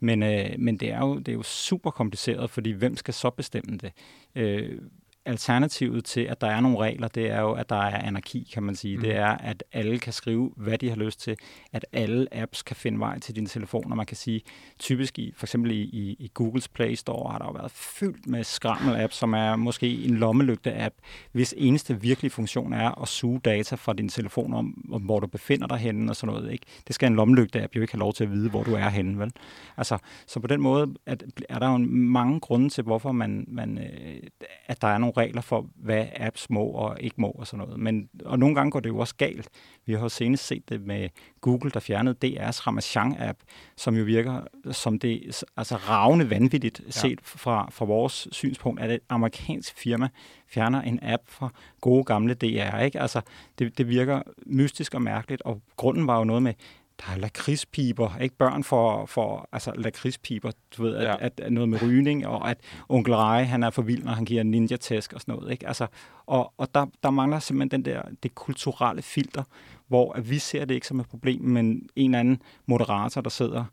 Men, 0.00 0.22
øh, 0.22 0.50
men 0.58 0.76
det, 0.76 0.92
er 0.92 0.98
jo, 0.98 1.18
det 1.18 1.28
er 1.28 1.32
jo 1.32 1.42
super 1.42 1.90
kompliceret, 1.90 2.50
fordi 2.50 2.70
hvem 2.70 2.96
skal 2.96 3.14
så 3.14 3.30
bestemme 3.30 3.76
det? 3.76 3.92
Øh, 4.34 4.78
alternativet 5.24 6.04
til, 6.04 6.20
at 6.20 6.40
der 6.40 6.46
er 6.46 6.60
nogle 6.60 6.78
regler, 6.78 7.08
det 7.08 7.30
er 7.30 7.40
jo, 7.40 7.52
at 7.52 7.70
der 7.70 7.76
er 7.76 7.98
anarki, 8.06 8.50
kan 8.54 8.62
man 8.62 8.74
sige. 8.74 8.96
Mm. 8.96 9.02
Det 9.02 9.16
er, 9.16 9.26
at 9.28 9.64
alle 9.72 9.98
kan 9.98 10.12
skrive, 10.12 10.52
hvad 10.56 10.78
de 10.78 10.88
har 10.88 10.96
lyst 10.96 11.20
til. 11.20 11.36
At 11.72 11.86
alle 11.92 12.26
apps 12.32 12.62
kan 12.62 12.76
finde 12.76 12.98
vej 12.98 13.18
til 13.18 13.36
din 13.36 13.46
telefon, 13.46 13.90
og 13.90 13.96
man 13.96 14.06
kan 14.06 14.16
sige, 14.16 14.42
typisk 14.78 15.18
i, 15.18 15.32
for 15.36 15.46
eksempel 15.46 15.70
i, 15.70 15.80
i, 15.80 16.16
i 16.18 16.30
Googles 16.34 16.68
Play 16.68 16.94
Store 16.94 17.32
har 17.32 17.38
der 17.38 17.44
jo 17.44 17.52
været 17.52 17.70
fyldt 17.70 18.26
med 18.26 18.44
skrammel-apps, 18.44 19.16
som 19.16 19.34
er 19.34 19.56
måske 19.56 20.04
en 20.04 20.16
lommelygte-app, 20.16 20.94
hvis 21.32 21.54
eneste 21.56 22.00
virkelige 22.00 22.30
funktion 22.30 22.72
er 22.72 23.02
at 23.02 23.08
suge 23.08 23.40
data 23.40 23.74
fra 23.74 23.92
din 23.92 24.08
telefon 24.08 24.54
om, 24.54 24.84
om 24.92 25.02
hvor 25.02 25.20
du 25.20 25.26
befinder 25.26 25.66
dig 25.66 25.78
henne 25.78 26.12
og 26.12 26.16
sådan 26.16 26.34
noget. 26.34 26.52
Ikke? 26.52 26.66
Det 26.86 26.94
skal 26.94 27.06
en 27.06 27.16
lommelygte-app 27.16 27.76
jo 27.76 27.80
ikke 27.80 27.92
have 27.92 28.00
lov 28.00 28.12
til 28.12 28.24
at 28.24 28.30
vide, 28.30 28.50
hvor 28.50 28.62
du 28.62 28.74
er 28.74 28.88
henne. 28.88 29.18
Vel? 29.18 29.32
Altså, 29.76 29.98
så 30.26 30.40
på 30.40 30.46
den 30.46 30.60
måde 30.60 30.94
at, 31.06 31.24
er 31.48 31.58
der 31.58 31.70
jo 31.70 31.78
mange 31.88 32.40
grunde 32.40 32.68
til, 32.68 32.84
hvorfor 32.84 33.12
man, 33.12 33.44
man, 33.48 33.78
øh, 33.78 34.22
at 34.66 34.82
der 34.82 34.88
er 34.88 34.98
nogle 34.98 35.11
nogle 35.12 35.26
regler 35.26 35.40
for, 35.40 35.66
hvad 35.74 36.06
apps 36.16 36.50
må 36.50 36.64
og 36.64 36.96
ikke 37.00 37.16
må 37.18 37.28
og 37.28 37.46
sådan 37.46 37.64
noget. 37.66 37.80
Men, 37.80 38.08
og 38.24 38.38
nogle 38.38 38.54
gange 38.54 38.70
går 38.70 38.80
det 38.80 38.88
jo 38.88 38.98
også 38.98 39.14
galt. 39.14 39.48
Vi 39.86 39.92
har 39.92 40.00
jo 40.00 40.08
senest 40.08 40.46
set 40.46 40.68
det 40.68 40.80
med 40.80 41.08
Google, 41.40 41.70
der 41.70 41.80
fjernede 41.80 42.16
DR's 42.24 42.66
Ramachan-app, 42.66 43.38
som 43.76 43.96
jo 43.96 44.04
virker 44.04 44.40
som 44.70 44.98
det 44.98 45.42
altså 45.56 45.76
ravne 45.76 46.30
vanvittigt 46.30 46.80
ja. 46.86 46.90
set 46.90 47.18
fra, 47.22 47.68
fra 47.70 47.84
vores 47.84 48.28
synspunkt, 48.32 48.80
at 48.80 48.90
et 48.90 49.00
amerikansk 49.08 49.76
firma 49.76 50.08
fjerner 50.48 50.82
en 50.82 50.98
app 51.02 51.22
fra 51.26 51.50
gode 51.80 52.04
gamle 52.04 52.34
DR. 52.34 52.78
Ikke? 52.78 53.00
Altså, 53.00 53.20
det, 53.58 53.78
det 53.78 53.88
virker 53.88 54.22
mystisk 54.46 54.94
og 54.94 55.02
mærkeligt, 55.02 55.42
og 55.42 55.60
grunden 55.76 56.06
var 56.06 56.18
jo 56.18 56.24
noget 56.24 56.42
med, 56.42 56.54
der 57.06 57.12
er 57.12 57.18
lakridspiber, 57.18 58.18
ikke 58.18 58.36
børn 58.36 58.64
for, 58.64 59.06
for 59.06 59.48
altså 59.52 59.72
lakridspiber, 59.74 60.50
du 60.76 60.82
ved, 60.82 61.00
ja. 61.00 61.16
at, 61.20 61.40
at, 61.40 61.52
noget 61.52 61.68
med 61.68 61.82
rygning, 61.82 62.26
og 62.26 62.50
at 62.50 62.58
onkel 62.88 63.14
Rej, 63.14 63.44
han 63.44 63.62
er 63.62 63.70
for 63.70 63.82
vild, 63.82 64.04
når 64.04 64.12
han 64.12 64.24
giver 64.24 64.42
ninja-tæsk 64.42 65.12
og 65.12 65.20
sådan 65.20 65.34
noget, 65.34 65.52
ikke? 65.52 65.66
Altså, 65.68 65.86
og, 66.26 66.52
og 66.56 66.74
der, 66.74 66.86
der 67.02 67.10
mangler 67.10 67.38
simpelthen 67.38 67.84
den 67.84 67.92
der, 67.92 68.02
det 68.22 68.34
kulturelle 68.34 69.02
filter, 69.02 69.42
hvor 69.88 70.12
at 70.12 70.30
vi 70.30 70.38
ser 70.38 70.64
det 70.64 70.74
ikke 70.74 70.86
som 70.86 71.00
et 71.00 71.08
problem, 71.08 71.42
men 71.42 71.88
en 71.96 72.10
eller 72.10 72.20
anden 72.20 72.42
moderator, 72.66 73.20
der 73.20 73.30
sidder 73.30 73.64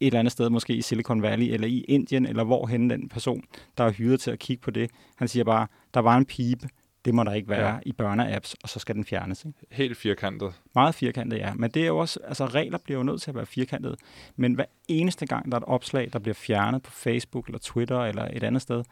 et 0.00 0.06
eller 0.06 0.18
andet 0.18 0.32
sted, 0.32 0.50
måske 0.50 0.74
i 0.74 0.82
Silicon 0.82 1.22
Valley, 1.22 1.46
eller 1.46 1.66
i 1.66 1.84
Indien, 1.88 2.26
eller 2.26 2.44
hvorhen 2.44 2.90
den 2.90 3.08
person, 3.08 3.44
der 3.78 3.84
er 3.84 3.90
hyret 3.90 4.20
til 4.20 4.30
at 4.30 4.38
kigge 4.38 4.60
på 4.60 4.70
det, 4.70 4.90
han 5.16 5.28
siger 5.28 5.44
bare, 5.44 5.66
der 5.94 6.00
var 6.00 6.16
en 6.16 6.24
pibe, 6.24 6.68
det 7.04 7.14
må 7.14 7.24
der 7.24 7.32
ikke 7.32 7.48
være 7.48 7.74
ja. 7.74 7.78
i 7.86 7.92
børneapps, 7.92 8.56
og 8.62 8.68
så 8.68 8.78
skal 8.78 8.94
den 8.94 9.04
fjernes. 9.04 9.44
Ikke? 9.44 9.58
Helt 9.70 9.96
firkantet. 9.96 10.54
Meget 10.74 10.94
firkantet, 10.94 11.38
ja. 11.38 11.54
Men 11.54 11.70
det 11.70 11.82
er 11.82 11.86
jo 11.86 11.98
også, 11.98 12.20
altså 12.24 12.46
regler 12.46 12.78
bliver 12.78 12.98
jo 12.98 13.04
nødt 13.04 13.22
til 13.22 13.30
at 13.30 13.34
være 13.34 13.46
firkantet. 13.46 13.96
Men 14.36 14.54
hver 14.54 14.64
eneste 14.88 15.26
gang, 15.26 15.52
der 15.52 15.56
er 15.56 15.60
et 15.60 15.68
opslag, 15.68 16.10
der 16.12 16.18
bliver 16.18 16.34
fjernet 16.34 16.82
på 16.82 16.90
Facebook 16.90 17.46
eller 17.46 17.58
Twitter 17.58 18.00
eller 18.00 18.28
et 18.32 18.42
andet 18.42 18.62
sted, 18.62 18.84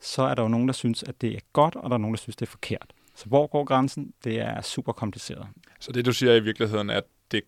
så 0.00 0.22
er 0.22 0.34
der 0.34 0.42
jo 0.42 0.48
nogen, 0.48 0.68
der 0.68 0.74
synes, 0.74 1.02
at 1.02 1.20
det 1.20 1.34
er 1.34 1.40
godt, 1.52 1.76
og 1.76 1.90
der 1.90 1.96
er 1.96 2.00
nogen, 2.00 2.14
der 2.14 2.18
synes, 2.18 2.36
det 2.36 2.46
er 2.46 2.50
forkert. 2.50 2.92
Så 3.14 3.26
hvor 3.26 3.46
går 3.46 3.64
grænsen? 3.64 4.12
Det 4.24 4.40
er 4.40 4.60
super 4.60 4.92
kompliceret. 4.92 5.46
Så 5.80 5.92
det, 5.92 6.06
du 6.06 6.12
siger 6.12 6.34
i 6.34 6.40
virkeligheden, 6.40 6.90
at 6.90 7.04
det 7.30 7.42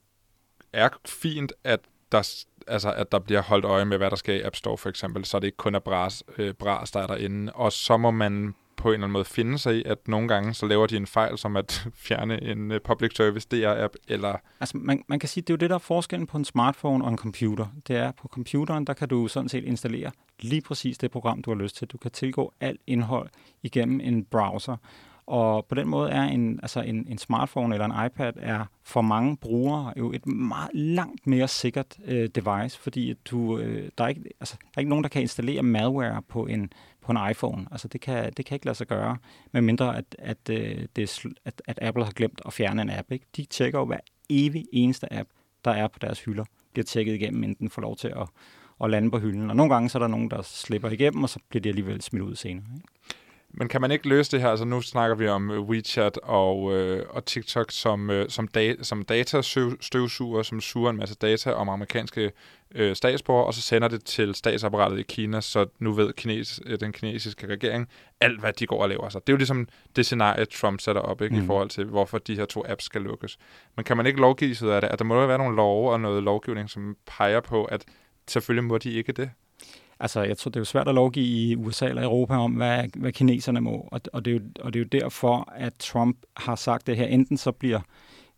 er 0.72 0.88
fint, 1.06 1.52
at 1.64 1.80
der, 2.12 2.44
altså, 2.66 2.92
at 2.92 3.12
der 3.12 3.18
bliver 3.18 3.42
holdt 3.42 3.64
øje 3.64 3.84
med, 3.84 3.96
hvad 3.96 4.10
der 4.10 4.16
sker 4.16 4.34
i 4.34 4.42
App 4.42 4.56
Store 4.56 4.78
for 4.78 4.88
eksempel, 4.88 5.24
så 5.24 5.38
det 5.38 5.46
ikke 5.46 5.56
kun 5.56 5.74
er 5.74 5.78
bras, 5.78 6.22
øh, 6.38 6.54
bras 6.54 6.90
der 6.90 7.00
er 7.00 7.06
derinde. 7.06 7.52
Og 7.52 7.72
så 7.72 7.96
må 7.96 8.10
man 8.10 8.54
på 8.80 8.88
en 8.88 8.94
eller 8.94 9.04
anden 9.04 9.12
måde 9.12 9.24
finde 9.24 9.58
sig 9.58 9.76
i, 9.76 9.82
at 9.86 10.08
nogle 10.08 10.28
gange 10.28 10.54
så 10.54 10.66
laver 10.66 10.86
de 10.86 10.96
en 10.96 11.06
fejl, 11.06 11.38
som 11.38 11.56
at 11.56 11.86
fjerne 12.06 12.42
en 12.42 12.72
øh, 12.72 12.80
public 12.80 13.16
service 13.16 13.48
DR-app, 13.54 13.94
eller... 14.08 14.36
Altså, 14.60 14.76
man, 14.76 15.04
man 15.08 15.18
kan 15.18 15.28
sige, 15.28 15.42
det 15.42 15.50
er 15.50 15.54
jo 15.54 15.56
det, 15.56 15.70
der 15.70 15.76
er 15.76 15.78
forskellen 15.78 16.26
på 16.26 16.38
en 16.38 16.44
smartphone 16.44 17.04
og 17.04 17.10
en 17.10 17.18
computer. 17.18 17.66
Det 17.88 17.96
er, 17.96 18.12
på 18.12 18.28
computeren, 18.28 18.84
der 18.84 18.92
kan 18.92 19.08
du 19.08 19.28
sådan 19.28 19.48
set 19.48 19.64
installere 19.64 20.10
lige 20.40 20.62
præcis 20.62 20.98
det 20.98 21.10
program, 21.10 21.42
du 21.42 21.50
har 21.50 21.58
lyst 21.58 21.76
til. 21.76 21.88
Du 21.88 21.98
kan 21.98 22.10
tilgå 22.10 22.52
alt 22.60 22.80
indhold 22.86 23.28
igennem 23.62 24.00
en 24.00 24.24
browser. 24.24 24.76
Og 25.30 25.66
på 25.66 25.74
den 25.74 25.88
måde 25.88 26.10
er 26.10 26.22
en, 26.22 26.60
altså 26.62 26.80
en, 26.80 27.06
en 27.08 27.18
smartphone 27.18 27.74
eller 27.74 27.86
en 27.86 28.06
iPad 28.06 28.32
er 28.36 28.64
for 28.82 29.00
mange 29.00 29.36
brugere 29.36 29.92
jo 29.98 30.12
et 30.12 30.26
meget 30.26 30.70
langt 30.74 31.26
mere 31.26 31.48
sikkert 31.48 31.98
øh, 32.04 32.28
device, 32.28 32.78
fordi 32.78 33.14
du, 33.30 33.58
øh, 33.58 33.90
der, 33.98 34.04
er 34.04 34.08
ikke, 34.08 34.22
altså, 34.40 34.56
der 34.60 34.68
er 34.76 34.80
ikke 34.80 34.88
nogen, 34.88 35.04
der 35.04 35.08
kan 35.08 35.22
installere 35.22 35.62
malware 35.62 36.22
på 36.28 36.46
en, 36.46 36.72
på 37.02 37.12
en 37.12 37.18
iPhone. 37.30 37.66
Altså 37.70 37.88
det 37.88 38.00
kan, 38.00 38.32
det 38.36 38.46
kan 38.46 38.54
ikke 38.54 38.66
lade 38.66 38.74
sig 38.74 38.86
gøre, 38.86 39.16
medmindre 39.52 39.96
at, 39.96 40.16
at, 40.18 40.50
øh, 40.50 40.86
det, 40.96 41.26
at, 41.44 41.62
at 41.66 41.78
Apple 41.82 42.04
har 42.04 42.12
glemt 42.12 42.40
at 42.46 42.52
fjerne 42.52 42.82
en 42.82 42.90
app. 42.90 43.12
Ikke? 43.12 43.26
De 43.36 43.44
tjekker 43.44 43.78
jo 43.78 43.84
hver 43.84 44.00
evig 44.30 44.64
eneste 44.72 45.12
app, 45.12 45.28
der 45.64 45.70
er 45.70 45.88
på 45.88 45.98
deres 45.98 46.24
hylder, 46.24 46.44
bliver 46.72 46.84
tjekket 46.84 47.14
igennem, 47.14 47.42
inden 47.42 47.56
den 47.58 47.70
får 47.70 47.82
lov 47.82 47.96
til 47.96 48.08
at, 48.08 48.28
at 48.84 48.90
lande 48.90 49.10
på 49.10 49.18
hylden. 49.18 49.50
Og 49.50 49.56
nogle 49.56 49.74
gange 49.74 49.88
så 49.88 49.98
er 49.98 50.00
der 50.00 50.08
nogen, 50.08 50.30
der 50.30 50.42
slipper 50.42 50.90
igennem, 50.90 51.22
og 51.22 51.28
så 51.28 51.38
bliver 51.48 51.62
de 51.62 51.68
alligevel 51.68 52.02
smidt 52.02 52.22
ud 52.22 52.36
senere. 52.36 52.64
Ikke? 52.74 52.88
Men 53.52 53.68
kan 53.68 53.80
man 53.80 53.90
ikke 53.90 54.08
løse 54.08 54.30
det 54.30 54.40
her? 54.40 54.48
Altså 54.48 54.64
nu 54.64 54.80
snakker 54.80 55.16
vi 55.16 55.28
om 55.28 55.50
øh, 55.50 55.60
WeChat 55.60 56.18
og, 56.22 56.76
øh, 56.76 57.06
og 57.10 57.24
TikTok 57.24 57.70
som, 57.70 58.10
øh, 58.10 58.28
som, 58.28 58.48
da, 58.48 58.74
som 58.82 59.02
datastøvsuger, 59.02 60.42
som 60.42 60.60
suger 60.60 60.90
en 60.90 60.96
masse 60.96 61.14
data 61.14 61.52
om 61.52 61.68
amerikanske 61.68 62.32
øh, 62.74 62.96
statsborgere, 62.96 63.46
og 63.46 63.54
så 63.54 63.60
sender 63.60 63.88
det 63.88 64.04
til 64.04 64.34
statsapparatet 64.34 64.98
i 64.98 65.02
Kina, 65.02 65.40
så 65.40 65.66
nu 65.78 65.92
ved 65.92 66.12
kines, 66.12 66.60
øh, 66.66 66.80
den 66.80 66.92
kinesiske 66.92 67.46
regering 67.46 67.88
alt, 68.20 68.40
hvad 68.40 68.52
de 68.52 68.66
går 68.66 68.82
og 68.82 68.88
laver. 68.88 69.08
Så 69.08 69.18
det 69.18 69.28
er 69.28 69.32
jo 69.32 69.36
ligesom 69.36 69.68
det 69.96 70.06
scenarie, 70.06 70.44
Trump 70.44 70.80
sætter 70.80 71.02
op 71.02 71.22
ikke, 71.22 71.36
mm. 71.36 71.42
i 71.42 71.46
forhold 71.46 71.68
til, 71.68 71.84
hvorfor 71.84 72.18
de 72.18 72.36
her 72.36 72.44
to 72.44 72.64
apps 72.68 72.84
skal 72.84 73.02
lukkes. 73.02 73.38
Men 73.76 73.84
kan 73.84 73.96
man 73.96 74.06
ikke 74.06 74.20
lovgive 74.20 74.54
sig 74.54 74.74
af 74.74 74.80
det? 74.80 74.88
At 74.88 74.98
der 74.98 75.04
må 75.04 75.26
være 75.26 75.38
nogle 75.38 75.56
love 75.56 75.92
og 75.92 76.00
noget 76.00 76.22
lovgivning, 76.22 76.70
som 76.70 76.96
peger 77.06 77.40
på, 77.40 77.64
at 77.64 77.84
selvfølgelig 78.28 78.64
må 78.64 78.78
de 78.78 78.92
ikke 78.92 79.12
det? 79.12 79.30
Altså, 80.00 80.22
jeg 80.22 80.38
tror, 80.38 80.48
det 80.48 80.56
er 80.56 80.60
jo 80.60 80.64
svært 80.64 80.88
at 80.88 80.94
lovgive 80.94 81.26
i 81.26 81.56
USA 81.56 81.88
eller 81.88 82.02
Europa 82.02 82.34
om, 82.34 82.52
hvad, 82.52 82.84
hvad 82.96 83.12
kineserne 83.12 83.60
må. 83.60 83.88
Og, 83.92 84.00
og, 84.12 84.24
det 84.24 84.30
er 84.30 84.34
jo, 84.34 84.40
og 84.60 84.72
det 84.72 84.80
er 84.80 84.84
jo 84.84 85.00
derfor, 85.02 85.52
at 85.56 85.74
Trump 85.78 86.16
har 86.36 86.56
sagt 86.56 86.86
det 86.86 86.96
her. 86.96 87.06
Enten 87.06 87.36
så 87.36 87.52
bliver 87.52 87.80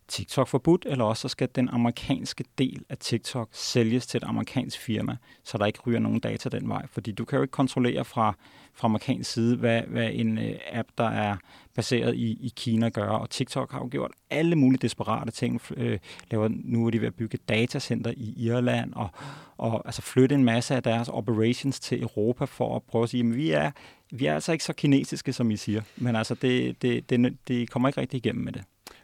TikTok 0.07 0.47
forbudt, 0.47 0.85
eller 0.89 1.05
også 1.05 1.21
så 1.21 1.27
skal 1.27 1.49
den 1.55 1.69
amerikanske 1.69 2.43
del 2.57 2.85
af 2.89 2.97
TikTok 2.97 3.49
sælges 3.51 4.07
til 4.07 4.17
et 4.17 4.23
amerikansk 4.23 4.79
firma, 4.79 5.17
så 5.43 5.57
der 5.57 5.65
ikke 5.65 5.79
ryger 5.87 5.99
nogen 5.99 6.19
data 6.19 6.49
den 6.49 6.69
vej. 6.69 6.87
Fordi 6.87 7.11
du 7.11 7.25
kan 7.25 7.37
jo 7.37 7.43
ikke 7.43 7.51
kontrollere 7.51 8.05
fra, 8.05 8.33
fra 8.73 8.87
amerikansk 8.87 9.31
side, 9.31 9.57
hvad, 9.57 9.81
hvad 9.81 10.09
en 10.13 10.37
øh, 10.37 10.55
app, 10.71 10.87
der 10.97 11.09
er 11.09 11.37
baseret 11.75 12.15
i, 12.15 12.31
i 12.31 12.53
Kina, 12.55 12.89
gør. 12.89 13.07
Og 13.07 13.29
TikTok 13.29 13.71
har 13.71 13.79
jo 13.79 13.87
gjort 13.91 14.11
alle 14.29 14.55
mulige 14.55 14.79
desperate 14.81 15.31
ting. 15.31 15.61
Øh, 15.77 15.99
laver, 16.31 16.49
nu 16.51 16.85
er 16.85 16.91
de 16.91 17.01
ved 17.01 17.07
at 17.07 17.15
bygge 17.15 17.37
datacenter 17.49 18.13
i 18.17 18.33
Irland, 18.37 18.93
og, 18.93 19.09
og 19.57 19.81
altså 19.85 20.01
flytte 20.01 20.35
en 20.35 20.43
masse 20.43 20.75
af 20.75 20.83
deres 20.83 21.09
operations 21.09 21.79
til 21.79 22.01
Europa 22.01 22.45
for 22.45 22.75
at 22.75 22.83
prøve 22.83 23.03
at 23.03 23.09
sige, 23.09 23.23
at 23.23 23.35
vi 23.35 23.51
er, 23.51 23.71
vi 24.11 24.25
er 24.25 24.33
altså 24.35 24.51
ikke 24.51 24.63
så 24.63 24.73
kinesiske, 24.73 25.33
som 25.33 25.51
I 25.51 25.57
siger. 25.57 25.81
Men 25.97 26.15
altså, 26.15 26.35
det, 26.35 26.81
det, 26.81 27.09
det, 27.09 27.37
det 27.47 27.69
kommer 27.69 27.89
ikke 27.89 28.01
rigtig 28.01 28.17
igennem 28.17 28.43
med 28.43 28.53
det. 28.53 28.63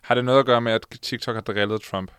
Har 0.10 0.16
det 0.16 0.26
noget 0.26 0.40
at 0.40 0.46
gøre 0.46 0.62
med, 0.62 0.72
at 0.72 0.86
TikTok 1.02 1.36
har 1.36 1.42
drillet 1.42 1.82
Trump? 1.82 2.12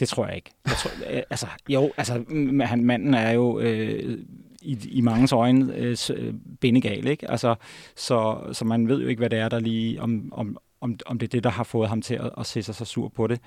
Det 0.00 0.08
tror 0.08 0.26
jeg 0.26 0.36
ikke. 0.36 0.50
Jeg 0.66 0.74
tror, 0.76 0.90
øh, 1.10 1.22
altså, 1.30 1.46
jo, 1.68 1.92
altså, 1.96 2.24
han, 2.60 2.84
manden 2.84 3.14
er 3.14 3.30
jo 3.30 3.60
øh, 3.60 4.18
i, 4.62 4.78
i 4.88 5.00
mange 5.00 5.36
øjne 5.36 5.74
øh, 5.76 5.96
øh, 6.14 6.34
bindegal, 6.60 7.06
ikke? 7.06 7.30
Altså, 7.30 7.54
så, 7.96 8.48
så 8.52 8.64
man 8.64 8.88
ved 8.88 9.02
jo 9.02 9.08
ikke, 9.08 9.20
hvad 9.20 9.30
det 9.30 9.38
er, 9.38 9.48
der 9.48 9.60
lige, 9.60 10.02
om, 10.02 10.32
om, 10.32 10.58
om, 10.80 10.98
om 11.06 11.18
det 11.18 11.26
er 11.26 11.30
det, 11.30 11.44
der 11.44 11.50
har 11.50 11.64
fået 11.64 11.88
ham 11.88 12.02
til 12.02 12.14
at, 12.14 12.30
at 12.38 12.46
se 12.46 12.62
sig 12.62 12.74
så 12.74 12.84
sur 12.84 13.08
på 13.08 13.26
det. 13.26 13.40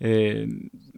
Øh, 0.00 0.48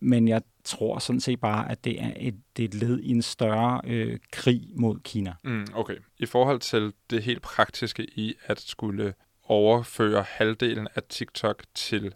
men 0.02 0.28
jeg 0.28 0.42
tror 0.64 0.98
sådan 0.98 1.20
set 1.20 1.40
bare, 1.40 1.70
at 1.70 1.84
det 1.84 2.02
er 2.02 2.12
et, 2.16 2.34
det 2.56 2.62
er 2.62 2.68
et 2.68 2.74
led 2.74 3.00
i 3.00 3.10
en 3.10 3.22
større 3.22 3.80
øh, 3.84 4.18
krig 4.32 4.62
mod 4.76 5.00
Kina. 5.04 5.34
Mm, 5.44 5.66
okay. 5.74 5.96
I 6.18 6.26
forhold 6.26 6.60
til 6.60 6.92
det 7.10 7.22
helt 7.22 7.42
praktiske 7.42 8.04
i 8.04 8.34
at 8.46 8.60
skulle 8.60 9.14
overføre 9.44 10.24
halvdelen 10.28 10.88
af 10.94 11.02
TikTok 11.08 11.62
til 11.74 12.14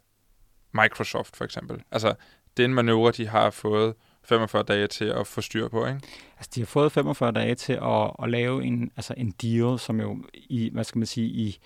Microsoft 0.82 1.36
for 1.36 1.44
eksempel. 1.44 1.82
Altså, 1.92 2.14
det 2.56 2.62
er 2.62 2.68
en 2.68 2.74
manøvre, 2.74 3.12
de 3.12 3.28
har 3.28 3.50
fået 3.50 3.94
45 4.24 4.62
dage 4.62 4.86
til 4.86 5.04
at 5.04 5.26
få 5.26 5.40
styr 5.40 5.68
på, 5.68 5.86
ikke? 5.86 6.00
Altså, 6.36 6.50
de 6.54 6.60
har 6.60 6.66
fået 6.66 6.92
45 6.92 7.32
dage 7.32 7.54
til 7.54 7.72
at, 7.72 8.10
at 8.22 8.30
lave 8.30 8.64
en, 8.64 8.90
altså 8.96 9.14
en 9.16 9.30
deal, 9.30 9.78
som 9.78 10.00
jo 10.00 10.18
i, 10.34 10.70
hvad 10.72 10.84
skal 10.84 10.98
man 10.98 11.06
sige, 11.06 11.26
i, 11.26 11.58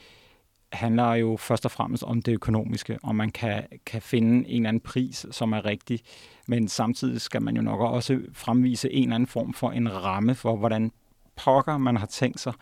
handler 0.73 1.15
jo 1.15 1.37
først 1.37 1.65
og 1.65 1.71
fremmest 1.71 2.03
om 2.03 2.23
det 2.23 2.33
økonomiske, 2.33 2.99
om 3.03 3.15
man 3.15 3.31
kan, 3.31 3.67
kan 3.87 4.03
finde 4.03 4.49
en 4.49 4.57
eller 4.57 4.69
anden 4.69 4.81
pris, 4.81 5.27
som 5.31 5.53
er 5.53 5.65
rigtig, 5.65 6.01
men 6.49 6.69
samtidig 6.69 7.21
skal 7.21 7.43
man 7.43 7.57
jo 7.57 7.63
nok 7.63 7.81
også 7.81 8.21
fremvise 8.33 8.93
en 8.93 9.03
eller 9.03 9.15
anden 9.15 9.27
form 9.27 9.55
for 9.55 9.71
en 9.71 10.05
ramme 10.05 10.35
for, 10.35 10.57
hvordan 10.57 10.93
pokker 11.37 11.79
man 11.79 11.97
har 11.97 12.07
tænkt 12.07 12.41
sig 12.41 12.53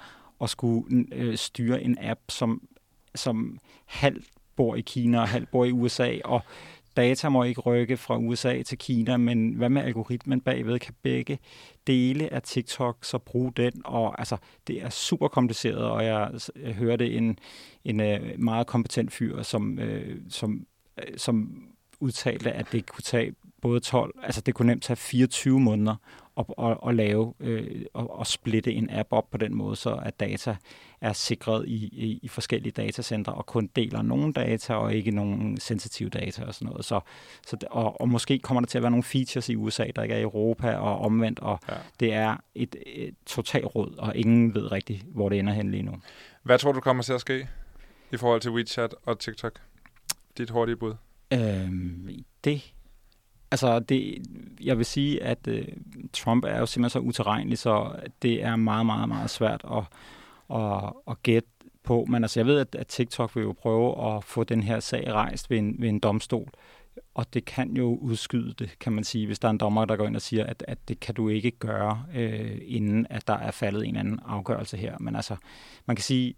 at 0.40 0.50
skulle 0.50 1.06
øh, 1.12 1.36
styre 1.36 1.82
en 1.82 1.96
app, 2.00 2.20
som, 2.28 2.62
som 3.14 3.58
halvt 3.86 4.24
bor 4.56 4.74
i 4.74 4.80
Kina 4.80 5.20
og 5.20 5.28
halvt 5.28 5.50
bor 5.50 5.64
i 5.64 5.72
USA, 5.72 6.18
og 6.24 6.42
data 6.96 7.28
må 7.28 7.42
ikke 7.42 7.60
rykke 7.60 7.96
fra 7.96 8.18
USA 8.18 8.62
til 8.62 8.78
Kina, 8.78 9.16
men 9.16 9.52
hvad 9.52 9.68
med 9.68 9.82
algoritmen 9.82 10.40
bagved? 10.40 10.78
Kan 10.78 10.94
begge 11.02 11.38
dele 11.86 12.32
af 12.32 12.42
TikTok 12.42 12.96
så 13.02 13.18
bruge 13.18 13.52
den? 13.56 13.82
Og 13.84 14.18
altså, 14.18 14.36
det 14.66 14.82
er 14.82 14.88
super 14.88 15.28
kompliceret, 15.28 15.84
og 15.84 16.04
jeg, 16.04 16.30
jeg 16.62 16.74
hørte 16.74 17.10
en, 17.10 17.38
en 17.84 18.00
uh, 18.00 18.38
meget 18.38 18.66
kompetent 18.66 19.12
fyr, 19.12 19.42
som, 19.42 19.78
uh, 19.82 20.16
som, 20.28 20.66
uh, 20.98 21.04
som 21.16 21.62
udtalte, 22.00 22.52
at 22.52 22.72
det 22.72 22.86
kunne 22.86 23.02
tage 23.02 23.34
både 23.62 23.80
12, 23.80 24.14
altså 24.22 24.40
det 24.40 24.54
kunne 24.54 24.66
nemt 24.66 24.82
tage 24.82 24.96
24 24.96 25.60
måneder 25.60 25.96
at, 26.36 26.44
at, 26.58 26.76
at 26.88 26.94
lave 26.94 27.34
øh, 27.40 27.84
og, 27.94 28.18
og 28.18 28.26
splitte 28.26 28.72
en 28.72 28.90
app 28.90 29.08
op 29.12 29.30
på 29.30 29.38
den 29.38 29.54
måde, 29.54 29.76
så 29.76 29.94
at 30.02 30.20
data 30.20 30.56
er 31.00 31.12
sikret 31.12 31.68
i, 31.68 31.74
i, 31.74 32.20
i 32.22 32.28
forskellige 32.28 32.72
datacenter 32.72 33.32
og 33.32 33.46
kun 33.46 33.66
deler 33.76 34.02
nogle 34.02 34.32
data 34.32 34.74
og 34.74 34.94
ikke 34.94 35.10
nogle 35.10 35.60
sensitive 35.60 36.08
data 36.08 36.44
og 36.44 36.54
sådan 36.54 36.68
noget. 36.68 36.84
Så, 36.84 37.00
så, 37.46 37.56
og, 37.70 38.00
og 38.00 38.08
måske 38.08 38.38
kommer 38.38 38.60
der 38.60 38.66
til 38.66 38.78
at 38.78 38.82
være 38.82 38.90
nogle 38.90 39.04
features 39.04 39.48
i 39.48 39.56
USA, 39.56 39.86
der 39.96 40.02
ikke 40.02 40.14
er 40.14 40.18
i 40.18 40.22
Europa 40.22 40.74
og 40.76 40.98
omvendt, 40.98 41.38
og 41.38 41.58
ja. 41.68 41.74
det 42.00 42.12
er 42.12 42.36
et, 42.54 42.76
et 42.86 43.14
totalt 43.26 43.66
råd, 43.66 43.94
og 43.98 44.16
ingen 44.16 44.54
ved 44.54 44.72
rigtigt, 44.72 45.02
hvor 45.02 45.28
det 45.28 45.38
ender 45.38 45.52
hen 45.52 45.70
lige 45.70 45.82
nu. 45.82 45.92
Hvad 46.42 46.58
tror 46.58 46.72
du 46.72 46.80
kommer 46.80 47.02
til 47.02 47.12
at 47.12 47.20
ske 47.20 47.48
i 48.12 48.16
forhold 48.16 48.40
til 48.40 48.50
WeChat 48.50 48.94
og 49.04 49.18
TikTok? 49.18 49.60
Dit 50.38 50.50
hurtige 50.50 50.76
bud? 50.76 50.94
Øhm, 51.32 52.24
det 52.44 52.72
Altså, 53.50 53.78
det, 53.78 54.18
jeg 54.60 54.78
vil 54.78 54.86
sige, 54.86 55.22
at 55.22 55.48
øh, 55.48 55.66
Trump 56.12 56.44
er 56.44 56.58
jo 56.58 56.66
simpelthen 56.66 57.02
så 57.02 57.06
uterrenelig, 57.08 57.58
så 57.58 57.92
det 58.22 58.44
er 58.44 58.56
meget, 58.56 58.86
meget, 58.86 59.08
meget 59.08 59.30
svært 59.30 59.64
at, 59.72 59.84
at, 60.56 60.92
at 61.10 61.22
gætte 61.22 61.48
på. 61.82 62.04
Men 62.08 62.24
altså, 62.24 62.40
jeg 62.40 62.46
ved, 62.46 62.58
at, 62.58 62.74
at 62.74 62.86
TikTok 62.86 63.36
vil 63.36 63.42
jo 63.42 63.52
prøve 63.52 64.16
at 64.16 64.24
få 64.24 64.44
den 64.44 64.62
her 64.62 64.80
sag 64.80 65.12
rejst 65.12 65.50
ved 65.50 65.58
en, 65.58 65.76
ved 65.78 65.88
en 65.88 65.98
domstol. 65.98 66.48
Og 67.14 67.34
det 67.34 67.44
kan 67.44 67.76
jo 67.76 67.94
udskyde 67.96 68.54
det, 68.58 68.78
kan 68.80 68.92
man 68.92 69.04
sige, 69.04 69.26
hvis 69.26 69.38
der 69.38 69.48
er 69.48 69.52
en 69.52 69.58
dommer, 69.58 69.84
der 69.84 69.96
går 69.96 70.06
ind 70.06 70.16
og 70.16 70.22
siger, 70.22 70.46
at, 70.46 70.64
at 70.68 70.88
det 70.88 71.00
kan 71.00 71.14
du 71.14 71.28
ikke 71.28 71.50
gøre, 71.50 72.04
øh, 72.14 72.58
inden 72.62 73.06
at 73.10 73.26
der 73.26 73.34
er 73.34 73.50
faldet 73.50 73.88
en 73.88 73.96
anden 73.96 74.20
afgørelse 74.26 74.76
her. 74.76 74.96
Men 75.00 75.16
altså, 75.16 75.36
man 75.86 75.96
kan 75.96 76.02
sige, 76.02 76.34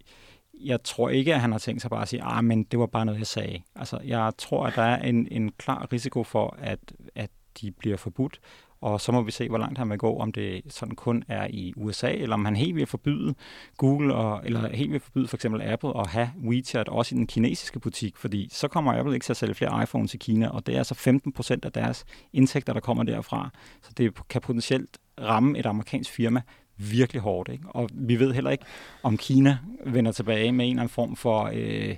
jeg 0.61 0.83
tror 0.83 1.09
ikke, 1.09 1.33
at 1.33 1.41
han 1.41 1.51
har 1.51 1.59
tænkt 1.59 1.81
sig 1.81 1.89
bare 1.89 2.01
at 2.01 2.07
sige, 2.07 2.23
ah, 2.23 2.43
men 2.43 2.63
det 2.63 2.79
var 2.79 2.85
bare 2.85 3.05
noget, 3.05 3.19
jeg 3.19 3.27
sagde. 3.27 3.61
Altså, 3.75 3.99
jeg 4.03 4.31
tror, 4.37 4.65
at 4.65 4.75
der 4.75 4.81
er 4.81 5.01
en, 5.01 5.27
en 5.31 5.51
klar 5.51 5.87
risiko 5.93 6.23
for, 6.23 6.57
at, 6.59 6.79
at 7.15 7.29
de 7.61 7.71
bliver 7.71 7.97
forbudt, 7.97 8.39
og 8.83 9.01
så 9.01 9.11
må 9.11 9.21
vi 9.21 9.31
se, 9.31 9.49
hvor 9.49 9.57
langt 9.57 9.77
han 9.77 9.89
vil 9.89 9.97
gå, 9.97 10.17
om 10.17 10.31
det 10.31 10.61
sådan 10.69 10.95
kun 10.95 11.23
er 11.27 11.47
i 11.49 11.73
USA, 11.75 12.11
eller 12.11 12.33
om 12.33 12.45
han 12.45 12.55
helt 12.55 12.75
vil 12.75 12.85
forbyde 12.85 13.35
Google, 13.77 14.15
og, 14.15 14.41
eller 14.45 14.75
helt 14.75 14.91
vil 14.91 14.99
forbyde 14.99 15.27
for 15.27 15.37
eksempel 15.37 15.61
Apple 15.61 15.99
at 15.99 16.07
have 16.07 16.29
WeChat 16.43 16.89
også 16.89 17.15
i 17.15 17.17
den 17.17 17.27
kinesiske 17.27 17.79
butik, 17.79 18.17
fordi 18.17 18.49
så 18.51 18.67
kommer 18.67 18.99
Apple 18.99 19.13
ikke 19.13 19.23
til 19.23 19.33
at 19.33 19.37
sælge 19.37 19.53
flere 19.53 19.83
iPhones 19.83 20.13
i 20.13 20.17
Kina, 20.17 20.47
og 20.49 20.65
det 20.65 20.73
er 20.73 20.77
altså 20.77 20.95
15 20.95 21.31
procent 21.31 21.65
af 21.65 21.71
deres 21.71 22.05
indtægter, 22.33 22.73
der 22.73 22.79
kommer 22.79 23.03
derfra. 23.03 23.49
Så 23.81 23.91
det 23.97 24.27
kan 24.29 24.41
potentielt 24.41 24.97
ramme 25.21 25.59
et 25.59 25.65
amerikansk 25.65 26.11
firma 26.11 26.41
virkelig 26.77 27.21
hårdt. 27.21 27.49
Ikke? 27.49 27.63
Og 27.69 27.89
vi 27.93 28.19
ved 28.19 28.33
heller 28.33 28.51
ikke, 28.51 28.65
om 29.03 29.17
Kina 29.17 29.57
vender 29.85 30.11
tilbage 30.11 30.51
med 30.51 30.65
en 30.65 30.71
eller 30.71 30.81
anden 30.81 30.93
form 30.93 31.15
for 31.15 31.51
øh, 31.53 31.95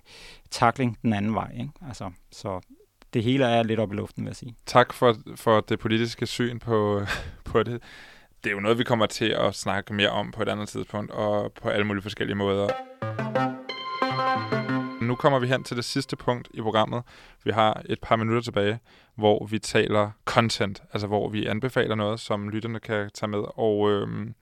takling 0.52 0.98
den 1.02 1.14
anden 1.14 1.34
vej. 1.34 1.52
Ikke? 1.60 1.72
Altså, 1.88 2.12
så 2.32 2.62
det 3.14 3.24
hele 3.24 3.46
er 3.46 3.64
lidt 3.64 3.80
op 3.80 3.94
i 3.94 3.96
luften, 3.96 4.24
vil 4.24 4.30
jeg 4.30 4.36
sige. 4.36 4.56
Tak 4.66 4.94
for, 4.94 5.16
for 5.36 5.60
det 5.62 5.80
politiske 5.80 6.26
syn 6.26 6.60
på, 6.60 7.02
på 7.52 7.64
det. 7.64 7.84
Det 8.44 8.50
er 8.50 8.56
jo 8.56 8.60
noget, 8.60 8.78
vi 8.78 8.84
kommer 8.84 9.06
til 9.06 9.30
at 9.30 9.56
snakke 9.56 9.94
mere 9.94 10.10
om 10.10 10.32
på 10.32 10.42
et 10.42 10.50
andet 10.50 10.70
tidspunkt, 10.70 11.12
og 11.12 11.52
på 11.62 11.70
alle 11.70 11.86
mulige 11.86 12.02
forskellige 12.02 12.36
måder. 12.36 12.68
Nu 15.06 15.16
kommer 15.16 15.40
vi 15.40 15.48
hen 15.48 15.64
til 15.64 15.78
det 15.78 15.86
sidste 15.86 16.16
punkt 16.16 16.48
i 16.54 16.62
programmet. 16.62 17.04
Vi 17.44 17.52
har 17.52 17.82
et 17.86 18.00
par 18.02 18.16
minutter 18.16 18.42
tilbage, 18.42 18.80
hvor 19.16 19.46
vi 19.46 19.60
taler 19.60 20.12
content, 20.26 20.84
altså 20.94 21.08
hvor 21.08 21.30
vi 21.30 21.46
anbefaler 21.46 21.96
noget, 21.96 22.20
som 22.20 22.50
lytterne 22.50 22.80
kan 22.80 23.10
tage 23.14 23.30
med. 23.30 23.44
Og 23.56 23.92
øhm, 23.92 24.34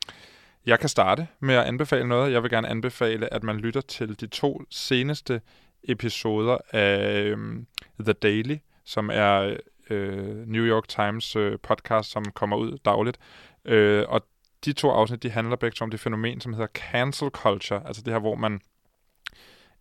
jeg 0.66 0.80
kan 0.80 0.89
starte 0.89 1.28
med 1.39 1.55
at 1.55 1.64
anbefale 1.64 2.07
noget. 2.07 2.32
Jeg 2.32 2.43
vil 2.43 2.51
gerne 2.51 2.68
anbefale, 2.68 3.34
at 3.34 3.43
man 3.43 3.57
lytter 3.57 3.82
til 3.82 4.20
de 4.20 4.28
to 4.28 4.61
seneste 4.70 5.41
episoder 5.84 6.57
af 6.72 7.24
øhm, 7.24 7.68
The 7.99 8.14
Daily, 8.14 8.57
som 8.86 9.09
er 9.14 9.57
øh, 9.89 10.47
New 10.47 10.64
York 10.64 10.88
Times 10.88 11.36
øh, 11.36 11.59
podcast, 11.64 12.11
som 12.11 12.26
kommer 12.26 12.57
ud 12.57 12.78
dagligt. 12.86 13.18
Øh, 13.66 14.05
og 14.07 14.22
de 14.66 14.74
to 14.74 14.89
afsnit, 14.89 15.24
de 15.24 15.30
handler 15.30 15.55
begge 15.55 15.82
om 15.82 15.91
det 15.91 15.99
fænomen, 15.99 16.41
som 16.41 16.53
hedder 16.53 16.68
cancel 16.68 17.30
culture, 17.30 17.88
altså 17.88 18.01
det 18.01 18.14
her, 18.14 18.20
hvor 18.20 18.36
man 18.36 18.61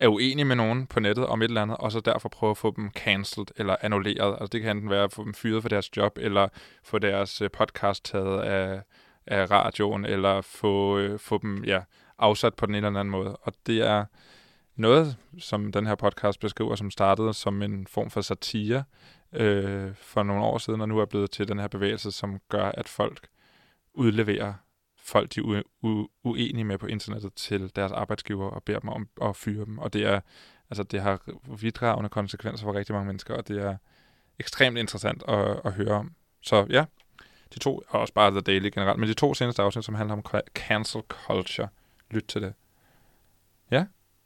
er 0.03 0.09
uenig 0.09 0.47
med 0.47 0.57
nogen 0.57 0.87
på 0.87 1.01
nettet 1.01 1.27
om 1.27 1.43
et 1.43 1.49
eller 1.49 1.63
andet, 1.63 1.77
og 1.77 1.93
så 1.93 2.01
derfor 2.01 2.29
prøve 2.29 2.51
at 2.51 2.57
få 2.57 2.75
dem 2.77 2.91
cancelled 2.91 3.47
eller 3.57 3.77
annulleret. 3.81 4.33
Altså 4.41 4.47
det 4.47 4.63
kan 4.63 4.77
enten 4.77 4.91
være 4.91 5.05
at 5.05 5.13
få 5.13 5.25
dem 5.25 5.35
fyret 5.35 5.63
for 5.63 5.69
deres 5.69 5.97
job, 5.97 6.19
eller 6.21 6.49
få 6.85 6.99
deres 6.99 7.43
øh, 7.43 7.51
podcast 7.51 8.05
taget 8.05 8.41
af, 8.41 8.83
af 9.27 9.51
radioen, 9.51 10.05
eller 10.05 10.41
få, 10.41 10.99
øh, 10.99 11.19
få 11.19 11.39
dem 11.39 11.65
ja, 11.65 11.81
afsat 12.19 12.55
på 12.55 12.67
den 12.67 12.75
ene 12.75 12.87
eller 12.87 13.01
anden 13.01 13.13
måde. 13.13 13.37
Og 13.37 13.53
det 13.67 13.81
er 13.81 14.05
noget, 14.77 15.17
som 15.39 15.73
den 15.73 15.87
her 15.87 15.95
podcast 15.95 16.41
beskriver, 16.41 16.75
som 16.77 16.91
startede 16.91 17.35
som 17.35 17.63
en 17.63 17.87
form 17.87 18.11
for 18.11 18.21
satire 18.21 18.85
øh, 19.33 19.95
for 19.95 20.23
nogle 20.23 20.45
år 20.45 20.59
siden, 20.59 20.81
og 20.81 20.89
nu 20.89 20.99
er 20.99 21.07
blevet 21.07 21.31
til 21.31 21.49
den 21.49 21.59
her 21.59 21.69
bevægelse, 21.69 22.13
som 22.13 22.39
gør, 22.49 22.65
at 22.75 22.89
folk 22.89 23.29
udleverer 23.95 24.53
folk, 25.03 25.35
de 25.35 25.41
er 25.41 25.63
uenige 26.25 26.65
med 26.65 26.79
på 26.79 26.87
internettet 26.87 27.35
til 27.35 27.73
deres 27.77 27.93
arbejdsgiver 27.93 28.51
og 28.51 28.63
beder 28.63 28.79
dem 28.79 28.89
om 28.89 29.09
at 29.23 29.37
fyre 29.37 29.65
dem. 29.65 29.79
Og 29.79 29.93
det 29.93 30.07
er 30.07 30.21
altså 30.71 30.83
det 30.83 31.01
har 31.01 31.21
vidtrævende 31.61 32.09
konsekvenser 32.09 32.65
for 32.65 32.75
rigtig 32.75 32.95
mange 32.95 33.07
mennesker, 33.07 33.35
og 33.35 33.49
det 33.49 33.63
er 33.63 33.77
ekstremt 34.39 34.79
interessant 34.79 35.23
at, 35.29 35.61
at 35.65 35.73
høre 35.73 35.93
om. 35.93 36.13
Så 36.41 36.67
ja, 36.71 36.85
de 37.55 37.59
to, 37.59 37.83
og 37.89 38.01
også 38.01 38.15
bare 38.15 38.31
The 38.31 38.41
Daily 38.41 38.71
generelt, 38.75 38.99
men 38.99 39.09
de 39.09 39.15
to 39.15 39.35
seneste 39.35 39.63
afsnit, 39.63 39.85
som 39.85 39.95
handler 39.95 40.13
om 40.13 40.25
cancel 40.55 41.03
culture, 41.09 41.69
lyt 42.11 42.25
til 42.25 42.43
det. 42.43 42.55
Ja? 43.71 43.85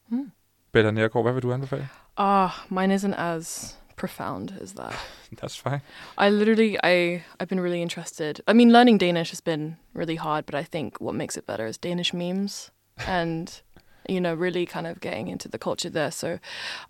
Mm. 0.08 0.32
Bella 0.72 0.90
Nergård, 0.90 1.24
hvad 1.24 1.32
vil 1.32 1.42
du 1.42 1.52
anbefale? 1.52 1.88
Ah, 2.16 2.50
mine 2.70 2.94
isn't 2.94 3.14
as 3.14 3.78
profound 3.97 4.59
as 4.61 4.74
that. 4.74 4.94
That's 5.40 5.57
fine. 5.57 5.82
I 6.16 6.30
literally, 6.30 6.78
I, 6.82 7.24
I've 7.40 7.49
been 7.49 7.61
really 7.61 7.82
interested. 7.82 8.40
I 8.47 8.53
mean, 8.53 8.72
learning 8.72 8.99
Danish 8.99 9.30
has 9.30 9.40
been 9.40 9.76
really 9.94 10.16
hard, 10.16 10.47
but 10.47 10.55
I 10.55 10.62
think 10.62 11.01
what 11.01 11.14
makes 11.14 11.36
it 11.36 11.47
better 11.47 11.66
is 11.66 11.78
Danish 11.78 12.12
memes 12.12 12.70
and, 13.07 13.61
you 14.09 14.20
know, 14.20 14.34
really 14.34 14.66
kind 14.66 14.86
of 14.86 15.01
getting 15.01 15.28
into 15.28 15.49
the 15.49 15.59
culture 15.59 15.90
there. 15.90 16.11
So 16.11 16.38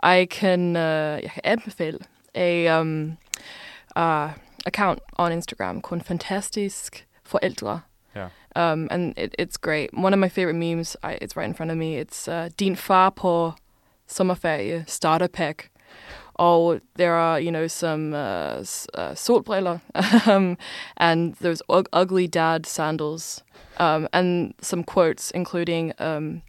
I 0.00 0.26
can, 0.26 0.76
uh, 0.76 1.20
anbefale 1.44 2.02
a 2.34 2.68
um, 2.68 3.16
uh, 3.96 4.34
account 4.66 5.00
on 5.16 5.32
Instagram 5.32 5.82
called 5.82 6.04
Fantastisk 6.04 7.04
Forældre. 7.24 7.84
Yeah. 8.14 8.30
Um, 8.54 8.88
and 8.90 9.14
it, 9.18 9.34
it's 9.38 9.56
great. 9.56 9.92
One 9.92 10.12
of 10.12 10.18
my 10.18 10.28
favorite 10.28 10.54
memes, 10.54 10.96
I, 11.02 11.12
it's 11.20 11.36
right 11.36 11.46
in 11.46 11.54
front 11.54 11.70
of 11.70 11.76
me. 11.76 11.96
It's 11.96 12.28
uh, 12.28 12.50
din 12.56 12.74
far 12.74 13.10
på 13.10 13.54
sommerferie 14.06 14.88
starter 14.88 15.28
pack. 15.28 15.70
Oh, 16.38 16.80
there 16.94 17.14
are, 17.14 17.40
you 17.40 17.50
know, 17.50 17.66
some 17.66 18.12
uh, 18.12 18.62
uh, 18.94 19.14
um, 20.26 20.58
and 20.96 21.34
those 21.36 21.62
ug- 21.68 21.88
ugly 21.92 22.28
dad 22.28 22.66
sandals 22.66 23.42
um, 23.78 24.08
and 24.12 24.54
some 24.60 24.82
quotes, 24.84 25.30
including, 25.30 25.92
um, 25.98 26.42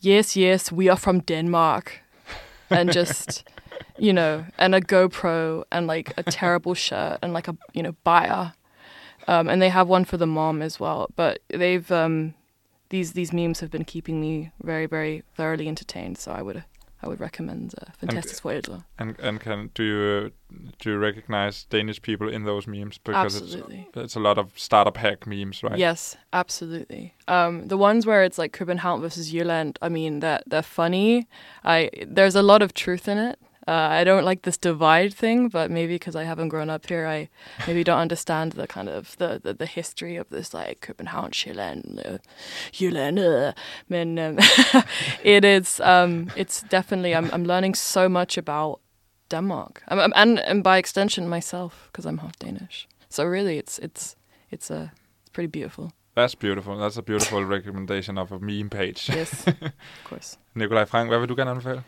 yes, 0.00 0.36
yes, 0.36 0.72
we 0.72 0.88
are 0.88 0.96
from 0.96 1.20
Denmark. 1.20 2.00
And 2.70 2.92
just, 2.92 3.44
you 3.98 4.12
know, 4.12 4.46
and 4.58 4.74
a 4.74 4.80
GoPro 4.80 5.64
and 5.72 5.86
like 5.86 6.12
a 6.16 6.22
terrible 6.22 6.74
shirt 6.74 7.18
and 7.22 7.32
like 7.32 7.48
a, 7.48 7.56
you 7.72 7.82
know, 7.82 7.94
buyer. 8.04 8.52
Um, 9.28 9.48
and 9.48 9.60
they 9.60 9.68
have 9.68 9.88
one 9.88 10.04
for 10.04 10.16
the 10.16 10.26
mom 10.26 10.62
as 10.62 10.80
well. 10.80 11.08
But 11.16 11.40
they've, 11.48 11.90
um, 11.92 12.34
these, 12.88 13.12
these 13.12 13.32
memes 13.32 13.60
have 13.60 13.70
been 13.70 13.84
keeping 13.84 14.20
me 14.20 14.50
very, 14.62 14.86
very 14.86 15.22
thoroughly 15.36 15.68
entertained. 15.68 16.18
So 16.18 16.32
I 16.32 16.42
would 16.42 16.64
I 17.02 17.08
would 17.08 17.20
recommend 17.20 17.74
uh, 17.80 17.86
Fantastisk 17.98 18.42
Forældre. 18.42 18.84
And 18.98 19.18
and 19.20 19.40
can 19.40 19.70
do 19.74 19.82
you 19.82 20.30
do 20.78 20.90
you 20.90 20.98
recognize 20.98 21.64
Danish 21.64 22.02
people 22.02 22.28
in 22.28 22.44
those 22.44 22.66
memes 22.66 22.98
because 22.98 23.40
Absolutely. 23.40 23.86
it's 23.88 23.96
it's 23.96 24.16
a 24.16 24.20
lot 24.20 24.38
of 24.38 24.52
starter 24.58 24.90
pack 24.90 25.26
memes, 25.26 25.62
right? 25.62 25.78
Yes, 25.78 26.16
absolutely. 26.32 27.14
Um, 27.26 27.68
the 27.68 27.76
ones 27.78 28.06
where 28.06 28.22
it's 28.22 28.38
like 28.38 28.52
Copenhagen 28.52 29.00
versus 29.00 29.32
Jylland, 29.32 29.76
I 29.80 29.88
mean, 29.88 30.20
that 30.20 30.42
they're 30.46 30.62
funny. 30.62 31.26
I 31.64 31.90
there's 32.06 32.36
a 32.36 32.42
lot 32.42 32.62
of 32.62 32.74
truth 32.74 33.08
in 33.08 33.18
it. 33.18 33.38
Uh, 33.70 34.00
I 34.00 34.02
don't 34.02 34.24
like 34.24 34.42
this 34.42 34.58
divide 34.58 35.14
thing, 35.14 35.48
but 35.48 35.70
maybe 35.70 35.94
because 35.94 36.16
I 36.16 36.24
haven't 36.24 36.48
grown 36.48 36.70
up 36.70 36.88
here, 36.88 37.06
I 37.06 37.28
maybe 37.68 37.84
don't 37.84 38.00
understand 38.00 38.52
the 38.52 38.66
kind 38.66 38.88
of 38.88 39.16
the, 39.18 39.40
the, 39.40 39.54
the 39.54 39.66
history 39.66 40.16
of 40.16 40.28
this 40.28 40.52
like 40.52 40.80
Copenhagen, 40.80 41.30
Jylland, 41.30 41.98
uh, 42.04 42.18
Jylland. 42.72 43.18
Uh, 43.18 43.52
men, 43.88 44.18
um, 44.18 44.38
it 45.22 45.44
is 45.44 45.80
um, 45.84 46.32
it's 46.34 46.62
definitely 46.62 47.14
I'm 47.14 47.30
I'm 47.32 47.44
learning 47.44 47.76
so 47.76 48.08
much 48.08 48.36
about 48.36 48.80
Denmark, 49.28 49.82
um, 49.86 50.12
and 50.16 50.40
and 50.40 50.64
by 50.64 50.78
extension 50.78 51.28
myself 51.28 51.88
because 51.92 52.06
I'm 52.06 52.18
half 52.18 52.36
Danish. 52.40 52.88
So 53.08 53.24
really, 53.24 53.56
it's 53.58 53.78
it's 53.78 54.16
it's 54.50 54.70
a 54.70 54.90
it's 55.20 55.30
pretty 55.30 55.50
beautiful. 55.60 55.92
That's 56.16 56.34
beautiful. 56.34 56.76
That's 56.76 56.98
a 56.98 57.02
beautiful 57.02 57.44
recommendation 57.44 58.18
of 58.18 58.32
a 58.32 58.38
meme 58.40 58.68
page. 58.68 59.08
Yes, 59.08 59.46
of 59.46 59.54
course. 60.04 60.38
Nikolaj 60.54 60.88
Frank, 60.88 61.08
hvad 61.08 61.18
vil 61.18 61.28
du 61.28 61.34
gerne 61.34 61.50
anbefale? 61.50 61.82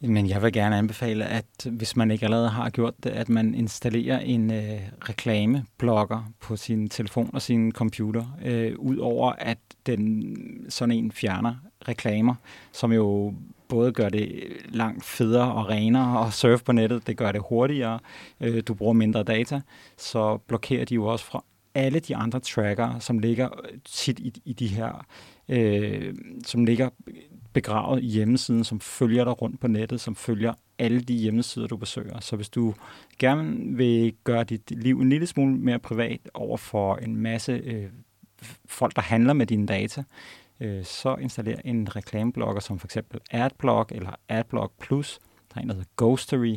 Men 0.00 0.28
jeg 0.28 0.42
vil 0.42 0.52
gerne 0.52 0.76
anbefale, 0.76 1.24
at 1.24 1.66
hvis 1.70 1.96
man 1.96 2.10
ikke 2.10 2.24
allerede 2.24 2.48
har 2.48 2.70
gjort 2.70 2.94
det, 3.04 3.10
at 3.10 3.28
man 3.28 3.54
installerer 3.54 4.18
en 4.18 4.50
øh, 4.50 4.80
reklameblogger 5.08 6.32
på 6.40 6.56
sin 6.56 6.88
telefon 6.88 7.30
og 7.32 7.42
sin 7.42 7.72
computer, 7.72 8.38
øh, 8.44 8.78
udover 8.78 9.32
at 9.32 9.58
den 9.86 10.36
sådan 10.68 10.94
en 10.94 11.12
fjerner 11.12 11.54
reklamer, 11.88 12.34
som 12.72 12.92
jo 12.92 13.34
både 13.68 13.92
gør 13.92 14.08
det 14.08 14.42
langt 14.68 15.04
federe 15.04 15.52
og 15.52 15.68
renere 15.68 16.26
at 16.26 16.32
surfe 16.32 16.64
på 16.64 16.72
nettet, 16.72 17.06
det 17.06 17.16
gør 17.16 17.32
det 17.32 17.42
hurtigere, 17.48 17.98
øh, 18.40 18.62
du 18.68 18.74
bruger 18.74 18.92
mindre 18.92 19.22
data, 19.22 19.60
så 19.98 20.36
blokerer 20.36 20.84
de 20.84 20.94
jo 20.94 21.06
også 21.06 21.24
fra 21.24 21.44
alle 21.74 22.00
de 22.00 22.16
andre 22.16 22.40
tracker, 22.40 22.98
som 22.98 23.18
ligger 23.18 23.48
tit 23.84 24.18
i, 24.18 24.32
i 24.44 24.52
de 24.52 24.66
her, 24.66 25.06
øh, 25.48 26.14
som 26.44 26.64
ligger 26.64 26.88
begravet 27.56 28.02
i 28.02 28.06
hjemmesiden, 28.06 28.64
som 28.64 28.80
følger 28.80 29.24
dig 29.24 29.42
rundt 29.42 29.60
på 29.60 29.66
nettet, 29.66 30.00
som 30.00 30.14
følger 30.14 30.54
alle 30.78 31.00
de 31.00 31.14
hjemmesider, 31.14 31.66
du 31.66 31.76
besøger. 31.76 32.20
Så 32.20 32.36
hvis 32.36 32.48
du 32.48 32.74
gerne 33.18 33.76
vil 33.76 34.14
gøre 34.24 34.44
dit 34.44 34.70
liv 34.70 35.00
en 35.00 35.08
lille 35.08 35.26
smule 35.26 35.56
mere 35.56 35.78
privat 35.78 36.20
over 36.34 36.56
for 36.56 36.96
en 36.96 37.16
masse 37.16 37.52
øh, 37.52 37.86
folk, 38.66 38.96
der 38.96 39.02
handler 39.02 39.32
med 39.32 39.46
dine 39.46 39.66
data, 39.66 40.04
øh, 40.60 40.84
så 40.84 41.16
installer 41.20 41.56
en 41.64 41.96
reklameblogger 41.96 42.60
som 42.60 42.78
for 42.78 42.86
eksempel 42.86 43.20
AdBlock 43.30 43.92
eller 43.92 44.10
AdBlock 44.28 44.72
Plus. 44.80 45.18
Der 45.54 45.60
er 45.60 45.62
en, 45.62 45.68
der 45.68 45.74
hedder 45.74 45.90
Ghostery, 45.96 46.56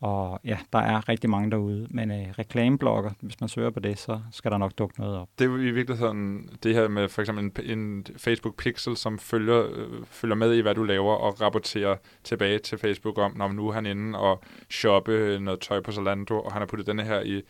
og 0.00 0.40
ja, 0.44 0.58
der 0.72 0.78
er 0.78 1.08
rigtig 1.08 1.30
mange 1.30 1.50
derude, 1.50 1.86
men 1.90 2.10
øh, 2.10 2.26
reklameblogger, 2.38 3.10
hvis 3.20 3.40
man 3.40 3.48
søger 3.48 3.70
på 3.70 3.80
det, 3.80 3.98
så 3.98 4.20
skal 4.32 4.50
der 4.50 4.58
nok 4.58 4.72
dukke 4.78 5.00
noget 5.00 5.16
op. 5.18 5.28
Det 5.38 5.44
er 5.44 5.48
jo 5.48 5.56
i 5.56 5.70
virkeligheden 5.70 6.50
det 6.62 6.74
her 6.74 6.88
med 6.88 7.08
for 7.08 7.22
eksempel 7.22 7.70
en, 7.70 7.80
en 7.80 8.06
Facebook 8.16 8.56
Pixel, 8.56 8.96
som 8.96 9.18
følger, 9.18 9.66
øh, 9.72 10.04
følger 10.04 10.36
med 10.36 10.54
i, 10.54 10.60
hvad 10.60 10.74
du 10.74 10.82
laver, 10.82 11.14
og 11.14 11.40
rapporterer 11.40 11.96
tilbage 12.24 12.58
til 12.58 12.78
Facebook 12.78 13.18
om, 13.18 13.36
når 13.36 13.52
nu 13.52 13.68
er 13.68 13.72
han 13.72 13.86
inde 13.86 14.18
og 14.18 14.42
shoppe 14.70 15.38
noget 15.40 15.60
tøj 15.60 15.80
på 15.80 15.92
Zalando, 15.92 16.40
og 16.40 16.52
han 16.52 16.62
har 16.62 16.66
puttet 16.66 16.86
denne 16.86 17.04
her 17.04 17.20
i 17.20 17.42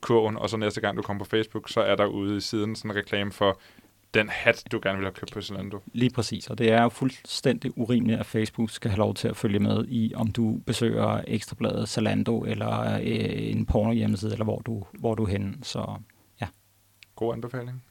kurven, 0.00 0.36
og 0.36 0.50
så 0.50 0.56
næste 0.56 0.80
gang 0.80 0.96
du 0.96 1.02
kommer 1.02 1.24
på 1.24 1.30
Facebook, 1.30 1.68
så 1.68 1.80
er 1.80 1.96
der 1.96 2.06
ude 2.06 2.36
i 2.36 2.40
siden 2.40 2.76
sådan 2.76 2.90
en 2.90 2.96
reklame 2.96 3.32
for 3.32 3.60
den 4.16 4.28
hat, 4.28 4.64
du 4.72 4.80
gerne 4.82 4.98
vil 4.98 5.04
have 5.04 5.14
købt 5.14 5.32
på 5.32 5.40
Zalando. 5.40 5.78
Lige 5.92 6.10
præcis, 6.10 6.50
og 6.50 6.58
det 6.58 6.72
er 6.72 6.82
jo 6.82 6.88
fuldstændig 6.88 7.78
urimeligt, 7.78 8.20
at 8.20 8.26
Facebook 8.26 8.70
skal 8.70 8.90
have 8.90 8.98
lov 8.98 9.14
til 9.14 9.28
at 9.28 9.36
følge 9.36 9.58
med 9.58 9.84
i, 9.88 10.12
om 10.14 10.30
du 10.30 10.60
besøger 10.66 11.20
Ekstrabladet, 11.26 11.88
Zalando 11.88 12.44
eller 12.44 12.94
øh, 12.94 13.50
en 13.50 13.66
porno 13.66 13.92
hjemmeside, 13.92 14.32
eller 14.32 14.44
hvor 14.44 14.58
du, 14.58 14.84
hvor 14.92 15.14
du 15.14 15.24
er 15.24 15.28
henne. 15.28 15.54
Så 15.62 15.96
God 17.16 17.34
anbefaling. 17.34 17.82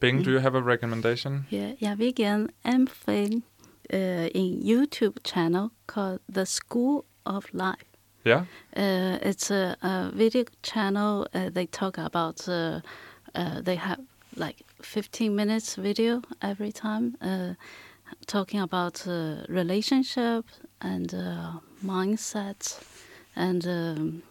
Bing, 0.00 0.24
do 0.24 0.30
you 0.30 0.40
have 0.40 0.58
a 0.58 0.72
recommendation? 0.72 1.46
Yeah, 1.52 1.82
jeg 1.82 1.98
vil 1.98 2.14
gerne 2.14 2.48
anbefale 2.64 3.42
uh, 3.94 4.26
en 4.34 4.70
YouTube 4.70 5.20
channel 5.24 5.68
called 5.86 6.18
The 6.34 6.46
School 6.46 7.02
of 7.24 7.44
Life. 7.52 7.86
Ja, 8.24 8.42
Uh, 8.76 9.30
it's 9.30 9.50
a, 9.50 9.74
a 9.82 10.10
video 10.14 10.44
channel. 10.62 11.26
Uh, 11.34 11.50
they 11.50 11.66
talk 11.66 11.98
about. 11.98 12.48
Uh, 12.48 12.80
uh, 13.34 13.60
they 13.64 13.76
have 13.76 13.98
like 14.36 14.62
15 14.82 15.34
minutes 15.34 15.74
video 15.76 16.20
every 16.40 16.72
time, 16.72 17.16
uh, 17.20 17.54
talking 18.26 18.60
about 18.60 19.06
uh, 19.06 19.44
relationship 19.48 20.44
and 20.80 21.14
uh, 21.14 21.60
mindset 21.84 22.80
and 23.36 23.66
um, 23.66 24.22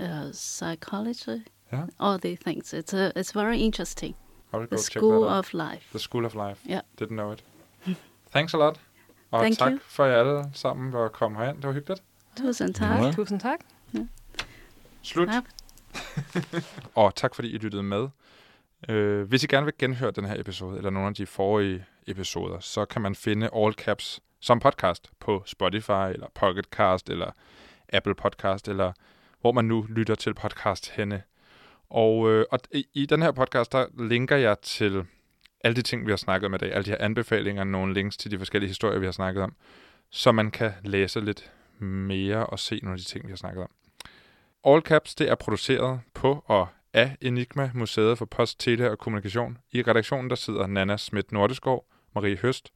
uh, 0.00 0.32
psychology. 0.32 1.42
Ja. 1.72 1.86
All 2.00 2.18
these 2.18 2.38
things. 2.44 2.72
It's 2.72 2.94
a, 2.94 3.12
it's 3.16 3.32
very 3.34 3.58
interesting. 3.58 4.14
I 4.52 4.56
will 4.56 4.66
go 4.66 4.76
The 4.76 4.82
check 4.82 5.00
School 5.00 5.20
that 5.20 5.30
out. 5.30 5.38
of 5.38 5.54
Life. 5.54 5.84
The 5.92 5.98
School 5.98 6.24
of 6.24 6.34
Life. 6.34 6.58
yeah 6.66 6.80
Didn't 7.00 7.16
know 7.16 7.32
it. 7.32 7.44
Thanks 8.32 8.54
a 8.54 8.56
lot. 8.56 8.80
Og 9.30 9.40
Thank 9.40 9.58
tak 9.58 9.72
you. 9.72 9.78
for 9.82 10.04
jer 10.04 10.16
alle 10.16 10.50
sammen 10.52 10.92
for 10.92 11.04
at 11.04 11.12
komme 11.12 11.38
herind. 11.38 11.56
Det 11.56 11.66
var 11.66 11.72
hyggeligt. 11.72 12.02
Tusind 12.36 12.74
måde. 12.80 13.04
tak. 13.06 13.14
Tusind 13.14 13.40
tak. 13.40 13.58
Slut. 15.02 15.28
Ja. 15.28 15.40
Og 16.94 17.14
tak 17.14 17.34
fordi 17.34 17.48
I 17.48 17.58
lyttede 17.58 17.82
med. 17.82 18.08
Øh, 18.88 19.28
hvis 19.28 19.44
I 19.44 19.46
gerne 19.46 19.64
vil 19.64 19.74
genhøre 19.78 20.10
den 20.10 20.24
her 20.24 20.40
episode, 20.40 20.76
eller 20.76 20.90
nogle 20.90 21.08
af 21.08 21.14
de 21.14 21.26
forrige 21.26 21.84
episoder, 22.06 22.60
så 22.60 22.84
kan 22.84 23.02
man 23.02 23.14
finde 23.14 23.50
All 23.54 23.72
Caps 23.72 24.20
som 24.40 24.60
podcast 24.60 25.10
på 25.20 25.42
Spotify, 25.46 26.12
eller 26.12 26.26
Pocketcast, 26.34 27.10
eller 27.10 27.30
Apple 27.92 28.14
Podcast, 28.14 28.68
eller 28.68 28.92
hvor 29.40 29.52
man 29.52 29.64
nu 29.64 29.86
lytter 29.88 30.14
til 30.14 30.34
podcast 30.34 30.90
henne. 30.90 31.22
Og, 31.90 32.30
øh, 32.30 32.46
og 32.50 32.58
i, 32.72 32.86
i 32.94 33.06
den 33.06 33.22
her 33.22 33.32
podcast, 33.32 33.72
der 33.72 33.86
linker 33.98 34.36
jeg 34.36 34.60
til 34.62 35.04
alle 35.64 35.76
de 35.76 35.82
ting, 35.82 36.06
vi 36.06 36.12
har 36.12 36.16
snakket 36.16 36.46
om 36.46 36.54
i 36.54 36.58
dag, 36.58 36.72
alle 36.72 36.84
de 36.84 36.90
her 36.90 36.96
anbefalinger, 37.00 37.64
nogle 37.64 37.94
links 37.94 38.16
til 38.16 38.30
de 38.30 38.38
forskellige 38.38 38.68
historier, 38.68 38.98
vi 38.98 39.04
har 39.04 39.12
snakket 39.12 39.42
om. 39.42 39.54
så 40.10 40.32
man 40.32 40.50
kan 40.50 40.72
læse 40.84 41.20
lidt 41.20 41.52
mere 41.78 42.46
og 42.46 42.58
se 42.58 42.80
nogle 42.82 42.94
af 42.94 42.98
de 42.98 43.04
ting, 43.04 43.26
vi 43.26 43.32
har 43.32 43.36
snakket 43.36 43.62
om. 43.62 43.70
All 44.64 44.82
Caps 44.82 45.14
det 45.14 45.30
er 45.30 45.34
produceret 45.34 46.00
på 46.14 46.44
og 46.46 46.68
af 46.98 47.16
Enigma, 47.20 47.70
Museet 47.74 48.18
for 48.18 48.24
Post, 48.24 48.60
Tele 48.60 48.90
og 48.90 48.98
Kommunikation. 48.98 49.58
I 49.72 49.82
redaktionen 49.82 50.30
der 50.30 50.36
sidder 50.36 50.66
Nana 50.66 50.96
Schmidt 50.96 51.32
Nordeskov, 51.32 51.86
Marie 52.14 52.36
Høst 52.36 52.72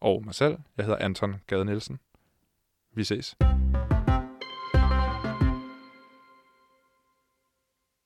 og 0.00 0.22
mig 0.24 0.34
selv. 0.34 0.58
Jeg 0.76 0.84
hedder 0.84 0.98
Anton 0.98 1.34
Gade 1.46 1.64
Nielsen. 1.64 2.00
Vi 2.94 3.04
ses. 3.04 3.36